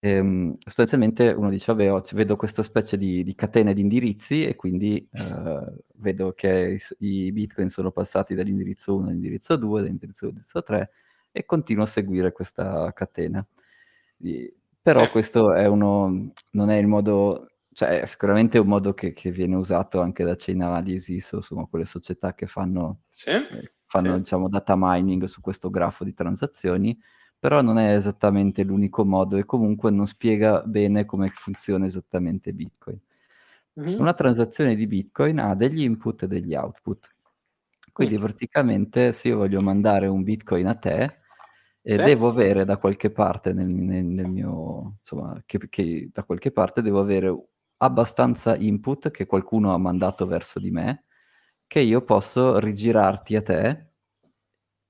Ehm, 0.00 0.56
sostanzialmente 0.58 1.30
uno 1.30 1.50
dice, 1.50 1.72
vabbè, 1.72 1.92
oh, 1.92 2.02
vedo 2.12 2.36
questa 2.36 2.62
specie 2.62 2.96
di, 2.96 3.24
di 3.24 3.34
catena 3.34 3.72
di 3.72 3.80
indirizzi 3.80 4.44
e 4.44 4.54
quindi 4.54 5.08
eh, 5.10 5.72
vedo 5.96 6.32
che 6.34 6.80
i, 6.98 7.24
i, 7.26 7.32
bitcoin 7.32 7.68
sono 7.68 7.90
passati 7.90 8.34
dall'indirizzo 8.36 8.94
1 8.94 9.08
all'indirizzo 9.08 9.56
2, 9.56 9.80
dall'indirizzo 9.80 10.26
2 10.26 10.28
all'indirizzo 10.30 10.62
3 10.62 10.90
e 11.32 11.44
continuo 11.44 11.82
a 11.82 11.86
seguire 11.86 12.30
questa 12.32 12.92
catena. 12.92 13.44
E, 14.22 14.54
però 14.80 15.10
questo 15.10 15.52
è 15.52 15.66
uno, 15.66 16.32
non 16.52 16.70
è 16.70 16.76
il 16.76 16.86
modo, 16.86 17.48
cioè 17.72 18.00
è 18.00 18.06
sicuramente 18.06 18.58
un 18.58 18.68
modo 18.68 18.94
che, 18.94 19.12
che 19.12 19.32
viene 19.32 19.56
usato 19.56 20.00
anche 20.00 20.22
da 20.22 20.36
Chainalysis, 20.36 21.32
insomma 21.32 21.66
quelle 21.66 21.84
società 21.84 22.34
che 22.34 22.46
fanno, 22.46 23.00
sì, 23.08 23.30
eh, 23.30 23.72
fanno 23.86 24.12
sì. 24.12 24.18
diciamo 24.18 24.48
data 24.48 24.74
mining 24.76 25.24
su 25.24 25.40
questo 25.40 25.70
grafo 25.70 26.04
di 26.04 26.14
transazioni 26.14 26.96
però 27.38 27.62
non 27.62 27.78
è 27.78 27.94
esattamente 27.94 28.62
l'unico 28.62 29.04
modo 29.04 29.36
e 29.36 29.44
comunque 29.44 29.90
non 29.90 30.06
spiega 30.06 30.62
bene 30.62 31.04
come 31.04 31.30
funziona 31.32 31.86
esattamente 31.86 32.52
Bitcoin. 32.52 32.98
Mm-hmm. 33.80 34.00
Una 34.00 34.14
transazione 34.14 34.74
di 34.74 34.86
Bitcoin 34.86 35.38
ha 35.38 35.54
degli 35.54 35.82
input 35.82 36.24
e 36.24 36.26
degli 36.28 36.54
output. 36.54 37.14
Quindi 37.92 38.18
mm. 38.18 38.22
praticamente 38.22 39.12
se 39.12 39.28
io 39.28 39.36
voglio 39.38 39.60
mandare 39.60 40.06
un 40.06 40.22
Bitcoin 40.22 40.66
a 40.66 40.74
te, 40.74 41.18
e 41.80 41.94
sì. 41.94 42.02
devo 42.02 42.28
avere 42.28 42.64
da 42.64 42.76
qualche 42.76 43.10
parte 43.10 43.52
nel, 43.52 43.68
nel, 43.68 44.04
nel 44.04 44.28
mio, 44.28 44.96
insomma, 45.00 45.40
che, 45.46 45.58
che, 45.68 46.10
da 46.12 46.22
qualche 46.24 46.50
parte 46.50 46.82
devo 46.82 47.00
avere 47.00 47.34
abbastanza 47.78 48.56
input 48.56 49.10
che 49.10 49.26
qualcuno 49.26 49.72
ha 49.72 49.78
mandato 49.78 50.26
verso 50.26 50.58
di 50.58 50.70
me, 50.70 51.04
che 51.66 51.80
io 51.80 52.02
posso 52.02 52.58
rigirarti 52.58 53.36
a 53.36 53.42
te 53.42 53.87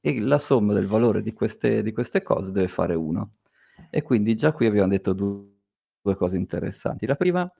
e 0.00 0.20
la 0.20 0.38
somma 0.38 0.72
del 0.72 0.86
valore 0.86 1.22
di 1.22 1.32
queste, 1.32 1.82
di 1.82 1.92
queste 1.92 2.22
cose 2.22 2.52
deve 2.52 2.68
fare 2.68 2.94
1. 2.94 3.32
E 3.90 4.02
quindi 4.02 4.34
già 4.34 4.52
qui 4.52 4.66
abbiamo 4.66 4.88
detto 4.88 5.12
due, 5.12 5.44
due 6.00 6.16
cose 6.16 6.36
interessanti. 6.36 7.06
La 7.06 7.16
prima 7.16 7.50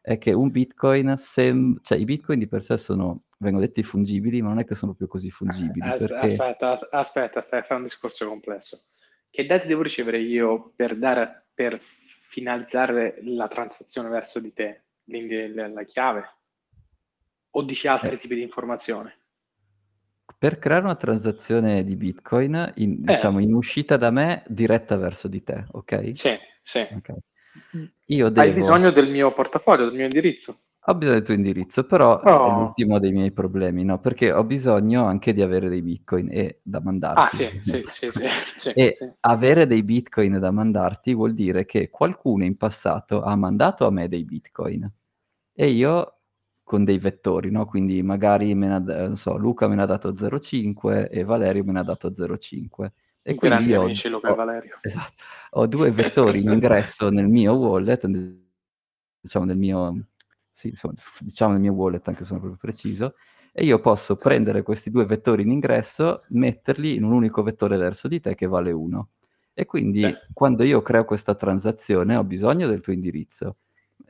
è 0.00 0.18
che 0.18 0.32
un 0.32 0.50
bitcoin, 0.50 1.16
sem- 1.16 1.80
cioè 1.82 1.98
i 1.98 2.04
bitcoin 2.04 2.38
di 2.38 2.46
per 2.46 2.62
sé 2.62 2.76
sono, 2.76 3.24
vengono 3.38 3.64
detti 3.64 3.82
fungibili, 3.82 4.40
ma 4.42 4.48
non 4.48 4.60
è 4.60 4.64
che 4.64 4.74
sono 4.74 4.94
più 4.94 5.06
così 5.06 5.30
fungibili. 5.30 5.88
As- 5.88 5.98
perché... 5.98 6.26
Aspetta, 6.26 6.88
aspetta, 6.90 7.40
stai 7.40 7.60
a 7.60 7.62
fare 7.62 7.80
un 7.80 7.86
discorso 7.86 8.26
complesso. 8.28 8.84
Che 9.28 9.46
dati 9.46 9.66
devo 9.66 9.82
ricevere 9.82 10.18
io 10.18 10.72
per, 10.76 10.96
dare, 10.96 11.48
per 11.52 11.78
finalizzare 11.80 13.18
la 13.22 13.48
transazione 13.48 14.08
verso 14.08 14.40
di 14.40 14.52
te? 14.52 14.82
La, 15.04 15.68
la 15.68 15.84
chiave? 15.84 16.36
O 17.50 17.62
dici 17.62 17.88
altri 17.88 18.14
eh. 18.14 18.18
tipi 18.18 18.34
di 18.34 18.42
informazioni? 18.42 19.10
Per 20.46 20.60
creare 20.60 20.84
una 20.84 20.94
transazione 20.94 21.82
di 21.82 21.96
Bitcoin, 21.96 22.72
in, 22.76 23.02
eh. 23.04 23.14
diciamo 23.14 23.40
in 23.40 23.52
uscita 23.52 23.96
da 23.96 24.12
me, 24.12 24.44
diretta 24.46 24.96
verso 24.96 25.26
di 25.26 25.42
te, 25.42 25.64
ok? 25.72 26.12
Sì, 26.14 26.38
sì. 26.62 26.78
Okay. 26.78 27.16
Io 28.06 28.28
devo... 28.28 28.46
Hai 28.46 28.52
bisogno 28.52 28.92
del 28.92 29.10
mio 29.10 29.32
portafoglio, 29.32 29.86
del 29.86 29.94
mio 29.96 30.04
indirizzo? 30.04 30.56
Ho 30.84 30.94
bisogno 30.94 31.16
del 31.16 31.24
tuo 31.24 31.34
indirizzo, 31.34 31.84
però 31.84 32.20
oh. 32.20 32.46
è 32.46 32.50
l'ultimo 32.60 33.00
dei 33.00 33.10
miei 33.10 33.32
problemi, 33.32 33.82
no? 33.82 33.98
Perché 33.98 34.30
ho 34.30 34.44
bisogno 34.44 35.04
anche 35.04 35.32
di 35.32 35.42
avere 35.42 35.68
dei 35.68 35.82
bitcoin 35.82 36.28
e 36.30 36.60
da 36.62 36.80
mandarti. 36.80 37.44
Ah, 37.44 37.50
sì, 37.50 37.60
sì, 37.60 37.84
sì, 37.88 38.10
sì, 38.12 38.28
sì 38.56 38.70
E 38.70 38.92
sì. 38.92 39.10
avere 39.22 39.66
dei 39.66 39.82
bitcoin 39.82 40.38
da 40.38 40.52
mandarti 40.52 41.12
vuol 41.12 41.34
dire 41.34 41.66
che 41.66 41.90
qualcuno 41.90 42.44
in 42.44 42.56
passato 42.56 43.20
ha 43.20 43.34
mandato 43.34 43.84
a 43.84 43.90
me 43.90 44.06
dei 44.06 44.22
bitcoin 44.22 44.88
e 45.52 45.70
io 45.70 46.15
con 46.66 46.82
dei 46.82 46.98
vettori, 46.98 47.52
no? 47.52 47.64
Quindi 47.64 48.02
magari 48.02 48.52
me 48.56 48.74
ha, 48.74 49.14
so, 49.14 49.36
Luca 49.36 49.68
me 49.68 49.76
ne 49.76 49.82
ha 49.82 49.86
dato 49.86 50.12
0,5 50.12 51.08
e 51.08 51.22
Valerio 51.22 51.62
me 51.62 51.70
ne 51.70 51.78
ha 51.78 51.84
dato 51.84 52.10
0,5. 52.10 52.90
E 53.22 53.36
quindi 53.36 53.72
ho, 53.72 53.82
amici 53.82 54.08
Luca 54.08 54.30
ho, 54.30 54.32
e 54.32 54.34
Valerio. 54.34 54.78
Esatto, 54.82 55.14
ho 55.50 55.66
due 55.68 55.92
vettori 55.92 56.40
in 56.40 56.50
ingresso 56.50 57.08
nel 57.08 57.28
mio 57.28 57.52
wallet, 57.54 58.08
diciamo 59.20 59.44
nel 59.44 59.56
mio, 59.56 60.06
sì, 60.50 60.70
insomma, 60.70 60.94
diciamo 61.20 61.52
nel 61.52 61.60
mio 61.60 61.72
wallet, 61.72 62.08
anche 62.08 62.22
se 62.22 62.26
sono 62.26 62.40
proprio 62.40 62.58
preciso, 62.60 63.14
e 63.52 63.64
io 63.64 63.78
posso 63.78 64.16
prendere 64.16 64.62
questi 64.62 64.90
due 64.90 65.06
vettori 65.06 65.42
in 65.42 65.52
ingresso, 65.52 66.24
metterli 66.30 66.96
in 66.96 67.04
un 67.04 67.12
unico 67.12 67.44
vettore 67.44 67.76
verso 67.76 68.08
di 68.08 68.18
te 68.18 68.34
che 68.34 68.48
vale 68.48 68.72
1. 68.72 69.08
E 69.54 69.66
quindi 69.66 70.00
sì. 70.00 70.12
quando 70.32 70.64
io 70.64 70.82
creo 70.82 71.04
questa 71.04 71.36
transazione 71.36 72.16
ho 72.16 72.24
bisogno 72.24 72.66
del 72.66 72.80
tuo 72.80 72.92
indirizzo. 72.92 73.58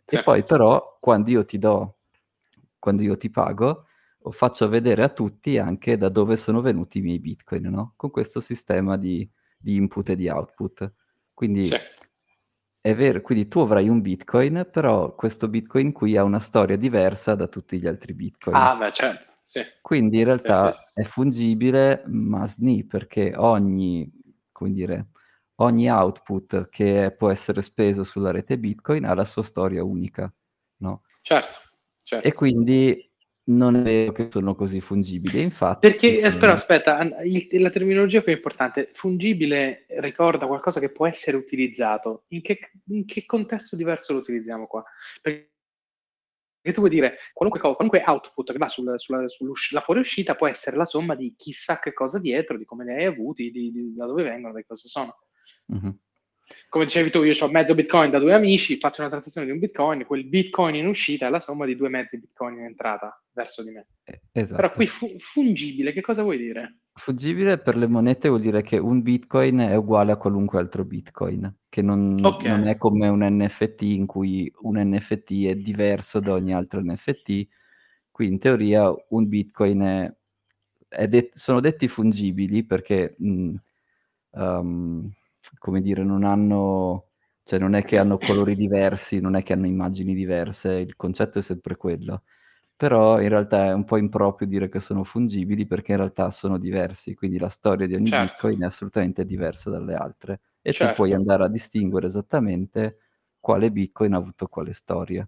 Sì. 0.07 0.17
E 0.17 0.23
poi 0.23 0.43
però 0.43 0.97
quando 0.99 1.31
io 1.31 1.45
ti 1.45 1.59
do 1.59 1.96
quando 2.87 3.03
io 3.03 3.17
ti 3.17 3.31
pago, 3.31 3.87
faccio 4.31 4.69
vedere 4.69 5.03
a 5.03 5.09
tutti 5.09 5.59
anche 5.59 5.97
da 5.97 6.09
dove 6.09 6.37
sono 6.37 6.61
venuti 6.61 6.99
i 6.99 7.01
miei 7.01 7.19
bitcoin, 7.19 7.65
no? 7.65 7.95
Con 7.97 8.11
questo 8.11 8.39
sistema 8.39 8.97
di, 8.97 9.29
di 9.59 9.75
input 9.75 10.11
e 10.11 10.15
di 10.15 10.29
output. 10.29 10.93
Quindi 11.35 11.65
sì. 11.65 11.77
è 12.81 12.95
vero, 12.95 13.21
quindi 13.23 13.49
tu 13.49 13.59
avrai 13.59 13.89
un 13.89 14.01
bitcoin, 14.01 14.69
però 14.71 15.17
questo 15.17 15.49
bitcoin 15.49 15.91
qui 15.91 16.17
ha 16.17 16.23
una 16.23 16.39
storia 16.39 16.77
diversa 16.77 17.35
da 17.35 17.49
tutti 17.49 17.77
gli 17.81 17.89
altri 17.89 18.15
bitcoin. 18.15 18.55
Ah, 18.55 18.77
beh, 18.77 18.93
certo, 18.93 19.33
sì. 19.43 19.63
Quindi 19.83 20.19
in 20.19 20.27
realtà 20.27 20.71
sì, 20.71 20.79
sì, 20.93 21.01
è 21.01 21.03
fungibile, 21.03 22.05
ma 22.07 22.47
SNI, 22.47 22.85
perché 22.85 23.33
ogni, 23.35 24.09
come 24.53 24.71
dire, 24.71 25.09
ogni 25.57 25.91
output 25.91 26.69
che 26.69 27.13
può 27.19 27.33
essere 27.33 27.63
speso 27.63 28.05
sulla 28.05 28.31
rete 28.31 28.57
Bitcoin 28.57 29.07
ha 29.07 29.15
la 29.15 29.25
sua 29.25 29.43
storia 29.43 29.83
unica, 29.83 30.33
no? 30.83 31.03
Certo, 31.23 31.67
certo. 32.07 32.29
E 32.29 32.33
quindi 32.33 33.11
non 33.49 33.77
è 33.77 33.83
vero 33.83 34.13
che 34.13 34.29
sono 34.31 34.55
così 34.55 34.81
fungibili. 34.81 35.41
Infatti, 35.41 35.89
Perché, 35.89 36.19
sono... 36.19 36.39
però 36.39 36.53
aspetta, 36.53 37.01
il, 37.25 37.49
la 37.61 37.71
terminologia 37.71 38.23
qui 38.23 38.33
è 38.33 38.37
importante. 38.37 38.91
Fungibile 38.93 39.87
ricorda 39.89 40.47
qualcosa 40.47 40.79
che 40.79 40.93
può 40.93 41.07
essere 41.07 41.37
utilizzato. 41.37 42.25
In 42.29 42.43
che, 42.43 42.71
in 42.89 43.05
che 43.05 43.25
contesto 43.27 43.77
diverso 43.77 44.13
lo 44.13 44.21
utilizziamo 44.21 44.67
qua? 44.67 44.85
Perché 45.21 45.51
tu 46.63 46.81
vuoi 46.81 46.91
dire, 46.91 47.19
qualunque, 47.33 47.61
qualunque 47.61 48.05
output 48.07 48.53
che 48.53 48.59
va 48.59 48.69
sul, 48.69 48.95
sulla, 48.99 49.25
sulla 49.29 49.81
fuoriuscita 49.81 50.35
può 50.37 50.47
essere 50.47 50.77
la 50.77 50.85
somma 50.85 51.15
di 51.15 51.35
chissà 51.37 51.79
che 51.81 51.93
cosa 51.93 52.19
dietro, 52.21 52.57
di 52.57 52.65
come 52.65 52.85
ne 52.85 52.97
hai 52.97 53.05
avuti, 53.05 53.51
di, 53.51 53.73
di, 53.73 53.95
da 53.95 54.07
dove 54.07 54.23
vengono, 54.23 54.55
di 54.55 54.65
cosa 54.65 54.87
sono. 54.89 55.19
Mm-hmm 55.73 55.91
come 56.69 56.85
dicevi 56.85 57.11
tu, 57.11 57.23
io 57.23 57.33
ho 57.41 57.51
mezzo 57.51 57.75
bitcoin 57.75 58.11
da 58.11 58.19
due 58.19 58.35
amici, 58.35 58.79
faccio 58.79 59.01
una 59.01 59.11
transazione 59.11 59.47
di 59.47 59.53
un 59.53 59.59
bitcoin, 59.59 60.05
quel 60.05 60.25
bitcoin 60.27 60.77
in 60.77 60.87
uscita 60.87 61.27
è 61.27 61.31
la 61.31 61.41
somma 61.41 61.65
di 61.67 61.75
due 61.75 61.89
mezzi 61.89 62.21
bitcoin 62.21 62.59
in 62.59 62.65
entrata 62.65 63.21
verso 63.33 63.65
di 63.65 63.73
me. 63.73 63.87
Eh, 64.05 64.21
esatto. 64.33 64.61
Però 64.61 64.73
qui 64.73 64.87
fu- 64.87 65.17
fungibile, 65.19 65.93
che 65.93 66.01
cosa 66.01 66.23
vuoi 66.23 66.39
dire? 66.39 66.81
Fungibile 66.93 67.59
per 67.59 67.77
le 67.77 67.87
monete 67.87 68.29
vuol 68.29 68.41
dire 68.41 68.63
che 68.63 68.79
un 68.79 69.03
bitcoin 69.03 69.59
è 69.59 69.75
uguale 69.75 70.13
a 70.13 70.17
qualunque 70.17 70.59
altro 70.59 70.85
bitcoin, 70.85 71.53
che 71.69 71.83
non, 71.83 72.19
okay. 72.23 72.49
non 72.49 72.67
è 72.67 72.77
come 72.77 73.09
un 73.09 73.27
NFT 73.29 73.83
in 73.83 74.07
cui 74.07 74.51
un 74.61 74.79
NFT 74.79 75.47
è 75.47 75.57
diverso 75.57 76.21
da 76.21 76.33
ogni 76.33 76.55
altro 76.55 76.81
NFT. 76.81 77.47
Qui 78.11 78.27
in 78.27 78.39
teoria 78.39 78.95
un 79.09 79.29
bitcoin 79.29 80.15
è, 80.89 81.07
det- 81.07 81.31
sono 81.35 81.61
detti 81.61 81.89
fungibili 81.89 82.65
perché... 82.65 83.17
Mh, 83.19 83.55
um, 84.31 85.13
come 85.59 85.81
dire, 85.81 86.03
non 86.05 86.25
hanno, 86.25 87.07
cioè 87.43 87.59
non 87.59 87.75
è 87.75 87.85
che 87.85 87.99
hanno 87.99 88.19
colori 88.19 88.57
diversi, 88.57 89.21
non 89.21 89.37
è 89.37 89.43
che 89.43 89.53
hanno 89.53 89.67
immagini 89.67 90.15
diverse, 90.15 90.73
il 90.75 90.97
concetto 90.97 91.39
è 91.39 91.43
sempre 91.43 91.77
quello. 91.77 92.23
Però 92.77 93.21
in 93.23 93.31
realtà 93.31 93.67
è 93.67 93.73
un 93.73 93.85
po' 93.85 93.97
improprio 93.97 94.47
dire 94.47 94.69
che 94.69 94.81
sono 94.81 95.03
fungibili 95.03 95.67
perché 95.67 95.93
in 95.93 95.99
realtà 95.99 96.31
sono 96.31 96.59
diversi, 96.59 97.15
quindi 97.15 97.39
la 97.39 97.49
storia 97.49 97.87
di 97.87 97.95
ogni 97.95 98.07
certo. 98.07 98.33
Bitcoin 98.35 98.63
è 98.63 98.67
assolutamente 98.67 99.25
diversa 99.25 99.71
dalle 99.71 99.95
altre 99.95 100.41
e 100.61 100.73
certo. 100.73 100.93
tu 100.93 100.97
puoi 100.97 101.15
andare 101.15 101.45
a 101.45 101.49
distinguere 101.49 102.07
esattamente 102.07 102.99
quale 103.41 103.71
Bitcoin 103.71 104.13
ha 104.13 104.19
avuto 104.19 104.47
quale 104.49 104.75
storia. 104.75 105.27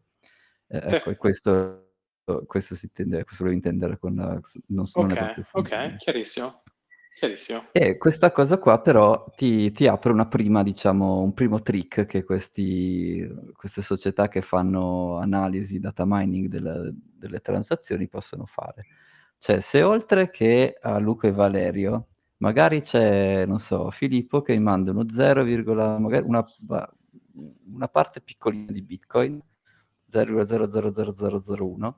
Eh, 0.67 0.89
sì. 0.89 0.95
Ecco, 0.97 1.11
e 1.11 1.17
questo, 1.17 1.93
questo 2.47 2.75
si 2.75 2.85
intende, 2.85 3.25
questo 3.25 3.45
lo 3.45 3.51
intendere 3.51 3.99
con 3.99 4.15
la, 4.15 4.39
non, 4.67 4.85
okay, 4.93 5.07
non 5.07 5.17
proprio 5.17 5.45
fungibile. 5.45 5.87
Ok, 5.87 5.97
chiarissimo. 5.97 6.63
E 7.73 7.97
questa 7.97 8.31
cosa 8.31 8.59
qua 8.59 8.81
però 8.81 9.31
ti, 9.35 9.73
ti, 9.73 9.87
apre 9.87 10.13
una 10.13 10.27
prima, 10.27 10.63
diciamo, 10.63 11.21
un 11.21 11.35
primo 11.35 11.61
trick 11.61 12.07
che 12.07 12.25
questi, 12.25 13.27
queste 13.55 13.83
società 13.83 14.29
che 14.29 14.41
fanno 14.41 15.19
analisi, 15.19 15.81
data 15.81 16.05
mining 16.07 16.49
delle, 16.49 16.95
delle 16.95 17.41
transazioni 17.41 18.09
possono 18.09 18.47
fare. 18.47 18.87
Cioè, 19.39 19.61
se 19.61 19.83
oltre 19.83 20.31
che 20.31 20.77
a 20.81 20.99
Luca 20.99 21.29
e 21.29 21.33
Valerio, 21.33 22.07
magari 22.39 22.81
c'è, 22.81 23.47
non 23.47 23.59
so, 23.59 23.91
Filippo 23.91 24.43
che 24.43 24.53
mi 24.55 24.63
manda 24.63 24.91
uno 24.91 25.09
0, 25.09 25.45
magari 25.99 26.25
una, 26.27 26.45
una 27.73 27.89
parte 27.89 28.21
piccolina 28.21 28.73
di 28.73 28.83
Bitcoin, 28.83 29.41
0,000001, 30.11 31.95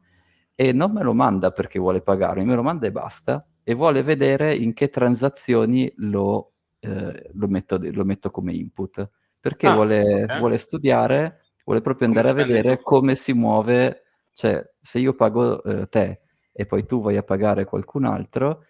e 0.55 0.73
non 0.73 0.93
me 0.93 1.03
lo 1.03 1.15
manda 1.15 1.51
perché 1.53 1.79
vuole 1.79 2.03
pagarmi, 2.03 2.45
me 2.45 2.55
lo 2.55 2.63
manda 2.63 2.87
e 2.87 2.93
basta, 2.93 3.47
e 3.63 3.75
vuole 3.75 4.03
vedere 4.03 4.55
in 4.55 4.73
che 4.73 4.89
transazioni 4.89 5.93
lo, 5.97 6.53
eh, 6.81 7.31
lo, 7.33 7.49
metto, 7.49 7.79
lo 7.81 8.05
metto, 8.05 8.31
come 8.31 8.53
input, 8.53 9.09
perché 9.39 9.67
ah, 9.67 9.75
vuole, 9.75 10.25
okay. 10.25 10.39
vuole, 10.39 10.59
studiare, 10.59 11.41
vuole 11.65 11.81
proprio 11.81 12.09
andare 12.09 12.29
a 12.29 12.35
vedere 12.35 12.81
come 12.83 13.15
si 13.17 13.33
muove, 13.33 14.03
cioè 14.33 14.65
se 14.81 14.99
io 14.99 15.15
pago 15.15 15.63
eh, 15.63 15.89
te 15.89 16.21
e 16.53 16.67
poi 16.67 16.85
tu 16.85 17.01
vai 17.01 17.17
a 17.17 17.23
pagare 17.23 17.65
qualcun 17.65 18.05
altro, 18.05 18.65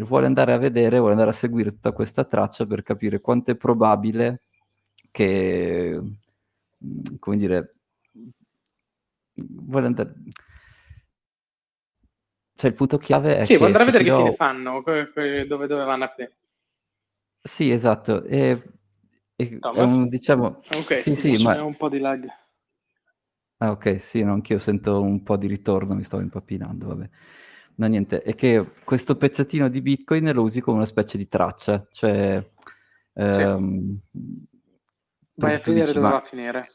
vuole 0.00 0.26
andare 0.26 0.52
a 0.52 0.58
vedere, 0.58 0.98
vuole 0.98 1.12
andare 1.12 1.30
a 1.30 1.34
seguire 1.34 1.70
tutta 1.70 1.92
questa 1.92 2.24
traccia 2.24 2.66
per 2.66 2.82
capire 2.82 3.20
quanto 3.20 3.50
è 3.50 3.56
probabile 3.56 4.42
che, 5.10 5.98
mm, 6.00 7.16
come 7.18 7.36
dire, 7.36 7.74
vuole 9.34 9.86
andare 9.86 10.14
cioè 12.62 12.70
il 12.70 12.76
punto 12.76 12.96
chiave 12.96 13.38
è 13.38 13.44
sì, 13.44 13.54
che... 13.54 13.58
Sì, 13.58 13.64
andare 13.64 13.82
a 13.82 13.86
vedere 13.86 14.04
che 14.04 14.14
fine 14.14 14.34
fanno, 14.34 14.82
dove, 14.84 15.46
dove 15.46 15.66
vanno 15.66 16.04
a 16.04 16.12
finire. 16.14 16.36
Sì, 17.42 17.72
esatto. 17.72 18.22
E, 18.22 18.62
e 19.34 19.58
un, 19.60 20.08
diciamo... 20.08 20.62
Ok, 20.72 20.98
sì, 20.98 21.16
sì, 21.16 21.42
ma... 21.42 21.60
un 21.60 21.76
po' 21.76 21.88
di 21.88 21.98
lag. 21.98 22.24
Ah, 23.56 23.72
ok, 23.72 24.00
sì, 24.00 24.22
no, 24.22 24.34
anch'io 24.34 24.60
sento 24.60 25.02
un 25.02 25.24
po' 25.24 25.36
di 25.36 25.48
ritorno, 25.48 25.94
mi 25.94 26.04
sto 26.04 26.20
impappinando, 26.20 26.86
vabbè. 26.86 27.10
No, 27.74 27.86
niente, 27.88 28.22
è 28.22 28.36
che 28.36 28.74
questo 28.84 29.16
pezzettino 29.16 29.68
di 29.68 29.82
Bitcoin 29.82 30.30
lo 30.32 30.42
usi 30.42 30.60
come 30.60 30.76
una 30.76 30.86
specie 30.86 31.18
di 31.18 31.26
traccia, 31.26 31.84
cioè... 31.90 32.48
Ehm, 33.14 34.00
Vai 35.34 35.54
a 35.54 35.60
dici, 35.64 35.72
dove 35.72 35.98
va 35.98 36.16
a 36.18 36.20
finire. 36.20 36.68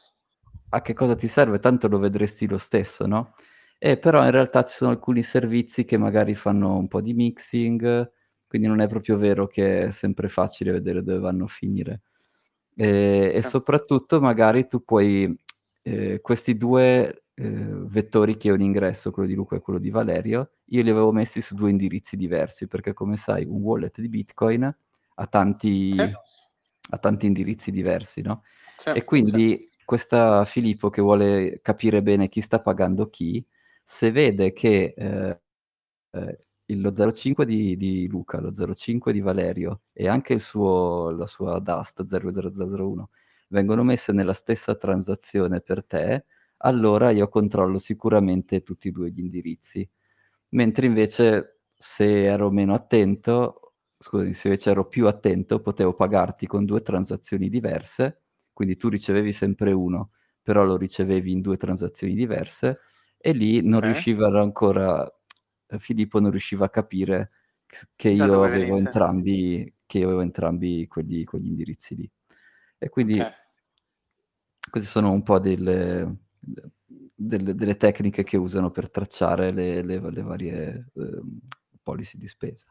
A 0.68 0.82
che 0.82 0.92
cosa 0.92 1.14
ti 1.14 1.28
serve? 1.28 1.60
Tanto 1.60 1.88
lo 1.88 1.98
vedresti 1.98 2.46
lo 2.46 2.58
stesso, 2.58 3.06
no? 3.06 3.34
Eh, 3.78 3.96
però 3.96 4.24
in 4.24 4.32
realtà 4.32 4.64
ci 4.64 4.74
sono 4.74 4.90
alcuni 4.90 5.22
servizi 5.22 5.84
che 5.84 5.96
magari 5.96 6.34
fanno 6.34 6.76
un 6.76 6.88
po' 6.88 7.00
di 7.00 7.14
mixing, 7.14 8.10
quindi 8.46 8.66
non 8.66 8.80
è 8.80 8.88
proprio 8.88 9.16
vero 9.16 9.46
che 9.46 9.86
è 9.86 9.90
sempre 9.92 10.28
facile 10.28 10.72
vedere 10.72 11.02
dove 11.02 11.20
vanno 11.20 11.44
a 11.44 11.48
finire. 11.48 12.00
Eh, 12.74 13.30
sì. 13.32 13.38
E 13.38 13.42
soprattutto 13.42 14.20
magari 14.20 14.66
tu 14.66 14.84
puoi, 14.84 15.32
eh, 15.82 16.20
questi 16.20 16.56
due 16.56 17.22
eh, 17.34 17.44
vettori 17.44 18.36
che 18.36 18.50
ho 18.50 18.54
in 18.54 18.62
ingresso, 18.62 19.12
quello 19.12 19.28
di 19.28 19.34
Luca 19.34 19.54
e 19.54 19.60
quello 19.60 19.78
di 19.78 19.90
Valerio, 19.90 20.50
io 20.66 20.82
li 20.82 20.90
avevo 20.90 21.12
messi 21.12 21.40
su 21.40 21.54
due 21.54 21.70
indirizzi 21.70 22.16
diversi, 22.16 22.66
perché 22.66 22.92
come 22.92 23.16
sai 23.16 23.44
un 23.44 23.62
wallet 23.62 24.00
di 24.00 24.08
Bitcoin 24.08 24.76
ha 25.14 25.26
tanti, 25.26 25.92
sì. 25.92 26.00
ha 26.90 26.98
tanti 26.98 27.26
indirizzi 27.26 27.70
diversi, 27.70 28.22
no? 28.22 28.42
Sì, 28.76 28.90
e 28.90 29.04
quindi 29.04 29.68
questa 29.84 30.44
Filippo 30.44 30.90
che 30.90 31.00
vuole 31.00 31.60
capire 31.62 32.02
bene 32.02 32.28
chi 32.28 32.40
sta 32.40 32.60
pagando 32.60 33.08
chi, 33.08 33.44
se 33.90 34.10
vede 34.10 34.52
che 34.52 34.92
eh, 34.94 35.40
eh, 36.10 36.38
lo 36.76 36.92
05 37.12 37.46
di, 37.46 37.74
di, 37.78 38.06
Luca, 38.06 38.38
lo 38.38 38.52
05 38.52 39.14
di 39.14 39.20
Valerio 39.20 39.82
e 39.94 40.08
anche 40.08 40.38
suo, 40.38 41.10
la 41.10 41.26
sua 41.26 41.58
Dust 41.58 42.04
00001 42.04 43.10
vengono 43.48 43.82
messe 43.84 44.12
nella 44.12 44.34
stessa 44.34 44.74
transazione 44.74 45.62
per 45.62 45.86
te, 45.86 46.26
allora 46.58 47.10
io 47.12 47.28
controllo 47.28 47.78
sicuramente 47.78 48.62
tutti 48.62 48.88
e 48.88 48.90
due 48.90 49.10
gli 49.10 49.20
indirizzi. 49.20 49.88
Mentre 50.50 50.84
invece 50.86 51.60
se 51.74 52.24
ero 52.24 52.50
meno 52.50 52.74
attento, 52.74 53.74
scusami, 53.98 54.34
se 54.34 54.48
invece 54.48 54.70
ero 54.70 54.86
più 54.86 55.06
attento, 55.06 55.60
potevo 55.62 55.94
pagarti 55.94 56.46
con 56.46 56.66
due 56.66 56.82
transazioni 56.82 57.48
diverse, 57.48 58.20
quindi 58.52 58.76
tu 58.76 58.90
ricevevi 58.90 59.32
sempre 59.32 59.72
uno, 59.72 60.10
però 60.42 60.64
lo 60.64 60.76
ricevevi 60.76 61.32
in 61.32 61.40
due 61.40 61.56
transazioni 61.56 62.14
diverse 62.14 62.80
e 63.18 63.32
lì 63.32 63.60
non 63.62 63.78
okay. 63.78 63.92
riuscivano 63.92 64.40
ancora, 64.40 65.06
eh, 65.66 65.78
Filippo 65.78 66.20
non 66.20 66.30
riusciva 66.30 66.66
a 66.66 66.70
capire 66.70 67.30
che 67.96 68.08
io 68.08 68.42
avevo 68.42 68.76
entrambi, 68.76 69.74
che 69.84 69.98
io 69.98 70.06
avevo 70.06 70.22
entrambi 70.22 70.86
quegli, 70.86 71.24
quegli 71.24 71.46
indirizzi 71.46 71.96
lì. 71.96 72.10
E 72.78 72.88
quindi 72.88 73.18
okay. 73.18 73.32
queste 74.70 74.88
sono 74.88 75.10
un 75.10 75.22
po' 75.22 75.38
delle, 75.38 76.16
delle, 77.14 77.54
delle, 77.54 77.76
tecniche 77.76 78.22
che 78.22 78.36
usano 78.36 78.70
per 78.70 78.90
tracciare 78.90 79.50
le, 79.50 79.82
le, 79.82 80.10
le 80.10 80.22
varie 80.22 80.90
eh, 80.94 81.20
policy 81.82 82.16
di 82.16 82.28
spesa. 82.28 82.66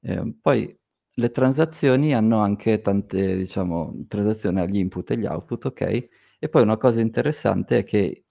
Eh, 0.00 0.34
poi 0.40 0.78
le 1.18 1.30
transazioni 1.30 2.14
hanno 2.14 2.40
anche 2.40 2.80
tante, 2.82 3.36
diciamo, 3.36 4.04
transazioni 4.06 4.60
agli 4.60 4.76
input 4.76 5.10
e 5.10 5.14
agli 5.14 5.24
output, 5.24 5.64
ok? 5.64 6.08
E 6.38 6.48
poi 6.50 6.62
una 6.62 6.76
cosa 6.76 7.00
interessante 7.00 7.78
è 7.78 7.84
che 7.84 8.25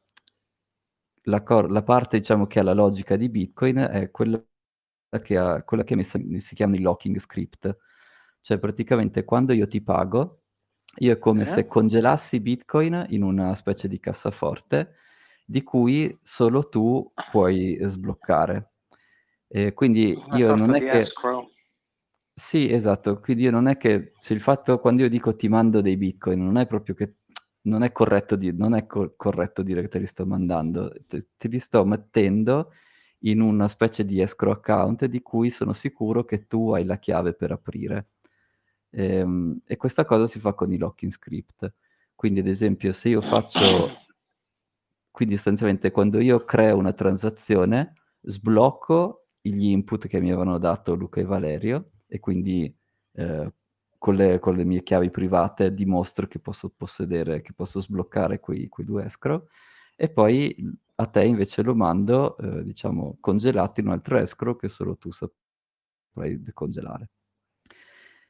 la, 1.26 1.44
cor- 1.44 1.70
la 1.70 1.84
parte 1.84 2.18
diciamo, 2.20 2.48
che 2.48 2.60
ha 2.60 2.64
la 2.64 2.74
logica 2.74 3.16
di 3.16 3.30
Bitcoin 3.30 3.78
è 3.78 4.12
quella 4.12 4.44
che, 5.22 5.38
ha, 5.38 5.64
quella 5.64 5.84
che 5.84 5.96
messa, 5.96 6.20
si 6.38 6.56
chiama 6.56 6.76
il 6.76 6.82
locking 6.82 7.18
script. 7.20 7.78
Cioè 8.42 8.60
praticamente 8.60 9.24
quando 9.24 9.54
io 9.54 9.68
ti 9.68 9.82
pago, 9.82 10.42
io 10.98 11.14
è 11.14 11.18
come 11.18 11.46
sì. 11.46 11.52
se 11.52 11.68
congelassi 11.68 12.40
Bitcoin 12.40 13.08
in 13.10 13.24
una 13.24 13.56
specie 13.56 13.88
di 13.88 14.00
cassaforte 14.00 14.96
di 15.46 15.64
cui 15.64 16.18
solo 16.22 16.70
tu 16.70 17.12
puoi 17.32 17.80
sbloccare. 17.82 18.72
E 19.48 19.74
quindi 19.74 20.20
una 20.26 20.38
io 20.38 20.56
non 20.56 20.76
è 20.76 20.80
che... 20.80 20.92
Escrow. 20.92 21.48
Sì, 22.38 22.70
esatto, 22.70 23.20
quindi 23.22 23.44
io 23.44 23.52
non 23.52 23.68
è 23.68 23.78
che 23.78 24.12
se 24.20 24.34
il 24.34 24.42
fatto 24.42 24.78
quando 24.80 25.04
io 25.04 25.10
dico 25.10 25.38
ti 25.38 25.48
mando 25.48 25.80
dei 25.80 25.96
bitcoin, 25.96 26.44
non 26.44 26.58
è 26.58 26.68
proprio 26.68 26.94
che 26.94 27.14
non 27.66 27.84
è 27.84 27.92
corretto, 27.92 28.36
di, 28.36 28.52
non 28.54 28.74
è 28.74 28.86
co- 28.86 29.14
corretto 29.16 29.62
dire 29.62 29.82
che 29.82 29.88
te 29.90 30.00
li 30.00 30.08
sto 30.08 30.26
mandando, 30.26 30.92
te, 31.08 31.28
te, 31.38 31.48
li 31.48 31.60
sto 31.60 31.86
mettendo 31.86 32.72
in 33.20 33.42
una 33.42 33.68
specie 33.68 34.06
di 34.06 34.22
escrow 34.22 34.54
account 34.54 35.06
di 35.06 35.22
cui 35.22 35.50
sono 35.50 35.74
sicuro 35.74 36.26
che 36.26 36.48
tu 36.48 36.72
hai 36.72 36.86
la 36.86 36.98
chiave 36.98 37.34
per 37.34 37.52
aprire. 37.52 38.10
E, 38.90 39.16
ehm, 39.18 39.62
e 39.66 39.78
questa 39.78 40.06
cosa 40.06 40.28
si 40.28 40.40
fa 40.40 40.54
con 40.54 40.72
i 40.72 40.78
locking 40.78 41.12
script. 41.12 41.74
Quindi, 42.16 42.40
ad 42.40 42.48
esempio, 42.48 42.92
se 42.94 43.10
io 43.10 43.22
faccio... 43.22 43.60
Quindi, 45.12 45.36
sostanzialmente, 45.36 45.92
quando 45.92 46.20
io 46.20 46.44
creo 46.44 46.78
una 46.78 46.94
transazione, 46.94 47.94
sblocco 48.22 49.26
gli 49.42 49.68
input 49.68 50.08
che 50.08 50.20
mi 50.20 50.30
avevano 50.30 50.58
dato 50.58 50.94
Luca 50.94 51.22
e 51.22 51.24
Valerio 51.24 51.92
e 52.08 52.20
quindi 52.20 52.76
eh, 53.14 53.54
con, 53.98 54.16
le, 54.16 54.40
con, 54.40 54.56
le, 54.56 54.64
mie 54.64 54.84
chiavi 54.84 55.10
private 55.10 55.74
dimostro 55.74 56.28
che 56.28 56.40
posso 56.40 56.70
possedere, 56.70 57.42
che 57.42 57.54
posso 57.54 57.80
sbloccare 57.80 58.40
quei, 58.40 58.68
quei 58.68 58.86
due 58.86 59.06
escrow 59.06 59.48
e 59.96 60.10
poi 60.10 60.56
a 60.96 61.06
te 61.08 61.24
invece 61.24 61.62
lo 61.62 61.76
mando, 61.76 62.38
eh, 62.38 62.64
diciamo, 62.64 63.18
congelato 63.20 63.80
in 63.80 63.88
un 63.88 63.94
altro 63.94 64.18
escrow 64.18 64.56
che 64.56 64.68
solo 64.68 64.98
tu 64.98 65.12
saprai 65.12 66.42
decongelare. 66.42 67.10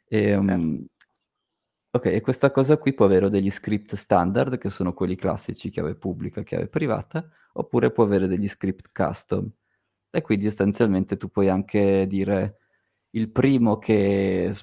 E, 0.07 0.35
um, 0.35 0.85
ok, 1.91 2.05
e 2.05 2.21
questa 2.21 2.51
cosa 2.51 2.77
qui 2.77 2.93
può 2.93 3.05
avere 3.05 3.29
degli 3.29 3.49
script 3.51 3.95
standard, 3.95 4.57
che 4.57 4.69
sono 4.69 4.93
quelli 4.93 5.15
classici, 5.15 5.69
chiave 5.69 5.95
pubblica, 5.95 6.43
chiave 6.43 6.67
privata, 6.67 7.27
oppure 7.53 7.91
può 7.91 8.03
avere 8.03 8.27
degli 8.27 8.47
script 8.47 8.89
custom. 8.91 9.49
E 10.09 10.21
quindi 10.21 10.45
sostanzialmente 10.45 11.17
tu 11.17 11.29
puoi 11.29 11.49
anche 11.49 12.07
dire 12.07 12.57
il 13.11 13.29
primo 13.29 13.77
che, 13.77 14.53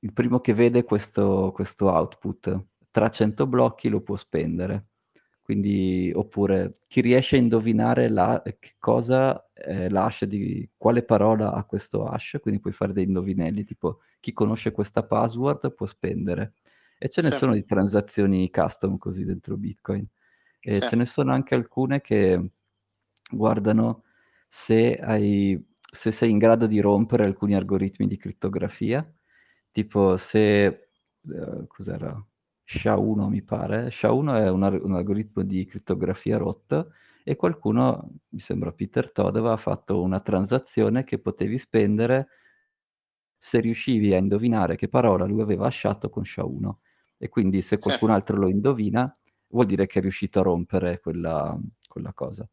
il 0.00 0.12
primo 0.12 0.40
che 0.40 0.54
vede 0.54 0.84
questo, 0.84 1.50
questo 1.54 1.90
output 1.90 2.64
tra 2.90 3.10
100 3.10 3.46
blocchi 3.46 3.88
lo 3.88 4.00
può 4.00 4.16
spendere. 4.16 4.86
Quindi, 5.42 6.10
oppure 6.14 6.78
chi 6.88 7.00
riesce 7.00 7.36
a 7.36 7.38
indovinare 7.38 8.08
la, 8.08 8.42
che 8.42 8.74
cosa 8.78 9.48
è 9.52 9.88
l'hash 9.88 10.24
di 10.24 10.68
quale 10.76 11.04
parola 11.04 11.52
ha 11.52 11.62
questo 11.64 12.06
hash, 12.06 12.38
quindi 12.40 12.58
puoi 12.58 12.72
fare 12.72 12.92
dei 12.92 13.04
indovinelli, 13.04 13.64
tipo 13.64 14.00
chi 14.18 14.32
conosce 14.32 14.72
questa 14.72 15.04
password 15.04 15.74
può 15.74 15.86
spendere. 15.86 16.54
E 16.98 17.08
ce 17.10 17.20
ne 17.20 17.30
sì. 17.30 17.36
sono 17.36 17.52
di 17.52 17.64
transazioni 17.64 18.50
custom 18.50 18.98
così 18.98 19.24
dentro 19.24 19.56
Bitcoin. 19.56 20.04
E 20.58 20.74
sì. 20.74 20.80
ce 20.80 20.96
ne 20.96 21.04
sono 21.04 21.32
anche 21.32 21.54
alcune 21.54 22.00
che 22.00 22.50
guardano 23.30 24.04
se, 24.48 24.94
hai, 24.96 25.62
se 25.78 26.10
sei 26.10 26.30
in 26.30 26.38
grado 26.38 26.66
di 26.66 26.80
rompere 26.80 27.24
alcuni 27.24 27.54
algoritmi 27.54 28.06
di 28.06 28.16
crittografia, 28.16 29.08
tipo 29.76 30.16
se... 30.16 30.88
Uh, 31.20 31.66
cos'era? 31.66 32.18
SHA-1 32.64 33.28
mi 33.28 33.42
pare. 33.42 33.90
SHA-1 33.90 34.36
è 34.38 34.48
un, 34.48 34.62
un, 34.82 34.94
algoritmo 34.94 35.42
di 35.42 35.66
crittografia 35.66 36.38
rotto 36.38 36.92
e 37.22 37.36
qualcuno, 37.36 38.08
mi 38.30 38.40
sembra 38.40 38.72
Peter 38.72 39.12
Todd, 39.12 39.36
aveva 39.36 39.58
fatto 39.58 40.00
una 40.00 40.20
transazione 40.20 41.04
che 41.04 41.18
potevi 41.18 41.58
spendere 41.58 42.28
se 43.36 43.60
riuscivi 43.60 44.14
a 44.14 44.16
indovinare 44.16 44.76
che 44.76 44.88
parola 44.88 45.26
lui 45.26 45.42
aveva 45.42 45.64
lasciato 45.64 46.08
con 46.08 46.22
SHA-1. 46.24 46.74
E 47.18 47.28
quindi 47.28 47.60
se 47.60 47.76
qualcun 47.76 48.08
certo. 48.08 48.22
altro 48.22 48.36
lo 48.38 48.48
indovina, 48.48 49.14
vuol 49.48 49.66
dire 49.66 49.86
che 49.86 49.98
è 49.98 50.02
riuscito 50.02 50.40
a 50.40 50.44
rompere 50.44 51.00
quella, 51.00 51.54
quella 51.86 52.14
cosa. 52.14 52.48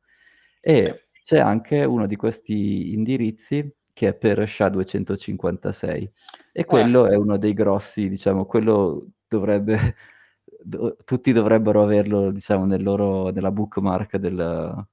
E 0.59 1.07
sì. 1.11 1.21
c'è 1.23 1.39
anche 1.39 1.85
uno 1.85 2.05
di 2.05 2.17
questi 2.17 2.91
indirizzi 2.91 3.73
che 3.93 4.09
è 4.09 4.13
per 4.15 4.39
SHA-256 4.39 5.87
e 5.87 6.11
eh. 6.51 6.65
quello 6.65 7.07
eh. 7.07 7.13
è 7.13 7.15
uno 7.15 7.37
dei 7.37 7.53
grossi, 7.53 8.09
diciamo, 8.09 8.45
quello 8.45 9.11
dovrebbe, 9.27 9.95
do, 10.61 10.97
tutti 11.05 11.31
dovrebbero 11.31 11.83
averlo, 11.83 12.31
diciamo, 12.31 12.65
nel 12.65 12.83
loro, 12.83 13.29
nella 13.29 13.51
bookmark 13.51 14.17
del, 14.17 14.87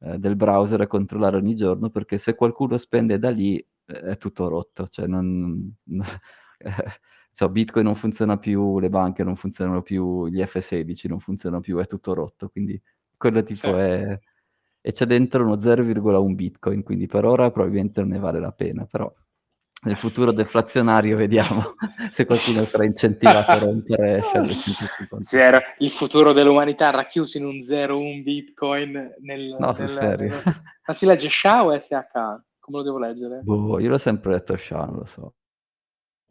eh, 0.00 0.18
del 0.18 0.36
browser 0.36 0.80
e 0.80 0.86
controllare 0.86 1.36
ogni 1.36 1.54
giorno, 1.54 1.90
perché 1.90 2.18
se 2.18 2.34
qualcuno 2.34 2.78
spende 2.78 3.18
da 3.18 3.30
lì 3.30 3.58
eh, 3.58 4.00
è 4.00 4.16
tutto 4.18 4.48
rotto, 4.48 4.88
cioè 4.88 5.06
non... 5.06 5.74
so, 7.30 7.48
Bitcoin 7.50 7.84
non 7.84 7.94
funziona 7.94 8.38
più, 8.38 8.78
le 8.78 8.88
banche 8.88 9.22
non 9.22 9.36
funzionano 9.36 9.82
più, 9.82 10.28
gli 10.28 10.40
F16 10.40 11.08
non 11.08 11.20
funzionano 11.20 11.60
più, 11.60 11.78
è 11.78 11.86
tutto 11.86 12.14
rotto, 12.14 12.48
quindi 12.48 12.80
quello 13.16 13.42
tipo 13.42 13.68
sì. 13.68 13.74
è... 13.74 14.18
E 14.86 14.92
c'è 14.92 15.06
dentro 15.06 15.42
uno 15.42 15.56
0,1 15.56 16.34
Bitcoin, 16.34 16.82
quindi 16.82 17.06
per 17.06 17.24
ora 17.24 17.50
probabilmente 17.50 18.00
non 18.00 18.10
ne 18.10 18.18
vale 18.18 18.38
la 18.38 18.52
pena, 18.52 18.84
però 18.84 19.10
nel 19.84 19.96
futuro 19.96 20.30
deflazionario 20.30 21.16
vediamo 21.16 21.74
se 22.12 22.26
qualcuno 22.26 22.64
sarà 22.64 22.84
incentivato 22.84 23.50
a 23.50 23.58
rompere 23.60 24.20
Shell 24.20 24.50
150. 24.50 25.22
Zero. 25.22 25.60
Il 25.78 25.90
futuro 25.90 26.34
dell'umanità 26.34 26.90
racchiuso 26.90 27.38
in 27.38 27.46
un 27.46 27.58
0-1 27.60 28.22
bitcoin 28.22 29.14
nel... 29.20 29.56
No, 29.58 29.70
nel, 29.70 29.88
serio. 29.88 30.28
Nel... 30.28 30.62
Ma 30.86 30.94
si 30.94 31.06
legge 31.06 31.30
SHA 31.30 31.64
o 31.64 31.78
SH? 31.78 31.88
Come 32.58 32.76
lo 32.78 32.82
devo 32.82 32.98
leggere? 32.98 33.40
Boh, 33.42 33.78
io 33.80 33.88
l'ho 33.88 33.98
sempre 33.98 34.32
detto 34.32 34.54
SHA, 34.54 34.84
non 34.84 34.96
lo 34.96 35.04
so. 35.06 35.34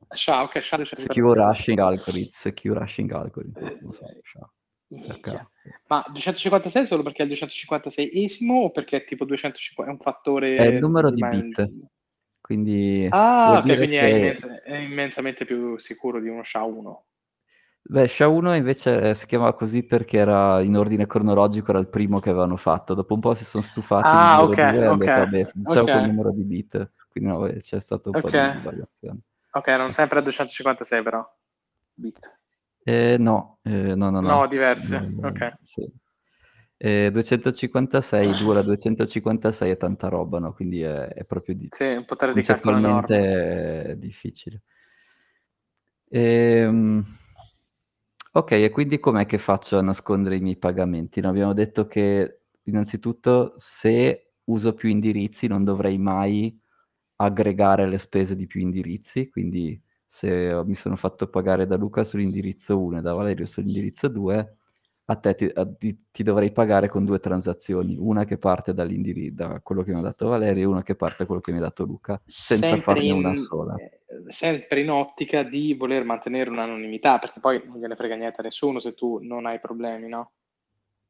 SHA, 0.10 0.44
ok, 0.44 0.60
SHA. 0.60 0.86
Secure 0.94 1.44
Hashing 1.44 1.80
Algorithm, 1.80 2.28
Secure 2.30 2.80
Hashing 2.82 3.12
Algorithm, 3.12 3.60
non 3.60 3.80
lo 3.82 3.94
so, 3.94 4.06
SHA. 4.22 5.50
Ma 5.88 6.04
256 6.08 6.86
solo 6.86 7.04
perché 7.04 7.24
è 7.24 7.26
il 7.26 7.32
256esimo 7.32 8.52
o 8.52 8.72
perché 8.72 8.98
è 8.98 9.06
tipo 9.06 9.26
250 9.26 9.92
è 9.92 9.96
un 9.96 10.02
fattore... 10.02 10.56
È 10.56 10.66
il 10.66 10.80
numero 10.80 11.10
di 11.12 11.26
bit. 11.26 11.72
Quindi 12.42 13.08
ah, 13.10 13.60
ok, 13.60 13.64
quindi 13.64 13.96
che... 13.96 14.02
è, 14.02 14.08
immens- 14.08 14.62
è, 14.64 14.76
immensamente 14.76 15.46
più 15.46 15.80
sicuro 15.80 16.20
di 16.20 16.28
uno 16.28 16.42
SHA-1. 16.42 16.96
Beh, 17.84 18.06
SHA-1 18.06 18.56
invece 18.56 19.16
si 19.16 19.26
chiamava 19.28 19.54
così 19.54 19.84
perché 19.84 20.18
era 20.18 20.62
in 20.62 20.76
ordine 20.76 21.08
cronologico, 21.08 21.72
era 21.72 21.80
il 21.80 21.88
primo 21.88 22.20
che 22.20 22.30
avevano 22.30 22.58
fatto. 22.58 22.94
Dopo 22.94 23.14
un 23.14 23.22
po' 23.22 23.34
si 23.34 23.46
sono 23.46 23.64
stufati 23.64 24.08
ah, 24.08 24.44
ok, 24.44 24.56
due, 24.56 24.88
ok. 24.88 24.98
Detto, 24.98 25.12
vabbè, 25.12 25.50
diciamo 25.54 25.82
okay. 25.82 26.00
quel 26.00 26.10
numero 26.10 26.32
di 26.32 26.44
bit. 26.44 26.92
Quindi 27.10 27.30
no, 27.30 27.48
c'è 27.60 27.80
stato 27.80 28.10
un 28.10 28.16
okay. 28.18 28.52
po' 28.52 28.58
di 28.58 28.64
variazione. 28.66 29.20
Ok, 29.52 29.68
non 29.70 29.92
sempre 29.92 30.20
a 30.20 30.22
256 30.22 31.04
però, 31.04 31.36
bit. 31.94 32.40
Eh, 32.84 33.18
no, 33.18 33.60
eh, 33.64 33.96
no, 33.96 34.10
no, 34.10 34.20
no. 34.20 34.28
No, 34.28 34.48
diverse, 34.48 35.00
no, 35.00 35.28
ok. 35.28 35.54
Sì. 35.62 35.92
Eh, 36.76 37.12
256, 37.12 38.38
2 38.38 38.52
alla 38.52 38.62
256 38.62 39.70
è 39.70 39.78
tanta 39.78 40.10
roba, 40.10 40.40
no? 40.40 40.54
Quindi 40.54 40.82
è, 40.82 41.08
è 41.08 41.24
proprio 41.24 41.56
di... 41.56 41.68
Sì, 41.70 41.86
un 41.86 42.04
potere 42.04 42.34
di 42.34 42.44
enorme. 42.46 43.84
è 43.92 43.96
difficile. 43.96 44.64
Ehm... 46.10 47.06
Ok, 48.36 48.52
e 48.54 48.70
quindi 48.72 49.00
com'è 49.00 49.28
che 49.28 49.38
faccio 49.38 49.78
a 49.78 49.82
nascondere 49.82 50.36
i 50.36 50.42
miei 50.42 50.58
pagamenti? 50.58 51.22
No, 51.22 51.30
abbiamo 51.30 51.54
detto 51.54 51.86
che 51.86 52.42
innanzitutto 52.64 53.54
se 53.58 54.32
uso 54.46 54.74
più 54.74 54.90
indirizzi 54.90 55.46
non 55.46 55.64
dovrei 55.64 56.00
mai 56.00 56.60
aggregare 57.18 57.88
le 57.88 58.00
spese 58.00 58.36
di 58.36 58.48
più 58.48 58.60
indirizzi, 58.60 59.30
quindi 59.30 59.80
se 60.14 60.62
mi 60.64 60.76
sono 60.76 60.96
fatto 60.96 61.28
pagare 61.28 61.66
da 61.66 61.76
Luca 61.76 62.04
sull'indirizzo 62.04 62.80
1 62.80 63.00
e 63.00 63.02
da 63.02 63.14
Valerio 63.14 63.48
sull'indirizzo 63.48 64.08
2, 64.10 64.56
a 65.06 65.16
te 65.16 65.34
ti, 65.34 65.52
a, 65.52 65.66
ti, 65.66 66.06
ti, 66.12 66.22
dovrei 66.22 66.52
pagare 66.52 66.88
con 66.88 67.04
due 67.04 67.18
transazioni, 67.18 67.98
una 67.98 68.24
che 68.24 68.38
parte 68.38 68.76
da 68.76 68.86
quello 69.64 69.82
che 69.82 69.92
mi 69.92 69.98
ha 69.98 70.04
dato 70.04 70.28
Valerio 70.28 70.62
e 70.62 70.66
una 70.68 70.84
che 70.84 70.94
parte 70.94 71.16
da 71.18 71.26
quello 71.26 71.42
che 71.42 71.52
mi 71.52 71.58
ha 71.58 71.62
dato 71.62 71.84
Luca, 71.84 72.22
senza 72.28 72.68
sempre 72.68 72.94
farne 72.94 73.04
in, 73.06 73.12
una 73.14 73.36
sola. 73.36 73.76
Eh, 73.76 74.02
sempre 74.28 74.82
in 74.82 74.92
ottica 74.92 75.42
di 75.42 75.74
voler 75.74 76.04
mantenere 76.06 76.52
un'anonimità, 76.52 77.18
perché 77.18 77.40
poi 77.40 77.64
non 77.66 77.80
gliene 77.80 77.96
frega 77.96 78.14
niente 78.14 78.42
a 78.42 78.44
nessuno 78.44 78.78
se 78.78 78.94
tu 78.94 79.18
non 79.20 79.48
hai 79.48 79.60
problemi, 79.60 80.10
no? 80.10 80.34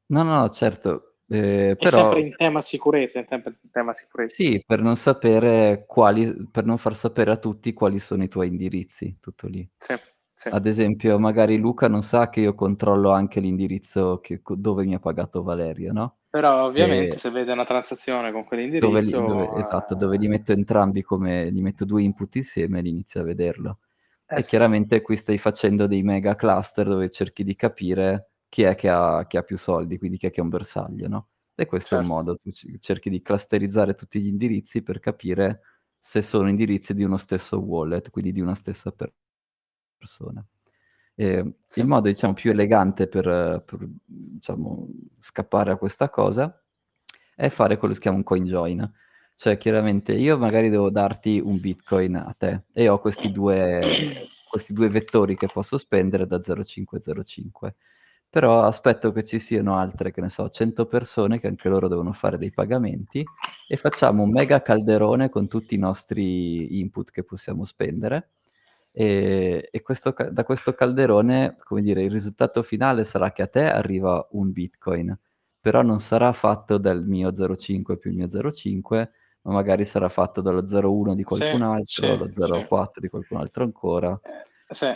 No, 0.05 0.23
no, 0.23 0.49
certo. 0.49 1.12
Eh, 1.33 1.75
però... 1.75 1.97
sempre 1.97 2.19
in 2.19 2.35
tema 2.35 2.61
sicurezza, 2.61 3.19
in 3.19 3.25
tema 3.71 3.93
sicurezza. 3.93 4.35
Sì, 4.35 4.63
per 4.65 4.81
non 4.81 4.95
sapere 4.95 5.85
quali, 5.87 6.47
per 6.51 6.65
non 6.65 6.77
far 6.77 6.95
sapere 6.95 7.31
a 7.31 7.37
tutti 7.37 7.73
quali 7.73 7.97
sono 7.99 8.23
i 8.23 8.27
tuoi 8.27 8.47
indirizzi, 8.47 9.17
tutto 9.19 9.47
lì. 9.47 9.67
Sì. 9.75 9.95
Sì. 10.35 10.49
Ad 10.49 10.65
esempio, 10.65 11.15
sì. 11.15 11.21
magari 11.21 11.57
Luca 11.57 11.87
non 11.87 12.01
sa 12.01 12.29
che 12.29 12.41
io 12.41 12.55
controllo 12.55 13.11
anche 13.11 13.39
l'indirizzo 13.39 14.19
che, 14.19 14.41
dove 14.43 14.83
mi 14.83 14.95
ha 14.95 14.99
pagato 14.99 15.43
Valerio, 15.43 15.93
no? 15.93 16.17
Però 16.27 16.65
ovviamente 16.65 17.15
e... 17.15 17.17
se 17.19 17.29
vede 17.29 17.51
una 17.51 17.65
transazione 17.65 18.31
con 18.31 18.43
quell'indirizzo... 18.43 18.87
Dove, 18.87 19.45
dove, 19.45 19.59
esatto, 19.59 19.93
dove 19.93 20.17
li 20.17 20.27
metto 20.27 20.51
entrambi 20.51 21.03
come... 21.03 21.51
gli 21.51 21.61
metto 21.61 21.85
due 21.85 22.01
input 22.01 22.35
insieme 22.35 22.79
e 22.79 22.87
inizia 22.87 23.21
a 23.21 23.25
vederlo. 23.25 23.77
Eh, 24.25 24.39
e 24.39 24.41
chiaramente 24.41 25.01
qui 25.01 25.15
stai 25.15 25.37
facendo 25.37 25.85
dei 25.85 26.01
mega 26.01 26.35
cluster 26.35 26.87
dove 26.87 27.11
cerchi 27.11 27.43
di 27.43 27.55
capire 27.55 28.31
chi 28.53 28.61
è 28.63 28.75
che 28.75 28.89
ha, 28.89 29.25
che 29.25 29.39
ha 29.39 29.41
più 29.41 29.57
soldi, 29.57 29.97
quindi 29.97 30.17
chi 30.17 30.27
è 30.27 30.29
che 30.29 30.39
è 30.39 30.43
un 30.43 30.49
bersaglio, 30.49 31.07
no? 31.07 31.29
E 31.55 31.65
questo 31.65 31.95
certo. 31.95 32.03
è 32.03 32.07
il 32.07 32.25
certo. 32.25 32.31
modo, 32.31 32.39
tu 32.69 32.77
cerchi 32.79 33.09
di 33.09 33.21
clusterizzare 33.21 33.95
tutti 33.95 34.21
gli 34.21 34.27
indirizzi 34.27 34.83
per 34.83 34.99
capire 34.99 35.61
se 35.99 36.21
sono 36.21 36.49
indirizzi 36.49 36.93
di 36.93 37.03
uno 37.03 37.17
stesso 37.17 37.57
wallet, 37.57 38.09
quindi 38.11 38.31
di 38.31 38.41
una 38.41 38.55
stessa 38.55 38.91
persona 38.91 39.21
persone. 40.03 40.47
E 41.15 41.55
sì. 41.67 41.79
Il 41.79 41.87
modo 41.87 42.09
diciamo, 42.09 42.33
più 42.33 42.51
elegante 42.51 43.07
per, 43.07 43.63
per 43.65 43.87
diciamo, 44.05 44.87
scappare 45.19 45.71
a 45.71 45.77
questa 45.77 46.09
cosa 46.09 46.61
è 47.35 47.49
fare 47.49 47.77
quello 47.77 47.93
che 47.93 47.99
si 47.99 48.01
chiama 48.01 48.17
un 48.17 48.23
coin 48.23 48.43
join. 48.43 48.93
Cioè, 49.35 49.57
chiaramente 49.57 50.13
io 50.13 50.37
magari 50.37 50.69
devo 50.69 50.89
darti 50.89 51.39
un 51.43 51.59
bitcoin 51.59 52.15
a 52.15 52.35
te 52.37 52.63
e 52.71 52.87
ho 52.87 52.99
questi 52.99 53.31
due, 53.31 54.27
questi 54.49 54.73
due 54.73 54.89
vettori 54.89 55.35
che 55.35 55.47
posso 55.47 55.77
spendere 55.77 56.27
da 56.27 56.41
0,505. 56.41 57.75
Però 58.33 58.63
aspetto 58.63 59.11
che 59.11 59.23
ci 59.23 59.37
siano 59.37 59.77
altre, 59.77 60.11
che 60.11 60.19
ne 60.19 60.27
so, 60.29 60.49
100 60.49 60.87
persone 60.87 61.37
che 61.39 61.45
anche 61.45 61.69
loro 61.69 61.87
devono 61.87 62.13
fare 62.13 62.39
dei 62.39 62.49
pagamenti 62.51 63.23
e 63.67 63.77
facciamo 63.77 64.23
un 64.23 64.31
mega 64.31 64.63
calderone 64.63 65.29
con 65.29 65.47
tutti 65.47 65.75
i 65.75 65.77
nostri 65.77 66.79
input 66.79 67.11
che 67.11 67.23
possiamo 67.23 67.63
spendere 67.63 68.31
E, 68.91 69.69
e 69.71 69.81
questo, 69.83 70.15
da 70.31 70.43
questo 70.43 70.73
calderone, 70.73 71.57
come 71.63 71.81
dire, 71.83 72.03
il 72.03 72.11
risultato 72.11 72.63
finale 72.63 73.03
sarà 73.05 73.31
che 73.31 73.43
a 73.43 73.47
te 73.47 73.69
arriva 73.69 74.27
un 74.31 74.51
bitcoin, 74.51 75.15
però 75.59 75.83
non 75.83 75.99
sarà 75.99 76.31
fatto 76.33 76.77
dal 76.79 77.05
mio 77.05 77.31
0,5 77.31 77.97
più 77.97 78.09
il 78.11 78.17
mio 78.17 78.27
0,5, 78.27 79.09
ma 79.43 79.53
magari 79.53 79.85
sarà 79.85 80.09
fatto 80.09 80.41
dallo 80.41 80.63
0,1 80.63 81.13
di 81.15 81.23
qualcun 81.23 81.61
altro, 81.63 81.83
sì, 81.85 82.01
dallo 82.01 82.25
0,4 82.27 82.89
sì. 82.93 82.99
di 83.01 83.09
qualcun 83.09 83.37
altro 83.37 83.63
ancora. 83.63 84.19
Sì. 84.69 84.87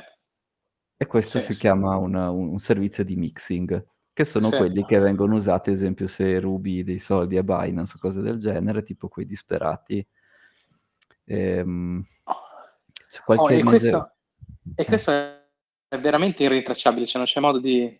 E 0.97 1.05
questo 1.05 1.39
si 1.39 1.53
chiama 1.53 1.95
un, 1.95 2.15
un, 2.15 2.57
servizio 2.57 3.03
di 3.03 3.15
mixing, 3.15 3.85
che 4.11 4.25
sono 4.25 4.49
quelli 4.49 4.83
che 4.83 4.97
vengono 4.97 5.35
usati, 5.35 5.69
ad 5.69 5.75
esempio, 5.75 6.07
se 6.07 6.39
rubi 6.39 6.83
dei 6.83 6.97
soldi 6.97 7.37
a 7.37 7.43
Binance 7.43 7.93
o 7.95 7.99
cose 7.99 8.21
del 8.21 8.39
genere, 8.39 8.81
tipo 8.81 9.07
quei 9.07 9.27
disperati. 9.27 10.05
Ehm, 11.25 12.03
qualche 13.23 13.43
oh, 13.43 13.51
e, 13.51 13.63
mese... 13.63 13.89
questo, 13.91 14.11
e 14.73 14.85
questo 14.85 15.11
è 15.11 15.99
veramente 15.99 16.43
irritracciabile, 16.43 17.05
cioè 17.05 17.17
non 17.17 17.25
c'è 17.25 17.39
modo 17.39 17.59
di 17.59 17.99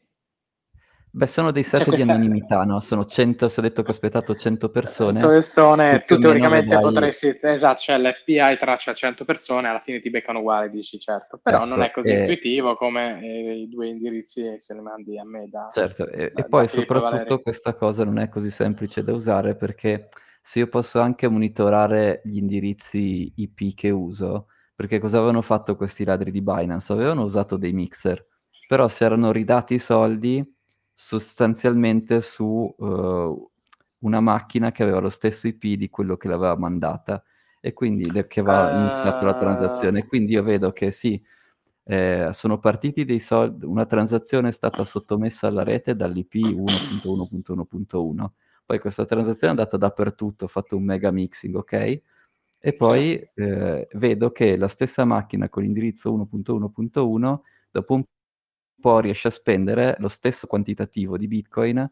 Beh, 1.10 1.26
sono 1.26 1.52
dei 1.52 1.64
set 1.64 1.90
di 1.96 2.02
anonimità, 2.02 2.64
no? 2.64 2.80
Sono 2.80 3.04
100, 3.04 3.48
se 3.48 3.60
ho 3.60 3.64
detto 3.64 3.82
che 3.82 3.88
ho 3.88 3.92
aspettato 3.92 4.36
100 4.36 4.70
persone. 4.70 5.20
100 5.20 5.28
persone, 5.28 6.04
tu 6.06 6.20
teoricamente 6.20 6.76
vedrai... 6.76 6.82
potresti, 6.82 7.40
esatto, 7.42 7.80
cioè 7.80 7.98
l'FBI 7.98 8.58
traccia 8.60 8.94
100 8.94 9.26
persone, 9.26 9.68
alla 9.68 9.80
fine 9.80 10.00
ti 10.00 10.10
beccano 10.10 10.40
uguali, 10.40 10.70
dici 10.70 11.00
certo, 11.00 11.40
però 11.42 11.60
certo, 11.60 11.74
non 11.74 11.84
è 11.84 11.92
così 11.92 12.12
e... 12.12 12.20
intuitivo 12.20 12.76
come 12.76 13.20
eh, 13.24 13.62
i 13.62 13.70
due 13.70 13.88
indirizzi 13.88 14.60
se 14.60 14.74
li 14.74 14.82
mandi 14.82 15.18
a 15.18 15.26
me 15.26 15.48
da... 15.50 15.70
Certo, 15.72 16.08
e, 16.08 16.32
da, 16.34 16.44
e 16.44 16.48
poi 16.48 16.68
soprattutto 16.68 17.18
Valeri. 17.18 17.42
questa 17.42 17.74
cosa 17.74 18.04
non 18.04 18.20
è 18.20 18.30
così 18.30 18.52
semplice 18.52 19.04
da 19.04 19.14
usare 19.14 19.56
perché 19.56 20.10
se 20.42 20.60
io 20.60 20.68
posso 20.68 21.00
anche 21.00 21.28
monitorare 21.28 22.22
gli 22.24 22.38
indirizzi 22.38 23.34
IP 23.36 23.74
che 23.76 23.90
uso, 23.90 24.48
perché 24.76 25.00
cosa 25.00 25.18
avevano 25.18 25.42
fatto 25.42 25.76
questi 25.76 26.06
ladri 26.06 26.30
di 26.30 26.42
Binance? 26.42 26.94
Avevano 26.94 27.24
usato 27.24 27.58
dei 27.58 27.74
mixer, 27.74 28.24
però 28.68 28.88
si 28.88 29.04
erano 29.04 29.32
ridati 29.32 29.74
i 29.74 29.80
soldi 29.80 30.56
sostanzialmente 31.00 32.22
su 32.22 32.74
uh, 32.76 33.52
una 34.00 34.20
macchina 34.20 34.72
che 34.72 34.82
aveva 34.82 34.98
lo 34.98 35.12
stesso 35.12 35.48
IP 35.48 35.76
di 35.76 35.92
quello 35.92 36.18
che 36.18 36.28
l'aveva 36.28 36.58
mandata 36.58 37.24
e 37.62 37.72
quindi 37.72 38.10
che 38.28 38.40
aveva 38.40 38.74
uh... 38.74 38.80
iniziato 38.80 39.26
la 39.26 39.36
transazione. 39.36 40.08
Quindi 40.08 40.34
io 40.34 40.42
vedo 40.42 40.72
che 40.72 40.90
sì, 40.90 41.24
eh, 41.84 42.30
sono 42.34 42.58
partiti 42.58 43.06
dei 43.06 43.20
soldi, 43.20 43.64
una 43.66 43.86
transazione 43.86 44.50
è 44.50 44.52
stata 44.52 44.84
sottomessa 44.86 45.46
alla 45.46 45.62
rete 45.64 45.96
dall'IP 45.96 46.34
1.1.1.1, 46.34 48.26
poi 48.66 48.80
questa 48.80 49.06
transazione 49.06 49.54
è 49.54 49.56
andata 49.56 49.78
dappertutto, 49.78 50.46
ho 50.46 50.48
fatto 50.48 50.78
un 50.78 50.84
mega 50.84 51.12
mixing, 51.12 51.56
ok? 51.56 52.02
E 52.60 52.74
poi 52.74 53.22
eh, 53.36 53.88
vedo 53.94 54.32
che 54.32 54.58
la 54.58 54.68
stessa 54.68 55.06
macchina 55.06 55.48
con 55.48 55.62
l'indirizzo 55.62 56.12
1.1.1 56.12 57.40
dopo 57.70 57.94
un 57.94 58.04
po' 58.80 59.00
riesce 59.00 59.28
a 59.28 59.32
spendere 59.32 59.96
lo 60.00 60.08
stesso 60.08 60.48
quantitativo 60.48 61.18
di 61.18 61.28
Bitcoin 61.28 61.90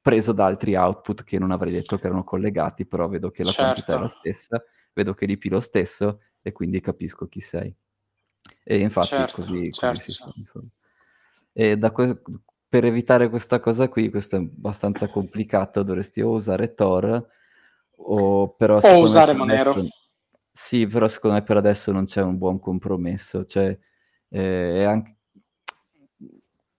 preso 0.00 0.32
da 0.32 0.44
altri 0.44 0.74
output 0.74 1.24
che 1.24 1.38
non 1.38 1.50
avrei 1.50 1.72
detto 1.72 1.96
che 1.96 2.06
erano 2.06 2.24
collegati, 2.24 2.84
però 2.84 3.08
vedo 3.08 3.30
che 3.30 3.42
la 3.42 3.50
certo. 3.50 3.70
quantità 3.70 3.96
è 3.96 4.00
la 4.00 4.08
stessa, 4.08 4.62
vedo 4.92 5.14
che 5.14 5.24
l'IP 5.24 5.44
lo 5.44 5.60
stesso 5.60 6.20
e 6.42 6.52
quindi 6.52 6.80
capisco 6.80 7.26
chi 7.26 7.40
sei. 7.40 7.74
E 8.62 8.78
infatti 8.78 9.08
certo, 9.08 9.36
così, 9.36 9.72
certo, 9.72 9.96
così 9.96 10.12
si 10.12 10.18
fa. 10.18 10.32
Insomma. 10.36 10.68
E 11.54 11.78
que- 11.90 12.20
per 12.68 12.84
evitare 12.84 13.30
questa 13.30 13.60
cosa 13.60 13.88
qui, 13.88 14.10
questo 14.10 14.36
è 14.36 14.40
abbastanza 14.40 15.08
complicato, 15.08 15.82
dovresti 15.82 16.20
o 16.20 16.32
usare 16.32 16.74
Tor 16.74 17.28
o 17.96 18.48
però... 18.50 18.80
O 18.80 18.98
usare 18.98 19.32
Monero. 19.32 19.74
Sì, 20.52 20.86
però 20.86 21.08
secondo 21.08 21.36
me 21.36 21.42
per 21.42 21.56
adesso 21.56 21.92
non 21.92 22.04
c'è 22.04 22.20
un 22.20 22.36
buon 22.36 22.58
compromesso, 22.58 23.44
cioè 23.44 23.76
eh, 24.28 24.74
è 24.74 24.82
anche 24.82 25.16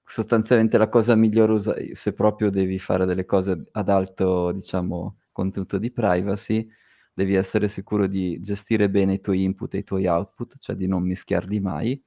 sostanzialmente 0.06 0.78
la 0.78 0.90
cosa 0.90 1.16
migliore 1.16 1.52
usa- 1.54 1.76
se 1.94 2.14
proprio 2.14 2.50
devi 2.50 2.80
fare 2.80 3.06
delle 3.06 3.26
cose 3.26 3.66
ad 3.72 3.90
alto, 3.90 4.52
diciamo, 4.52 5.18
contenuto 5.32 5.78
di 5.78 5.92
privacy, 5.92 6.68
devi 7.14 7.36
essere 7.36 7.68
sicuro 7.68 8.08
di 8.08 8.40
gestire 8.42 8.90
bene 8.90 9.14
i 9.14 9.22
tuoi 9.22 9.44
input 9.44 9.74
e 9.74 9.80
i 9.80 9.84
tuoi 9.84 10.08
output, 10.08 10.58
cioè 10.60 10.76
di 10.76 10.88
non 10.88 11.04
mischiarli 11.04 11.60
mai, 11.60 12.02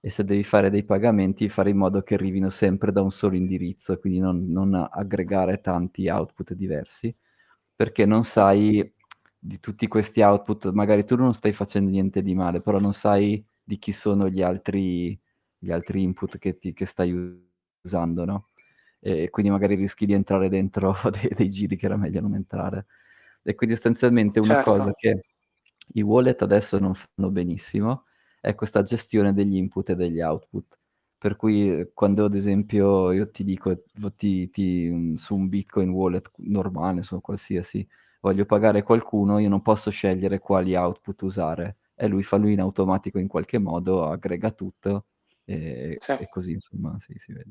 e 0.00 0.10
se 0.10 0.24
devi 0.24 0.44
fare 0.44 0.70
dei 0.70 0.84
pagamenti, 0.84 1.48
fare 1.48 1.70
in 1.70 1.76
modo 1.78 2.02
che 2.02 2.14
arrivino 2.14 2.50
sempre 2.50 2.92
da 2.92 3.02
un 3.02 3.10
solo 3.10 3.36
indirizzo, 3.36 3.98
quindi 3.98 4.18
non, 4.20 4.50
non 4.50 4.74
aggregare 4.90 5.60
tanti 5.60 6.08
output 6.08 6.54
diversi, 6.54 7.14
perché 7.74 8.06
non 8.06 8.24
sai 8.24 8.90
di 9.38 9.60
tutti 9.60 9.86
questi 9.88 10.20
output, 10.22 10.70
magari 10.72 11.04
tu 11.04 11.16
non 11.16 11.34
stai 11.34 11.52
facendo 11.52 11.90
niente 11.90 12.22
di 12.22 12.34
male, 12.34 12.60
però 12.60 12.78
non 12.78 12.92
sai 12.92 13.44
di 13.62 13.78
chi 13.78 13.92
sono 13.92 14.28
gli 14.28 14.42
altri 14.42 15.18
gli 15.66 15.72
altri 15.72 16.02
input 16.02 16.38
che, 16.38 16.58
ti, 16.58 16.72
che 16.72 16.86
stai 16.86 17.12
usando, 17.82 18.24
no? 18.24 18.48
E 19.00 19.30
quindi 19.30 19.50
magari 19.50 19.74
rischi 19.74 20.06
di 20.06 20.12
entrare 20.14 20.48
dentro 20.48 20.94
dei, 21.10 21.30
dei, 21.34 21.50
giri 21.50 21.76
che 21.76 21.86
era 21.86 21.96
meglio 21.96 22.20
non 22.20 22.34
entrare. 22.34 22.86
E 23.42 23.54
quindi 23.54 23.76
sostanzialmente 23.76 24.40
una 24.40 24.54
certo. 24.54 24.70
cosa 24.72 24.92
che 24.94 25.20
i 25.94 26.02
wallet 26.02 26.42
adesso 26.42 26.78
non 26.78 26.94
fanno 26.94 27.30
benissimo 27.30 28.04
è 28.40 28.54
questa 28.54 28.82
gestione 28.82 29.32
degli 29.32 29.56
input 29.56 29.90
e 29.90 29.96
degli 29.96 30.20
output. 30.20 30.78
Per 31.18 31.36
cui 31.36 31.90
quando 31.94 32.24
ad 32.26 32.34
esempio 32.34 33.12
io 33.12 33.30
ti 33.30 33.44
dico 33.44 33.82
ti, 34.16 34.50
ti, 34.50 34.90
mm, 34.90 35.14
su 35.14 35.34
un 35.34 35.48
Bitcoin 35.48 35.90
wallet 35.90 36.30
normale, 36.38 37.02
su 37.02 37.20
qualsiasi, 37.20 37.86
voglio 38.20 38.44
pagare 38.44 38.82
qualcuno, 38.82 39.38
io 39.38 39.48
non 39.48 39.62
posso 39.62 39.90
scegliere 39.90 40.38
quali 40.38 40.74
output 40.76 41.22
usare. 41.22 41.76
E 41.94 42.08
lui 42.08 42.22
fa 42.22 42.36
lui 42.36 42.52
in 42.52 42.60
automatico 42.60 43.18
in 43.18 43.28
qualche 43.28 43.58
modo, 43.58 44.08
aggrega 44.08 44.50
tutto 44.50 45.06
e, 45.46 45.96
sì. 45.98 46.12
e 46.12 46.28
così 46.28 46.52
insomma 46.52 46.96
sì, 46.98 47.14
si 47.16 47.32
vede. 47.32 47.50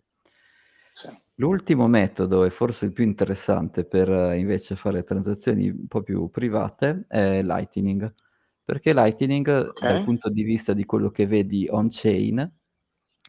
Sì. 0.92 1.10
L'ultimo 1.36 1.88
metodo, 1.88 2.46
e 2.46 2.50
forse 2.50 2.86
il 2.86 2.94
più 2.94 3.04
interessante 3.04 3.84
per 3.84 4.36
invece 4.38 4.76
fare 4.76 5.04
transazioni 5.04 5.68
un 5.70 5.88
po' 5.88 6.04
più 6.04 6.30
private, 6.30 7.06
è 7.10 7.42
Lightning. 7.42 8.14
Perché 8.64 8.94
Lightning, 8.94 9.48
okay. 9.48 9.94
dal 9.94 10.04
punto 10.06 10.30
di 10.30 10.44
vista 10.44 10.74
di 10.74 10.86
quello 10.86 11.12
che 11.12 11.28
vedi 11.28 11.68
on-chain, 11.70 12.52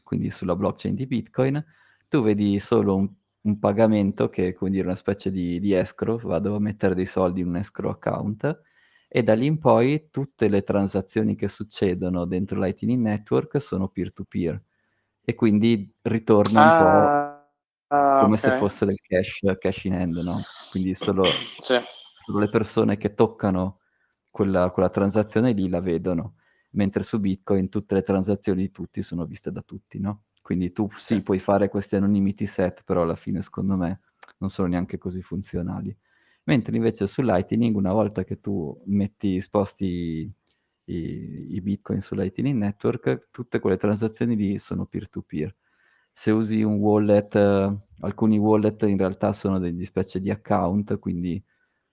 quindi 0.05 0.31
sulla 0.31 0.55
blockchain 0.55 0.95
di 0.95 1.07
Bitcoin, 1.07 1.65
tu 2.09 2.23
vedi 2.23 2.61
solo 2.61 2.95
un, 2.97 3.13
un 3.43 3.59
pagamento 3.59 4.29
che 4.29 4.49
è 4.49 4.53
come 4.53 4.71
dire 4.71 4.85
una 4.85 4.95
specie 4.95 5.31
di, 5.31 5.59
di 5.59 5.75
escrow, 5.75 6.21
vado 6.21 6.55
a 6.55 6.61
mettere 6.61 6.95
dei 6.95 7.07
soldi 7.07 7.41
in 7.41 7.49
un 7.49 7.57
escrow 7.57 7.91
account, 7.91 8.61
e 9.09 9.23
da 9.23 9.35
lì 9.35 9.47
in 9.47 9.59
poi 9.59 10.09
tutte 10.11 10.49
le 10.49 10.63
transazioni 10.63 11.37
che 11.37 11.49
succedono 11.49 12.25
dentro 12.25 12.59
Lightning 12.59 13.01
Network 13.01 13.61
sono 13.61 13.89
peer-to-peer 13.89 14.61
e 15.25 15.35
quindi 15.35 15.93
ritorna 16.03 16.61
un 16.61 16.69
ah, 16.69 17.47
po' 17.89 17.95
ah, 17.95 18.21
come 18.21 18.37
okay. 18.37 18.51
se 18.51 18.59
fosse 18.59 18.85
del 18.85 19.01
cash, 19.01 19.41
cash 19.59 19.85
in 19.85 19.95
hand, 19.95 20.17
no? 20.19 20.41
Quindi 20.71 20.95
solo, 20.95 21.25
sì. 21.25 21.77
solo 22.25 22.39
le 22.39 22.49
persone 22.49 22.97
che 22.97 23.15
toccano 23.15 23.81
quella, 24.31 24.71
quella, 24.71 24.91
transazione 24.91 25.53
lì 25.53 25.69
la 25.69 25.81
vedono, 25.81 26.35
mentre 26.73 27.03
su 27.03 27.19
Bitcoin 27.19 27.69
tutte 27.69 27.95
le 27.95 28.03
transazioni 28.03 28.63
di 28.63 28.71
tutti 28.71 29.03
sono 29.03 29.25
viste 29.25 29.51
da 29.51 29.63
tutti, 29.63 29.99
no? 29.99 30.25
Quindi 30.43 30.71
tu 30.73 30.89
sì, 30.97 31.23
puoi 31.23 31.41
fare 31.41 31.69
questi 31.69 31.97
anonymity 31.97 32.47
set, 32.47 32.83
però 32.85 33.03
alla 33.03 33.17
fine 33.17 33.43
secondo 33.43 33.77
me 33.77 34.01
non 34.39 34.51
sono 34.51 34.69
neanche 34.69 34.99
così 34.99 35.23
funzionali 35.23 35.97
mentre 36.47 36.77
invece 36.77 37.07
su 37.07 37.23
Lightning 37.23 37.77
una 37.77 37.93
volta 37.93 38.25
che 38.25 38.41
tu 38.41 38.81
metti, 38.87 39.41
sposti 39.41 40.31
i, 40.85 41.47
i 41.55 41.61
bitcoin 41.61 42.01
su 42.01 42.15
Lightning 42.15 42.57
Network, 42.59 43.29
tutte 43.31 43.59
quelle 43.61 43.77
transazioni 43.77 44.37
lì 44.37 44.59
sono 44.59 44.87
peer-to-peer. 44.87 45.55
Se 46.13 46.31
usi 46.31 46.63
un 46.63 46.77
wallet, 46.79 47.35
eh, 47.37 47.77
alcuni 48.01 48.39
wallet 48.39 48.83
in 48.83 48.97
realtà 48.97 49.33
sono 49.33 49.59
degli 49.59 49.85
specie 49.85 50.21
di 50.21 50.31
account, 50.31 50.99
quindi 50.99 51.43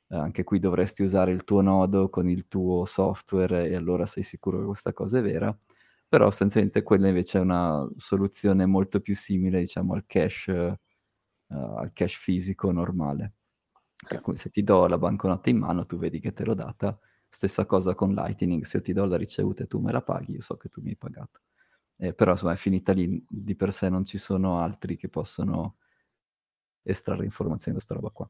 eh, 0.10 0.16
anche 0.16 0.44
qui 0.44 0.60
dovresti 0.60 1.04
usare 1.04 1.32
il 1.32 1.44
tuo 1.44 1.62
nodo 1.62 2.10
con 2.10 2.30
il 2.30 2.48
tuo 2.48 2.86
software 2.86 3.68
e 3.70 3.76
allora 3.76 4.06
sei 4.06 4.24
sicuro 4.24 4.60
che 4.60 4.66
questa 4.66 4.94
cosa 4.94 5.20
è 5.20 5.22
vera. 5.22 5.56
Però 6.08 6.26
sostanzialmente 6.30 6.84
quella 6.84 7.08
invece 7.08 7.40
è 7.40 7.42
una 7.42 7.88
soluzione 7.98 8.66
molto 8.68 9.02
più 9.02 9.16
simile, 9.16 9.60
diciamo, 9.60 9.94
al 9.96 10.06
cash, 10.06 10.46
uh, 10.48 11.56
al 11.56 11.92
cash 11.94 12.16
fisico 12.18 12.72
normale. 12.72 13.34
Sì. 14.04 14.20
Se 14.34 14.50
ti 14.50 14.64
do 14.64 14.88
la 14.88 14.98
banconota 14.98 15.50
in 15.50 15.58
mano, 15.58 15.86
tu 15.86 15.98
vedi 15.98 16.20
che 16.20 16.34
te 16.34 16.44
l'ho 16.44 16.54
data. 16.54 16.98
Stessa 17.28 17.66
cosa 17.66 17.96
con 17.96 18.14
Lightning, 18.14 18.64
se 18.64 18.78
io 18.78 18.84
ti 18.84 18.94
do 18.94 19.06
la 19.06 19.18
ricevuta 19.18 19.64
e 19.64 19.68
tu 19.68 19.80
me 19.80 19.92
la 19.92 20.02
paghi, 20.02 20.34
io 20.34 20.42
so 20.42 20.56
che 20.56 20.70
tu 20.70 20.82
mi 20.82 20.90
hai 20.90 20.96
pagato. 20.96 21.42
Eh, 21.98 22.14
però 22.14 22.32
insomma 22.32 22.54
è 22.54 22.58
finita 22.58 22.92
lì, 22.92 23.24
di 23.28 23.56
per 23.56 23.74
sé 23.74 23.90
non 23.90 24.06
ci 24.06 24.18
sono 24.18 24.60
altri 24.60 24.98
che 24.98 25.10
possono 25.10 25.78
estrarre 26.84 27.26
informazioni 27.26 27.78
da 27.78 27.84
questa 27.84 27.96
roba 27.96 28.10
qua. 28.10 28.30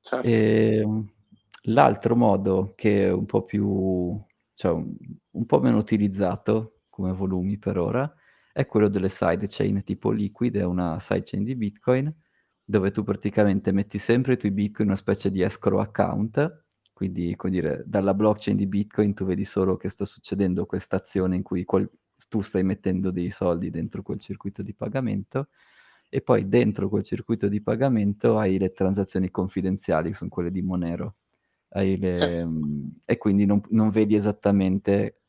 Certo. 0.00 0.26
E, 0.26 0.76
ehm, 0.78 1.12
l'altro 1.64 2.16
modo 2.16 2.72
che 2.74 3.06
è 3.06 3.12
un 3.12 3.26
po' 3.26 3.44
più, 3.44 4.20
cioè 4.54 4.72
un, 4.72 4.96
un 5.30 5.46
po' 5.46 5.60
meno 5.60 5.78
utilizzato 5.78 6.80
come 6.88 7.12
volumi 7.12 7.58
per 7.58 7.78
ora, 7.78 8.12
è 8.52 8.66
quello 8.66 8.88
delle 8.88 9.10
sidechain 9.10 9.84
tipo 9.84 10.10
Liquid, 10.10 10.56
è 10.56 10.64
una 10.64 10.98
sidechain 10.98 11.44
di 11.44 11.54
Bitcoin 11.54 12.14
dove 12.68 12.90
tu 12.90 13.04
praticamente 13.04 13.70
metti 13.72 13.98
sempre 13.98 14.34
i 14.34 14.36
tuoi 14.36 14.50
bitcoin 14.52 14.88
in 14.88 14.92
una 14.94 14.96
specie 15.00 15.30
di 15.30 15.42
escrow 15.42 15.78
account 15.80 16.64
Quindi, 16.92 17.36
come 17.36 17.52
dire, 17.52 17.82
dalla 17.86 18.14
blockchain 18.14 18.56
di 18.56 18.66
Bitcoin 18.66 19.12
tu 19.14 19.26
vedi 19.26 19.44
solo 19.44 19.76
che 19.76 19.90
sta 19.90 20.06
succedendo 20.06 20.64
questa 20.64 20.96
azione 20.96 21.36
in 21.36 21.42
cui 21.42 21.64
qual- 21.64 21.88
tu 22.28 22.40
stai 22.40 22.62
mettendo 22.64 23.10
dei 23.10 23.30
soldi 23.30 23.68
dentro 23.70 24.02
quel 24.02 24.18
circuito 24.18 24.62
di 24.62 24.72
pagamento 24.74 25.48
e 26.08 26.22
poi 26.22 26.48
dentro 26.48 26.88
quel 26.88 27.04
circuito 27.04 27.48
di 27.48 27.60
pagamento 27.60 28.38
hai 28.38 28.58
le 28.58 28.72
transazioni 28.72 29.30
confidenziali, 29.30 30.10
che 30.10 30.16
sono 30.16 30.30
quelle 30.30 30.50
di 30.50 30.62
Monero. 30.62 31.16
Le, 31.70 31.96
sì. 31.96 32.06
Ehm, 32.06 33.00
e 33.04 33.18
quindi 33.18 33.44
non, 33.44 33.60
non, 33.70 33.90
vedi 33.90 34.14
esattamente 34.14 35.20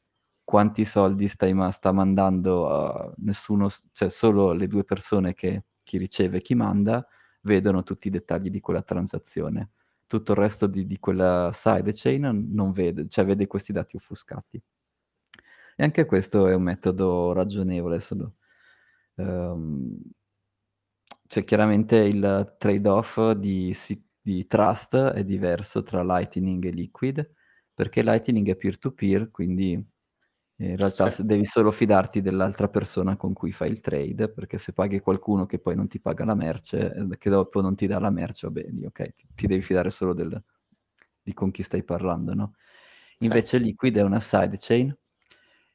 quanti 0.43 0.85
soldi 0.85 1.27
stai 1.27 1.53
ma- 1.53 1.71
sta 1.71 1.91
mandando 1.91 2.69
a 2.69 3.13
nessuno, 3.17 3.67
cioè 3.91 4.09
solo 4.09 4.53
le 4.53 4.67
due 4.67 4.83
persone 4.85 5.33
che 5.33 5.65
chi 5.83 5.97
riceve 5.97 6.37
e 6.37 6.41
chi 6.41 6.55
manda 6.55 7.05
vedono 7.47 7.83
tutti 7.83 8.09
i 8.09 8.11
dettagli 8.11 8.51
di 8.51 8.59
quella 8.59 8.83
transazione. 8.83 9.71
Tutto 10.05 10.33
il 10.33 10.37
resto 10.37 10.67
di, 10.67 10.85
di 10.85 10.99
quella 10.99 11.49
sidechain 11.53 12.49
non 12.51 12.71
vede, 12.71 13.07
cioè 13.07 13.25
vede 13.25 13.47
questi 13.47 13.73
dati 13.73 13.95
offuscati. 13.95 14.61
E 15.79 15.83
anche 15.83 16.05
questo 16.05 16.47
è 16.47 16.53
un 16.53 16.63
metodo 16.63 17.33
ragionevole. 17.33 17.99
Sono, 17.99 18.35
um, 19.15 19.99
cioè 21.27 21.43
chiaramente 21.43 21.97
il 21.97 22.55
trade-off 22.57 23.31
di, 23.31 23.75
di, 24.21 24.47
trust 24.47 24.95
è 24.95 25.23
diverso 25.23 25.83
tra 25.83 26.03
Lightning 26.03 26.63
e 26.65 26.71
Liquid, 26.71 27.31
perché 27.73 28.03
Lightning 28.03 28.49
è 28.49 28.55
peer-to-peer, 28.55 29.29
quindi 29.31 29.83
in 30.59 30.75
realtà 30.75 31.09
sì. 31.09 31.23
devi 31.25 31.45
solo 31.45 31.71
fidarti 31.71 32.21
dell'altra 32.21 32.67
persona 32.67 33.15
con 33.15 33.33
cui 33.33 33.51
fai 33.51 33.69
il 33.69 33.79
trade, 33.79 34.29
perché 34.29 34.57
se 34.57 34.73
paghi 34.73 34.99
qualcuno 34.99 35.45
che 35.45 35.59
poi 35.59 35.75
non 35.75 35.87
ti 35.87 35.99
paga 35.99 36.25
la 36.25 36.35
merce, 36.35 36.93
eh, 36.93 37.17
che 37.17 37.29
dopo 37.29 37.61
non 37.61 37.75
ti 37.75 37.85
dà 37.85 37.99
la 37.99 38.09
merce, 38.09 38.47
va 38.47 38.53
bene, 38.53 38.87
ok, 38.87 39.13
ti, 39.15 39.27
ti 39.35 39.47
devi 39.47 39.61
fidare 39.61 39.89
solo 39.91 40.13
del, 40.13 40.41
di 41.21 41.33
con 41.33 41.51
chi 41.51 41.61
stai 41.61 41.83
parlando, 41.83 42.33
no? 42.33 42.53
Invece 43.19 43.57
sì. 43.57 43.63
Liquid 43.63 43.97
è 43.97 44.01
una 44.01 44.19
sidechain, 44.19 44.95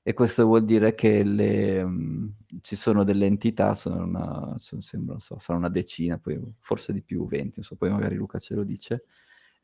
e 0.05 0.15
questo 0.15 0.45
vuol 0.47 0.65
dire 0.65 0.95
che 0.97 1.23
le, 1.23 1.81
um, 1.81 2.35
ci 2.61 2.75
sono 2.75 3.05
delle 3.05 3.27
entità, 3.27 3.75
sono 3.75 4.03
una, 4.03 4.57
sembra, 4.59 5.21
so, 5.21 5.39
sarà 5.39 5.59
una 5.59 5.69
decina, 5.69 6.19
poi 6.19 6.41
forse 6.59 6.93
di 6.93 7.03
più, 7.03 7.25
20, 7.29 7.63
so, 7.63 7.77
poi 7.77 7.91
magari 7.91 8.17
Luca 8.17 8.41
ce 8.41 8.55
lo 8.55 8.65
dice, 8.65 9.05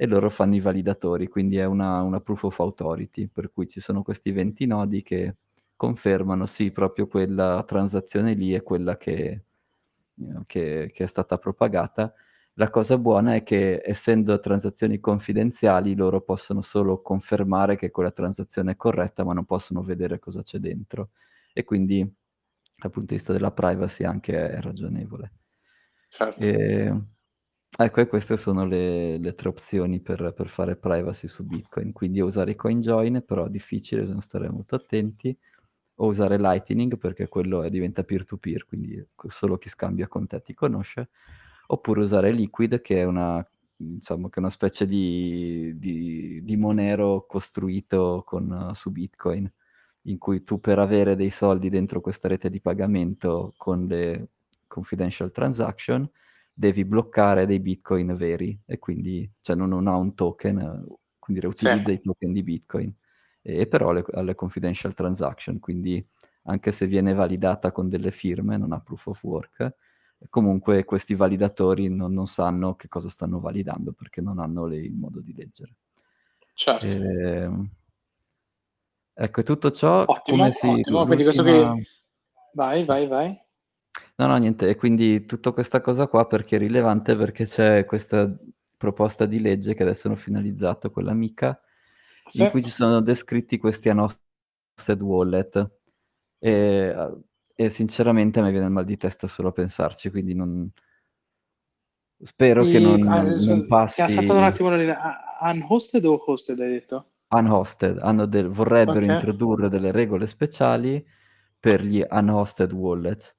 e 0.01 0.07
loro 0.07 0.31
fanno 0.31 0.55
i 0.55 0.61
validatori, 0.61 1.27
quindi 1.27 1.57
è 1.57 1.65
una, 1.65 2.03
una 2.03 2.21
proof 2.21 2.45
of 2.45 2.61
authority, 2.61 3.27
per 3.27 3.51
cui 3.51 3.67
ci 3.67 3.81
sono 3.81 4.05
questi 4.05 4.31
20 4.31 4.65
nodi 4.65 5.03
che 5.03 5.39
confermano 5.75 6.47
sì, 6.47 6.71
proprio 6.71 7.09
quella 7.09 7.65
transazione 7.67 8.35
lì 8.35 8.53
è 8.53 8.63
quella 8.63 8.97
che, 8.97 9.43
che, 10.47 10.91
che 10.95 11.05
è 11.05 11.07
stata 11.09 11.37
propagata. 11.39 12.15
La 12.55 12.71
cosa 12.71 12.97
buona 12.97 13.35
è 13.35 13.43
che 13.43 13.83
essendo 13.85 14.39
transazioni 14.39 15.01
confidenziali 15.01 15.97
loro 15.97 16.21
possono 16.21 16.61
solo 16.61 17.03
confermare 17.03 17.75
che 17.75 17.91
quella 17.91 18.13
transazione 18.13 18.73
è 18.73 18.77
corretta, 18.77 19.25
ma 19.25 19.33
non 19.33 19.47
possono 19.47 19.83
vedere 19.83 20.21
cosa 20.21 20.43
c'è 20.43 20.59
dentro. 20.59 21.11
E 21.53 21.65
quindi 21.65 21.99
dal 21.99 22.93
punto 22.93 23.09
di 23.09 23.15
vista 23.17 23.33
della 23.33 23.51
privacy 23.51 24.05
anche 24.05 24.49
è 24.49 24.61
ragionevole. 24.61 25.33
Certo. 26.09 26.39
E, 26.39 26.95
Ecco, 27.77 28.01
e 28.01 28.07
queste 28.09 28.37
sono 28.37 28.65
le, 28.65 29.19
le 29.19 29.35
tre 29.35 29.49
opzioni 29.49 30.01
per, 30.01 30.33
per, 30.35 30.49
fare 30.49 30.77
privacy 30.77 31.29
su 31.29 31.45
Bitcoin. 31.45 31.93
Quindi 31.93 32.21
usare 32.21 32.57
CoinJoin, 32.57 33.23
però 33.25 33.47
è 33.47 33.51
difficile, 33.51 34.01
bisogna 34.01 34.21
stare 34.21 34.51
molto 34.51 34.75
attenti, 34.75 35.37
o 36.01 36.07
usare 36.07 36.39
Lightning 36.39 36.97
perché 36.99 37.29
quello 37.29 37.63
è, 37.63 37.71
diventa 37.71 38.03
peer-to-peer, 38.03 38.67
quindi 38.67 39.05
solo 39.29 39.59
chi 39.59 39.69
scambia 39.69 40.09
con 40.09 40.27
te 40.27 40.43
ti 40.43 40.55
conosce, 40.55 41.11
oppure 41.69 42.01
usare 42.01 42.33
Liquid 42.33 42.81
che 42.81 43.01
è 43.01 43.05
una, 43.05 43.47
insomma, 43.77 44.29
che 44.29 44.37
è 44.37 44.41
una 44.41 44.51
specie 44.51 44.87
di, 44.87 45.73
di, 45.77 46.43
di 46.43 46.57
Monero 46.57 47.27
costruito 47.27 48.23
con, 48.27 48.73
su 48.75 48.91
Bitcoin, 48.91 49.51
in 50.03 50.19
cui 50.19 50.43
tu 50.43 50.61
per 50.61 50.79
avere 50.79 51.17
dei 51.17 51.31
soldi 51.31 51.69
dentro 51.69 52.01
questa 52.01 52.29
rete 52.29 52.51
di 52.51 52.61
pagamento 52.61 53.55
con 53.57 53.87
le 53.87 54.29
confidential 54.67 55.31
transaction 55.31 56.09
devi 56.59 56.85
bloccare 56.85 57.47
dei 57.47 57.61
bitcoin 57.61 58.17
veri 58.17 58.59
e 58.67 58.81
quindi 58.81 59.31
cioè 59.43 59.55
non, 59.55 59.69
non 59.69 59.87
ha 59.87 59.95
un 59.95 60.13
token, 60.15 60.85
quindi 61.17 61.47
utilizza 61.47 61.85
sì. 61.85 61.93
i 61.93 62.01
token 62.01 62.33
di 62.33 62.43
bitcoin 62.43 62.93
e, 63.41 63.69
però 63.69 63.93
le, 63.93 64.05
alle 64.11 64.35
confidential 64.35 64.93
transaction, 64.93 65.61
quindi 65.61 66.05
anche 66.43 66.73
se 66.73 66.89
viene 66.89 67.15
validata 67.15 67.71
con 67.71 67.89
delle 67.89 68.11
firme, 68.11 68.57
non 68.57 68.73
ha 68.73 68.81
proof 68.81 69.07
of 69.07 69.23
work, 69.23 69.77
comunque 70.29 70.85
questi 70.85 71.15
validatori 71.15 71.89
non, 71.89 72.13
non 72.13 72.27
sanno 72.27 72.75
che 72.75 72.89
cosa 72.89 73.09
stanno 73.09 73.39
validando 73.39 73.93
perché 73.93 74.21
non 74.21 74.41
hanno 74.41 74.67
le, 74.67 74.79
il 74.79 74.95
modo 74.95 75.21
di 75.21 75.35
leggere. 75.35 75.77
Certo. 76.55 76.87
E, 76.87 76.97
ehm, 76.97 77.71
ecco, 79.15 79.43
tutto 79.45 79.71
ciò 79.71 80.01
ottimo, 80.01 80.39
come 80.39 80.51
si... 80.51 80.67
Ottimo, 80.67 81.07
quindi 81.07 81.23
questo 81.23 81.45
che... 81.45 81.87
Vai, 82.55 82.83
vai, 82.85 83.07
vai. 83.07 83.47
No, 84.19 84.27
no, 84.27 84.37
niente, 84.37 84.69
e 84.69 84.75
quindi 84.75 85.27
tutta 85.27 85.53
questa 85.53 85.81
cosa 85.81 86.09
qua 86.09 86.27
perché 86.27 86.57
è 86.57 86.59
rilevante? 86.59 87.15
Perché 87.15 87.45
c'è 87.45 87.85
questa 87.85 88.29
proposta 88.77 89.27
di 89.27 89.41
legge 89.41 89.75
che 89.75 89.85
adesso 89.85 90.09
hanno 90.09 90.17
finalizzato, 90.17 90.91
quella 90.91 91.13
mica, 91.13 91.61
sì. 92.27 92.43
in 92.43 92.51
cui 92.51 92.63
ci 92.63 92.71
sono 92.71 93.01
descritti 93.01 93.59
questi 93.59 93.89
unhosted 93.89 95.01
wallet. 95.01 95.71
E, 96.41 97.13
e, 97.55 97.69
sinceramente 97.69 98.41
a 98.41 98.43
me 98.43 98.51
viene 98.51 98.67
il 98.67 98.73
mal 98.73 98.85
di 98.85 98.97
testa 98.97 99.29
solo 99.29 99.49
a 99.49 99.53
pensarci, 99.53 100.11
quindi 100.11 100.35
non... 100.35 100.69
Spero 102.21 102.67
I, 102.67 102.73
che 102.73 102.81
non, 102.81 103.07
ah, 103.07 103.23
non 103.23 103.69
passi... 103.69 104.01
È 104.01 104.09
stato 104.09 104.35
un 104.35 104.43
attimo 104.43 104.71
unhosted 104.71 106.05
o 106.05 106.21
hosted 106.27 106.59
hai 106.59 106.71
detto? 106.71 107.11
Unhosted, 107.29 108.25
del... 108.25 108.49
vorrebbero 108.49 109.05
okay. 109.05 109.15
introdurre 109.15 109.69
delle 109.69 109.93
regole 109.93 110.27
speciali 110.27 111.05
per 111.61 111.83
gli 111.85 112.05
unhosted 112.09 112.73
wallet 112.73 113.38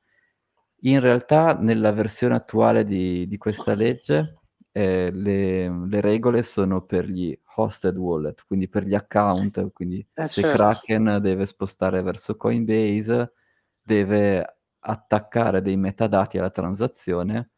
in 0.81 0.99
realtà 0.99 1.53
nella 1.53 1.91
versione 1.91 2.35
attuale 2.35 2.85
di, 2.85 3.27
di 3.27 3.37
questa 3.37 3.73
legge 3.75 4.39
eh, 4.71 5.11
le, 5.11 5.69
le, 5.87 6.01
regole 6.01 6.43
sono 6.43 6.83
per 6.83 7.05
gli 7.05 7.37
hosted 7.55 7.97
wallet, 7.97 8.43
quindi 8.45 8.69
per 8.69 8.85
gli 8.85 8.95
account, 8.95 9.71
quindi 9.73 10.05
eh, 10.13 10.27
se 10.27 10.41
certo. 10.41 10.57
Kraken 10.57 11.19
deve 11.21 11.45
spostare 11.45 12.01
verso 12.01 12.35
Coinbase, 12.35 13.33
deve 13.81 14.57
attaccare 14.79 15.61
dei 15.61 15.75
metadati 15.75 16.37
alla 16.37 16.51
transazione, 16.51 17.51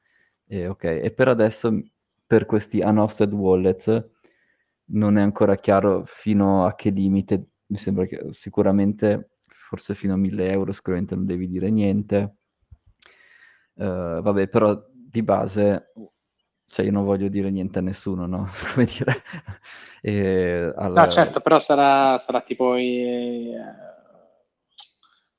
e, 0.47 0.67
okay. 0.67 1.01
e 1.01 1.11
per 1.11 1.27
adesso 1.27 1.79
per 2.25 2.45
questi 2.45 2.79
unhosted 2.79 3.33
wallet 3.33 4.09
non 4.85 5.17
è 5.17 5.21
ancora 5.21 5.55
chiaro 5.57 6.03
fino 6.05 6.65
a 6.65 6.75
che 6.75 6.89
limite, 6.89 7.49
mi 7.67 7.77
sembra 7.77 8.05
che 8.05 8.27
sicuramente 8.31 9.31
forse 9.47 9.95
fino 9.95 10.13
a 10.13 10.17
1000 10.17 10.49
euro 10.49 10.71
sicuramente 10.71 11.15
non 11.15 11.25
devi 11.25 11.47
dire 11.47 11.69
niente, 11.69 12.37
Uh, 13.73 14.21
vabbè, 14.21 14.47
però 14.47 14.79
di 14.93 15.23
base, 15.23 15.91
cioè 16.67 16.85
io 16.85 16.91
non 16.91 17.03
voglio 17.03 17.27
dire 17.27 17.49
niente 17.49 17.79
a 17.79 17.81
nessuno, 17.81 18.25
no? 18.25 18.49
Come 18.73 18.85
dire? 18.85 19.23
e, 20.01 20.73
alla... 20.75 21.03
No, 21.03 21.09
certo, 21.09 21.41
però 21.41 21.59
sarà, 21.59 22.17
sarà 22.19 22.41
tipo 22.41 22.75
i, 22.75 23.53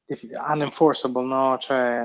uh, 0.06 0.52
unenforceable, 0.52 1.24
no? 1.24 1.56
Cioè... 1.58 2.04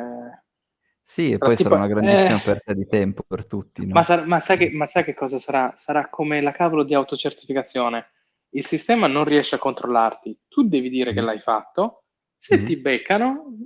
Sì, 1.01 1.31
e 1.31 1.37
poi 1.37 1.55
tipo, 1.55 1.69
sarà 1.69 1.83
una 1.83 1.93
grandissima 1.93 2.37
eh... 2.37 2.41
perdita 2.41 2.73
di 2.73 2.85
tempo 2.85 3.23
per 3.25 3.45
tutti. 3.45 3.85
No? 3.85 3.93
Ma, 3.93 4.03
sar- 4.03 4.25
ma, 4.25 4.39
sai 4.41 4.57
che, 4.57 4.71
ma 4.71 4.85
sai 4.85 5.05
che 5.05 5.13
cosa 5.13 5.39
sarà? 5.39 5.73
Sarà 5.75 6.09
come 6.09 6.41
la 6.41 6.51
cavolo 6.51 6.83
di 6.83 6.93
autocertificazione. 6.93 8.11
Il 8.49 8.65
sistema 8.65 9.07
non 9.07 9.23
riesce 9.23 9.55
a 9.55 9.59
controllarti, 9.59 10.37
tu 10.47 10.67
devi 10.67 10.89
dire 10.89 11.11
mm. 11.11 11.13
che 11.13 11.21
l'hai 11.21 11.39
fatto, 11.39 12.03
se 12.37 12.57
mm. 12.59 12.65
ti 12.65 12.77
beccano 12.77 13.57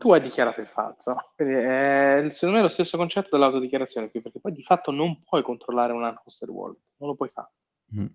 tu 0.00 0.12
hai 0.12 0.22
dichiarato 0.22 0.62
il 0.62 0.66
falso. 0.66 1.32
Quindi 1.36 1.54
è, 1.56 2.26
secondo 2.32 2.54
me 2.54 2.60
è 2.60 2.62
lo 2.62 2.70
stesso 2.70 2.96
concetto 2.96 3.28
dell'autodichiarazione 3.32 4.10
qui, 4.10 4.22
perché 4.22 4.40
poi 4.40 4.52
di 4.52 4.62
fatto 4.62 4.90
non 4.90 5.22
puoi 5.22 5.42
controllare 5.42 5.92
un 5.92 6.02
unhosted 6.02 6.48
wallet, 6.48 6.80
non 6.96 7.10
lo 7.10 7.14
puoi 7.16 7.28
fare. 7.28 7.50
Mm. 7.94 8.06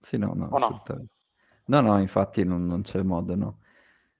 Sì, 0.00 0.16
no, 0.16 0.32
no, 0.34 0.48
no? 0.48 0.82
no? 1.66 1.80
no, 1.80 2.00
infatti 2.00 2.42
non, 2.42 2.66
non 2.66 2.82
c'è 2.82 3.00
modo, 3.02 3.36
no. 3.36 3.60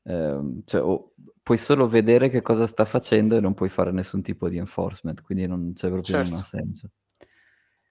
Eh, 0.05 0.63
cioè, 0.67 0.81
oh, 0.81 1.15
puoi 1.43 1.59
solo 1.59 1.89
vedere 1.89 2.29
che 2.29 2.43
cosa 2.43 2.69
sta 2.69 2.85
facendo 2.85 3.37
e 3.37 3.41
non 3.41 3.55
puoi 3.55 3.71
fare 3.71 3.91
nessun 3.91 4.23
tipo 4.23 4.49
di 4.49 4.59
enforcement, 4.59 5.21
quindi 5.23 5.49
non 5.49 5.73
c'è 5.75 5.89
proprio 5.89 6.25
certo. 6.25 6.45
senso. 6.45 6.91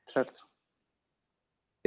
Certo. 0.05 0.47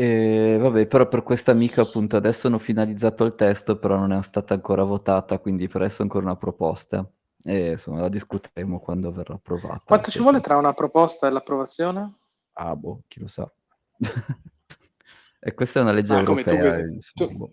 E 0.01 0.57
vabbè, 0.57 0.86
però 0.86 1.07
per 1.09 1.22
questa 1.22 1.51
amica 1.51 1.82
appunto 1.82 2.16
adesso 2.16 2.46
hanno 2.46 2.57
finalizzato 2.57 3.22
il 3.24 3.34
testo, 3.34 3.78
però 3.78 3.98
non 3.98 4.14
è 4.14 4.22
stata 4.22 4.55
ancora 4.55 4.82
votata, 4.82 5.38
quindi 5.38 5.68
per 5.68 5.82
adesso 5.82 6.01
è 6.01 6.05
ancora 6.05 6.24
una 6.24 6.36
proposta. 6.36 7.07
E 7.44 7.72
insomma 7.72 8.01
la 8.01 8.09
discuteremo 8.09 8.80
quando 8.80 9.12
verrà 9.12 9.34
approvata. 9.34 9.82
Quanto 9.84 10.11
ci 10.11 10.20
vuole 10.20 10.40
tra 10.40 10.57
una 10.57 10.72
proposta 10.72 11.26
e 11.26 11.30
l'approvazione? 11.30 12.14
Ah, 12.55 12.74
boh, 12.74 13.03
chi 13.09 13.20
lo 13.20 13.26
sa. 13.28 13.53
e 15.38 15.53
questa 15.53 15.80
è 15.80 15.82
una 15.82 15.92
legge 15.92 16.14
ah, 16.14 16.20
europea. 16.20 16.76
Tu, 16.76 16.92
insomma, 16.92 17.30
tu, 17.30 17.36
boh. 17.36 17.53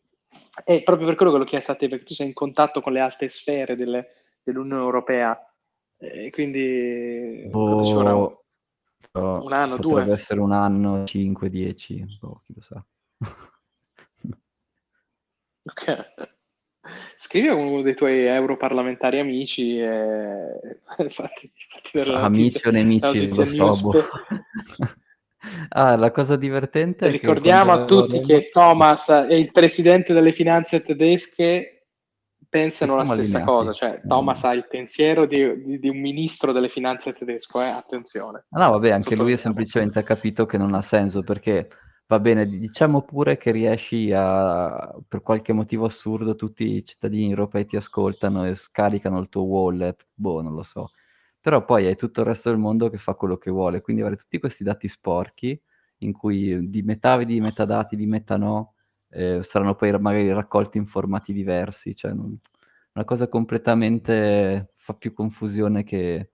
È 0.63 0.83
proprio 0.83 1.07
per 1.07 1.17
quello 1.17 1.33
che 1.33 1.37
l'ho 1.39 1.43
chiesto 1.43 1.73
a 1.73 1.75
te, 1.75 1.89
perché 1.89 2.05
tu 2.05 2.13
sei 2.13 2.27
in 2.27 2.33
contatto 2.33 2.79
con 2.79 2.93
le 2.93 3.01
alte 3.01 3.27
sfere 3.27 3.75
delle, 3.75 4.07
dell'Unione 4.41 4.83
Europea. 4.83 5.37
E 5.97 6.29
quindi 6.29 7.45
boh, 7.49 8.45
So, 8.99 9.43
un 9.43 9.53
anno, 9.53 9.75
potrebbe 9.75 10.05
due. 10.05 10.13
essere 10.13 10.39
un 10.39 10.51
anno, 10.51 11.03
5, 11.05 11.49
10, 11.49 12.17
boh, 12.19 12.41
chi 12.45 12.53
lo 12.55 12.61
sa. 12.61 12.85
ok. 15.63 16.35
Scrivi 17.15 17.47
a 17.47 17.53
uno 17.53 17.81
dei 17.81 17.95
tuoi 17.95 18.25
europarlamentari 18.25 19.19
amici 19.19 19.77
e 19.79 20.79
fatti, 21.09 21.51
fatti 21.69 21.99
Amici 22.11 22.67
o 22.67 22.71
nemici, 22.71 23.35
lo 23.35 23.45
so. 23.45 23.89
Boh. 23.89 24.03
ah, 25.69 25.95
la 25.95 26.11
cosa 26.11 26.35
divertente 26.35 27.09
Ricordiamo 27.09 27.71
a 27.71 27.85
tutti 27.85 28.21
che 28.21 28.49
Thomas 28.51 29.09
è 29.09 29.33
il 29.33 29.51
presidente 29.51 30.13
delle 30.13 30.31
finanze 30.31 30.81
tedesche 30.81 31.76
pensano 32.49 32.95
la 32.95 33.05
stessa 33.05 33.43
cosa, 33.43 33.73
cioè 33.73 34.01
Thomas 34.07 34.43
ha 34.43 34.53
il 34.53 34.67
pensiero 34.67 35.25
di, 35.25 35.63
di, 35.63 35.79
di, 35.79 35.89
un 35.89 35.99
ministro 35.99 36.51
delle 36.51 36.69
finanze 36.69 37.13
tedesco, 37.13 37.61
eh? 37.61 37.67
attenzione. 37.67 38.45
Ah, 38.49 38.65
no, 38.65 38.71
vabbè, 38.71 38.91
anche 38.91 39.15
lui 39.15 39.35
semplicemente 39.37 39.99
ha 39.99 40.03
capito 40.03 40.45
che 40.45 40.57
non 40.57 40.73
ha 40.73 40.81
senso 40.81 41.23
perché 41.23 41.67
va 42.07 42.19
bene, 42.19 42.45
diciamo 42.47 43.01
pure 43.01 43.37
che 43.37 43.51
riesci 43.51 44.11
a, 44.13 44.95
per 45.07 45.21
qualche 45.21 45.53
motivo 45.53 45.85
assurdo, 45.85 46.35
tutti 46.35 46.75
i 46.75 46.85
cittadini 46.85 47.29
europei 47.29 47.65
ti 47.65 47.75
ascoltano 47.75 48.45
e 48.45 48.55
scaricano 48.55 49.19
il 49.19 49.29
tuo 49.29 49.43
wallet, 49.43 50.07
boh, 50.13 50.41
non 50.41 50.53
lo 50.53 50.63
so. 50.63 50.91
Però 51.41 51.63
poi 51.65 51.85
hai 51.85 51.95
tutto 51.95 52.21
il 52.21 52.27
resto 52.27 52.49
del 52.49 52.57
mondo 52.59 52.89
che 52.89 52.97
fa 52.97 53.13
quello 53.13 53.37
che 53.37 53.51
vuole, 53.51 53.81
quindi 53.81 54.01
avere 54.01 54.17
tutti 54.17 54.39
questi 54.39 54.63
dati 54.63 54.87
sporchi 54.87 55.59
in 55.99 56.13
cui 56.13 56.69
di 56.69 56.81
metà 56.83 57.15
vedi 57.17 57.39
metadati, 57.39 57.95
di 57.95 58.05
metà 58.05 58.37
no, 58.37 58.75
eh, 59.17 59.41
saranno 59.41 59.73
poi 59.73 59.91
magari 59.99 60.31
raccolti 60.31 60.77
in 60.77 60.85
formati 60.85 61.33
diversi, 61.33 61.95
cioè 61.95 62.11
non, 62.13 62.39
una 62.93 63.03
cosa 63.03 63.27
completamente 63.27 64.73
fa 64.75 64.93
più 64.93 65.11
confusione 65.11 65.83
che, 65.83 66.33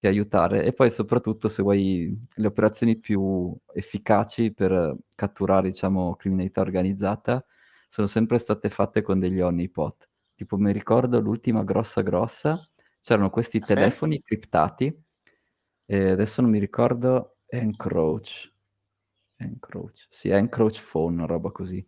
che 0.00 0.08
aiutare. 0.08 0.64
E 0.64 0.72
poi 0.72 0.90
soprattutto 0.90 1.46
se 1.48 1.62
vuoi 1.62 2.26
le 2.34 2.46
operazioni 2.48 2.98
più 2.98 3.56
efficaci 3.72 4.52
per 4.52 4.96
catturare, 5.14 5.70
diciamo, 5.70 6.16
criminalità 6.16 6.60
organizzata, 6.60 7.44
sono 7.88 8.08
sempre 8.08 8.38
state 8.38 8.68
fatte 8.68 9.02
con 9.02 9.20
degli 9.20 9.40
honeypot. 9.40 10.08
Tipo 10.34 10.56
mi 10.56 10.72
ricordo 10.72 11.20
l'ultima 11.20 11.62
grossa 11.62 12.02
grossa, 12.02 12.68
c'erano 13.00 13.30
questi 13.30 13.60
telefoni 13.60 14.16
sì. 14.16 14.22
criptati, 14.22 15.02
e 15.86 16.10
adesso 16.10 16.42
non 16.42 16.50
mi 16.50 16.58
ricordo, 16.58 17.36
Encroach. 17.46 18.56
Encroach, 19.40 20.06
sì, 20.10 20.28
Encroach 20.30 20.82
Phone, 20.90 21.26
roba 21.26 21.50
così. 21.50 21.84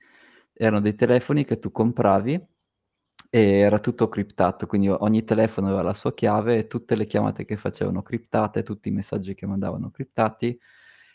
Erano 0.52 0.80
dei 0.80 0.94
telefoni 0.94 1.44
che 1.44 1.58
tu 1.58 1.70
compravi 1.72 2.40
e 3.30 3.40
era 3.58 3.78
tutto 3.80 4.08
criptato, 4.08 4.66
quindi 4.66 4.88
ogni 4.88 5.24
telefono 5.24 5.68
aveva 5.68 5.82
la 5.82 5.92
sua 5.94 6.14
chiave 6.14 6.58
e 6.58 6.66
tutte 6.66 6.96
le 6.96 7.06
chiamate 7.06 7.44
che 7.44 7.56
facevano 7.56 8.02
criptate, 8.02 8.62
tutti 8.62 8.88
i 8.88 8.92
messaggi 8.92 9.34
che 9.34 9.46
mandavano 9.46 9.90
criptati 9.90 10.58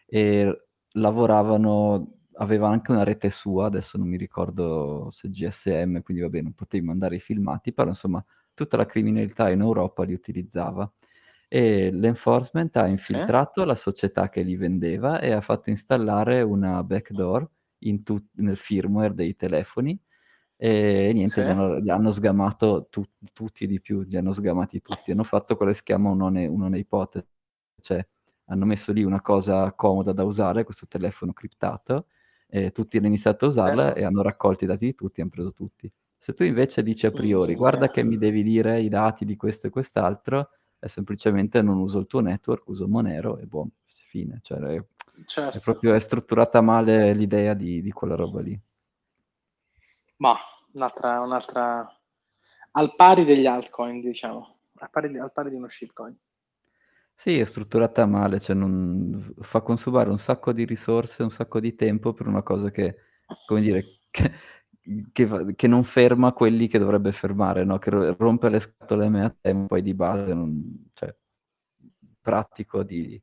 e 0.07 0.67
lavoravano, 0.93 2.13
aveva 2.35 2.69
anche 2.69 2.91
una 2.91 3.03
rete 3.03 3.29
sua, 3.29 3.65
adesso 3.67 3.97
non 3.97 4.07
mi 4.07 4.17
ricordo 4.17 5.09
se 5.11 5.29
GSM, 5.29 6.01
quindi 6.01 6.23
va 6.23 6.29
bene, 6.29 6.43
non 6.43 6.53
potevi 6.53 6.85
mandare 6.85 7.15
i 7.17 7.19
filmati, 7.19 7.73
però 7.73 7.89
insomma 7.89 8.23
tutta 8.53 8.77
la 8.77 8.85
criminalità 8.85 9.49
in 9.49 9.61
Europa 9.61 10.03
li 10.03 10.13
utilizzava 10.13 10.89
e 11.47 11.91
l'enforcement 11.91 12.75
ha 12.77 12.87
infiltrato 12.87 13.61
sì. 13.61 13.67
la 13.67 13.75
società 13.75 14.29
che 14.29 14.41
li 14.41 14.55
vendeva 14.55 15.19
e 15.19 15.31
ha 15.31 15.41
fatto 15.41 15.69
installare 15.69 16.41
una 16.41 16.83
backdoor 16.83 17.49
tut- 18.03 18.29
nel 18.33 18.57
firmware 18.57 19.13
dei 19.13 19.35
telefoni 19.35 19.99
e 20.57 21.11
niente, 21.13 21.41
sì. 21.41 21.41
gli, 21.41 21.49
hanno, 21.49 21.79
gli, 21.79 21.89
hanno, 21.89 22.11
sgamato 22.11 22.87
tu- 22.89 23.03
tutti 23.33 23.67
di 23.67 23.81
più, 23.81 24.01
li 24.01 24.15
hanno 24.15 24.31
sgamati 24.31 24.81
tutti, 24.81 25.11
hanno 25.11 25.23
fatto 25.23 25.55
quello 25.57 25.71
che 25.71 25.77
si 25.77 25.83
chiama 25.83 26.09
un'one, 26.09 26.47
un'one 26.47 26.79
ipotesi, 26.79 27.25
cioè 27.81 28.05
hanno 28.45 28.65
messo 28.65 28.93
lì 28.93 29.03
una 29.03 29.21
cosa 29.21 29.73
comoda 29.73 30.13
da 30.13 30.23
usare, 30.23 30.63
questo 30.63 30.87
telefono 30.87 31.33
criptato, 31.33 32.07
e 32.47 32.71
tutti 32.71 32.97
hanno 32.97 33.07
iniziato 33.07 33.45
a 33.45 33.49
usarla 33.49 33.93
sì. 33.93 33.99
e 33.99 34.03
hanno 34.05 34.21
raccolto 34.21 34.63
i 34.63 34.67
dati 34.67 34.85
di 34.85 34.95
tutti, 34.95 35.19
hanno 35.19 35.29
preso 35.29 35.51
tutti. 35.51 35.91
Se 36.17 36.33
tu 36.33 36.43
invece 36.43 36.83
dici 36.83 37.05
a 37.05 37.11
priori, 37.11 37.53
guarda 37.55 37.89
che 37.89 38.03
mi 38.03 38.17
devi 38.17 38.41
dire 38.41 38.81
i 38.81 38.87
dati 38.87 39.25
di 39.25 39.35
questo 39.35 39.67
e 39.67 39.69
quest'altro, 39.69 40.49
è 40.79 40.87
semplicemente 40.87 41.61
non 41.61 41.77
uso 41.77 41.99
il 41.99 42.07
tuo 42.07 42.19
network, 42.19 42.67
uso 42.67 42.87
Monero 42.87 43.37
e 43.37 43.45
buon, 43.45 43.69
fine. 43.87 44.39
Cioè, 44.41 44.59
è, 44.59 44.83
certo. 45.25 45.57
è 45.57 45.61
proprio 45.61 45.93
è 45.93 45.99
strutturata 45.99 46.61
male 46.61 47.13
l'idea 47.13 47.53
di, 47.53 47.81
di 47.81 47.91
quella 47.91 48.15
roba 48.15 48.41
lì. 48.41 48.59
Ma 50.17 50.37
un'altra, 50.73 51.19
un'altra 51.21 51.99
al 52.71 52.95
pari 52.95 53.25
degli 53.25 53.45
altcoin, 53.45 54.01
diciamo, 54.01 54.57
al 54.77 54.89
pari, 54.89 55.17
al 55.17 55.31
pari 55.31 55.49
di 55.49 55.55
uno 55.55 55.67
shitcoin. 55.67 56.17
Sì, 57.17 57.39
è 57.39 57.45
strutturata 57.45 58.05
male, 58.05 58.41
cioè 58.41 58.55
non, 58.55 59.33
fa 59.39 59.61
consumare 59.61 60.09
un 60.09 60.17
sacco 60.17 60.51
di 60.51 60.65
risorse, 60.65 61.23
un 61.23 61.31
sacco 61.31 61.61
di 61.61 61.73
tempo 61.73 62.13
per 62.13 62.27
una 62.27 62.43
cosa 62.43 62.71
che, 62.71 62.97
come 63.45 63.61
dire, 63.61 63.99
che, 64.11 64.31
che, 65.11 65.55
che 65.55 65.67
non 65.67 65.83
ferma 65.83 66.33
quelli 66.33 66.67
che 66.67 66.77
dovrebbe 66.77 67.11
fermare, 67.11 67.63
no? 67.63 67.79
che 67.79 67.89
rompe 67.89 68.49
le 68.49 68.59
scatole 68.59 69.05
a 69.05 69.09
me 69.09 69.25
a 69.25 69.29
te, 69.29 69.55
poi 69.67 69.81
di 69.81 69.93
base, 69.93 70.33
non, 70.33 70.89
cioè, 70.93 71.15
pratico 72.21 72.83
di, 72.83 73.21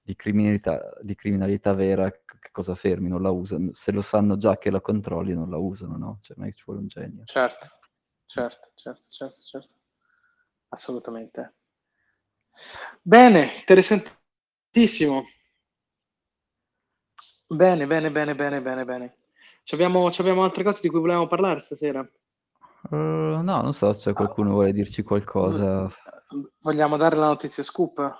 di, 0.00 0.16
criminalità, 0.16 0.96
di 1.00 1.14
criminalità 1.14 1.72
vera 1.72 2.10
che 2.10 2.50
cosa 2.50 2.74
fermi, 2.74 3.08
non 3.08 3.22
la 3.22 3.30
usano. 3.30 3.72
Se 3.74 3.92
lo 3.92 4.02
sanno 4.02 4.36
già 4.36 4.58
che 4.58 4.70
la 4.70 4.80
controlli, 4.80 5.34
non 5.34 5.50
la 5.50 5.58
usano, 5.58 5.96
no? 5.96 6.18
Cioè, 6.22 6.36
non 6.36 6.46
è 6.46 6.50
che 6.50 6.56
ci 6.56 6.64
vuole 6.66 6.80
un 6.80 6.88
genio. 6.88 7.24
Certo, 7.24 7.68
certo, 8.26 8.70
certo, 8.74 9.02
certo, 9.08 9.40
certo. 9.44 9.74
Assolutamente. 10.68 11.54
Bene, 13.02 13.54
interessantissimo. 13.58 15.24
Bene, 17.46 17.86
bene, 17.86 18.10
bene, 18.10 18.34
bene, 18.34 18.60
bene, 18.60 18.84
bene. 18.84 19.17
Ci 19.68 19.74
abbiamo, 19.74 20.10
ci 20.10 20.22
abbiamo 20.22 20.44
altre 20.44 20.64
cose 20.64 20.80
di 20.80 20.88
cui 20.88 20.98
volevamo 20.98 21.26
parlare 21.26 21.60
stasera? 21.60 22.00
Uh, 22.88 22.96
no, 22.96 23.60
non 23.60 23.74
so 23.74 23.92
se 23.92 24.14
qualcuno 24.14 24.52
vuole 24.52 24.72
dirci 24.72 25.02
qualcosa. 25.02 25.92
Vogliamo 26.62 26.96
dare 26.96 27.16
la 27.16 27.26
notizia 27.26 27.62
scoop? 27.62 28.14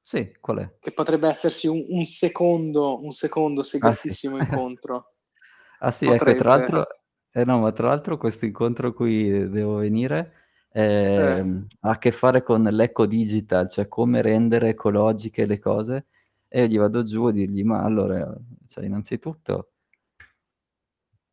Sì, 0.00 0.36
qual 0.38 0.58
è? 0.58 0.76
Che 0.78 0.92
potrebbe 0.92 1.28
esserci 1.28 1.66
un, 1.66 1.84
un 1.88 2.04
secondo, 2.04 3.02
un 3.02 3.10
secondo 3.10 3.64
segretissimo 3.64 4.36
ah, 4.36 4.44
sì. 4.44 4.50
incontro. 4.52 5.14
ah 5.80 5.90
sì, 5.90 6.06
potrebbe. 6.06 6.30
ecco, 6.30 6.40
tra 6.40 6.56
l'altro, 6.56 6.86
eh, 7.32 7.44
no, 7.44 7.58
ma 7.58 7.72
tra 7.72 7.88
l'altro 7.88 8.16
questo 8.16 8.44
incontro 8.44 8.86
a 8.86 8.94
cui 8.94 9.50
devo 9.50 9.78
venire 9.78 10.32
eh, 10.70 11.40
eh. 11.40 11.64
ha 11.80 11.90
a 11.90 11.98
che 11.98 12.12
fare 12.12 12.44
con 12.44 12.62
l'eco 12.62 13.06
digital, 13.06 13.68
cioè 13.68 13.88
come 13.88 14.22
rendere 14.22 14.68
ecologiche 14.68 15.44
le 15.44 15.58
cose. 15.58 16.06
E 16.46 16.60
io 16.60 16.66
gli 16.68 16.78
vado 16.78 17.02
giù 17.02 17.24
a 17.24 17.32
dirgli, 17.32 17.64
ma 17.64 17.82
allora, 17.82 18.32
cioè, 18.68 18.84
innanzitutto, 18.84 19.70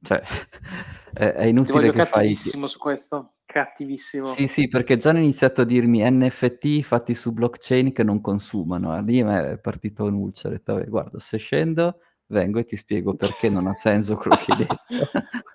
cioè, 0.04 0.22
è, 1.14 1.26
è 1.26 1.46
inutile 1.46 1.92
che 1.92 2.06
fai... 2.06 2.36
su 2.36 2.78
questo 2.78 3.34
cattivissimo. 3.46 4.28
Sì, 4.28 4.48
sì, 4.48 4.68
perché 4.68 4.98
già 4.98 5.12
hanno 5.12 5.20
iniziato 5.20 5.62
a 5.62 5.66
dirmi 5.66 6.02
NFT 6.04 6.82
fatti 6.82 7.14
su 7.14 7.32
blockchain 7.32 7.92
che 7.92 8.04
non 8.04 8.20
consumano. 8.20 9.00
Lì 9.02 9.20
è 9.20 9.58
partito 9.60 10.06
un 10.06 10.14
ulce. 10.16 10.48
Ho 10.48 10.52
detto, 10.52 10.84
guarda, 10.88 11.20
se 11.20 11.38
scendo, 11.38 12.00
vengo 12.28 12.60
e 12.60 12.66
ti 12.66 12.76
spiego 12.76 13.16
perché 13.16 13.50
non 13.50 13.68
ha 13.68 13.76
senso 13.76 14.16
quello 14.16 14.38
che 14.38 14.52
hai 14.52 14.58
detto. 14.58 14.78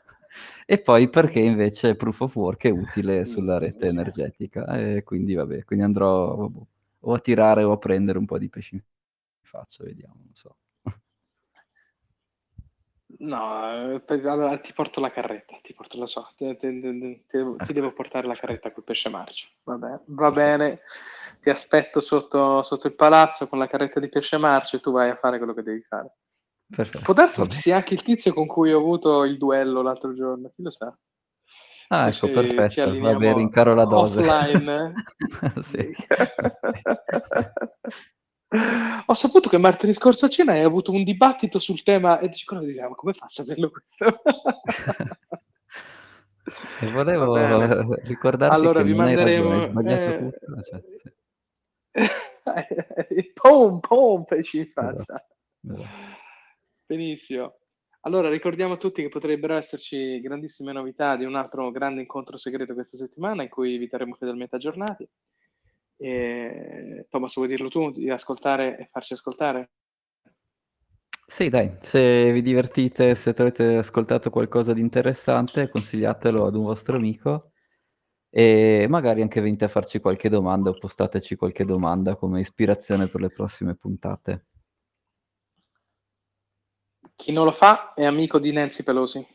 e 0.64 0.78
poi 0.80 1.08
perché 1.08 1.40
invece 1.40 1.96
proof 1.96 2.20
of 2.20 2.36
work 2.36 2.66
è 2.66 2.70
utile 2.70 3.24
sulla 3.24 3.58
rete 3.58 3.86
energetica. 3.86 4.64
E 4.78 5.02
quindi 5.02 5.34
vabbè, 5.34 5.64
quindi 5.64 5.84
andrò 5.84 6.36
vabbè, 6.36 6.58
o 7.00 7.14
a 7.14 7.18
tirare 7.18 7.64
o 7.64 7.72
a 7.72 7.78
prendere 7.78 8.18
un 8.18 8.26
po' 8.26 8.38
di 8.38 8.48
pesci 8.48 8.76
in 8.76 8.82
faccia, 9.42 9.82
vediamo, 9.82 10.14
non 10.22 10.34
so. 10.34 10.56
No, 13.20 13.98
eh, 14.06 14.28
allora 14.28 14.58
ti 14.58 14.72
porto 14.72 15.00
la 15.00 15.10
carretta, 15.10 15.58
ti 15.60 15.74
porto 15.74 15.98
la 15.98 16.06
so, 16.06 16.28
ti, 16.36 16.56
ti, 16.56 16.80
ti, 16.80 17.24
ti, 17.26 17.72
devo 17.72 17.92
portare 17.92 18.28
la 18.28 18.34
carretta 18.34 18.70
col 18.70 18.84
pesce 18.84 19.08
marcio. 19.08 19.48
Vabbè, 19.64 20.00
va 20.06 20.30
bene, 20.30 20.82
ti 21.40 21.50
aspetto 21.50 21.98
sotto, 21.98 22.62
sotto, 22.62 22.86
il 22.86 22.94
palazzo 22.94 23.48
con 23.48 23.58
la 23.58 23.66
carretta 23.66 23.98
di 23.98 24.08
pesce 24.08 24.36
marcio 24.36 24.76
e 24.76 24.80
tu 24.80 24.92
vai 24.92 25.10
a 25.10 25.16
fare 25.16 25.38
quello 25.38 25.52
che 25.52 25.64
devi 25.64 25.82
fare. 25.82 26.14
Perfetto. 26.68 27.02
Può 27.02 27.14
darsi 27.14 27.44
che 27.48 27.56
sia 27.56 27.76
anche 27.76 27.94
il 27.94 28.02
tizio 28.02 28.32
con 28.32 28.46
cui 28.46 28.72
ho 28.72 28.78
avuto 28.78 29.24
il 29.24 29.36
duello 29.36 29.82
l'altro 29.82 30.14
giorno, 30.14 30.52
chi 30.54 30.62
lo 30.62 30.70
sa? 30.70 30.96
Ah, 31.88 32.08
ecco, 32.08 32.26
ci, 32.26 32.32
perfetto. 32.32 32.92
Ci 32.92 32.98
Vabbè, 32.98 33.34
rincaro 33.34 33.74
la 33.74 33.84
dose. 33.84 34.20
Offline. 34.20 34.94
sì. 35.60 35.92
Ho 38.50 39.14
saputo 39.14 39.50
che 39.50 39.58
martedì 39.58 39.92
scorso 39.92 40.24
a 40.24 40.28
cena 40.28 40.52
hai 40.52 40.62
avuto 40.62 40.90
un 40.90 41.04
dibattito 41.04 41.58
sul 41.58 41.82
tema 41.82 42.18
e 42.18 42.28
dici, 42.28 42.46
diciamo, 42.60 42.94
come 42.94 43.12
fa 43.12 43.26
a 43.26 43.28
saperlo 43.28 43.70
questo? 43.70 44.06
e 46.80 46.90
volevo 46.90 47.94
ricordarti 48.02 48.54
allora, 48.54 48.80
che 48.80 48.86
vi 48.86 48.94
manderemo... 48.94 49.52
hai 49.52 49.60
sbagliato 49.60 50.02
eh... 50.02 50.18
tutto. 50.18 50.62
Cioè... 50.62 50.82
pom, 53.34 53.80
pom, 53.80 54.24
peci 54.24 54.58
in 54.58 54.70
faccia. 54.72 55.02
Esatto. 55.02 55.34
Esatto. 55.62 55.86
Benissimo. 56.86 57.58
Allora, 58.02 58.30
ricordiamo 58.30 58.74
a 58.74 58.78
tutti 58.78 59.02
che 59.02 59.08
potrebbero 59.08 59.56
esserci 59.56 60.20
grandissime 60.20 60.72
novità 60.72 61.16
di 61.16 61.24
un 61.24 61.34
altro 61.34 61.70
grande 61.70 62.00
incontro 62.00 62.38
segreto 62.38 62.72
questa 62.72 62.96
settimana 62.96 63.42
in 63.42 63.50
cui 63.50 63.76
vi 63.76 63.88
terremo 63.88 64.14
fedelmente 64.14 64.56
aggiornati. 64.56 65.06
E, 66.00 67.06
Thomas, 67.10 67.34
vuoi 67.34 67.48
dirlo 67.48 67.68
tu, 67.68 67.90
di 67.90 68.08
ascoltare 68.08 68.78
e 68.78 68.88
farci 68.90 69.14
ascoltare? 69.14 69.70
Sì, 71.26 71.48
dai, 71.48 71.76
se 71.80 72.32
vi 72.32 72.40
divertite, 72.40 73.14
se 73.14 73.34
avete 73.36 73.76
ascoltato 73.76 74.30
qualcosa 74.30 74.72
di 74.72 74.80
interessante, 74.80 75.68
consigliatelo 75.68 76.46
ad 76.46 76.54
un 76.54 76.62
vostro 76.62 76.96
amico 76.96 77.52
e 78.30 78.86
magari 78.88 79.22
anche 79.22 79.40
venite 79.40 79.64
a 79.64 79.68
farci 79.68 80.00
qualche 80.00 80.28
domanda 80.28 80.70
o 80.70 80.78
postateci 80.78 81.36
qualche 81.36 81.64
domanda 81.64 82.16
come 82.16 82.40
ispirazione 82.40 83.08
per 83.08 83.20
le 83.20 83.30
prossime 83.30 83.74
puntate. 83.74 84.46
Chi 87.16 87.32
non 87.32 87.44
lo 87.44 87.52
fa 87.52 87.92
è 87.94 88.04
amico 88.04 88.38
di 88.38 88.52
Nancy 88.52 88.84
Pelosi. 88.84 89.26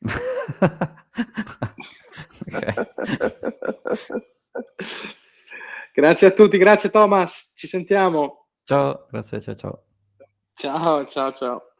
grazie 5.96 6.26
a 6.26 6.30
tutti, 6.30 6.58
grazie 6.58 6.90
Thomas, 6.90 7.52
ci 7.56 7.66
sentiamo. 7.66 8.48
Ciao, 8.64 9.06
grazie, 9.10 9.40
ciao 9.40 9.54
ciao. 9.56 9.82
Ciao, 10.54 11.06
ciao, 11.06 11.32
ciao. 11.32 11.75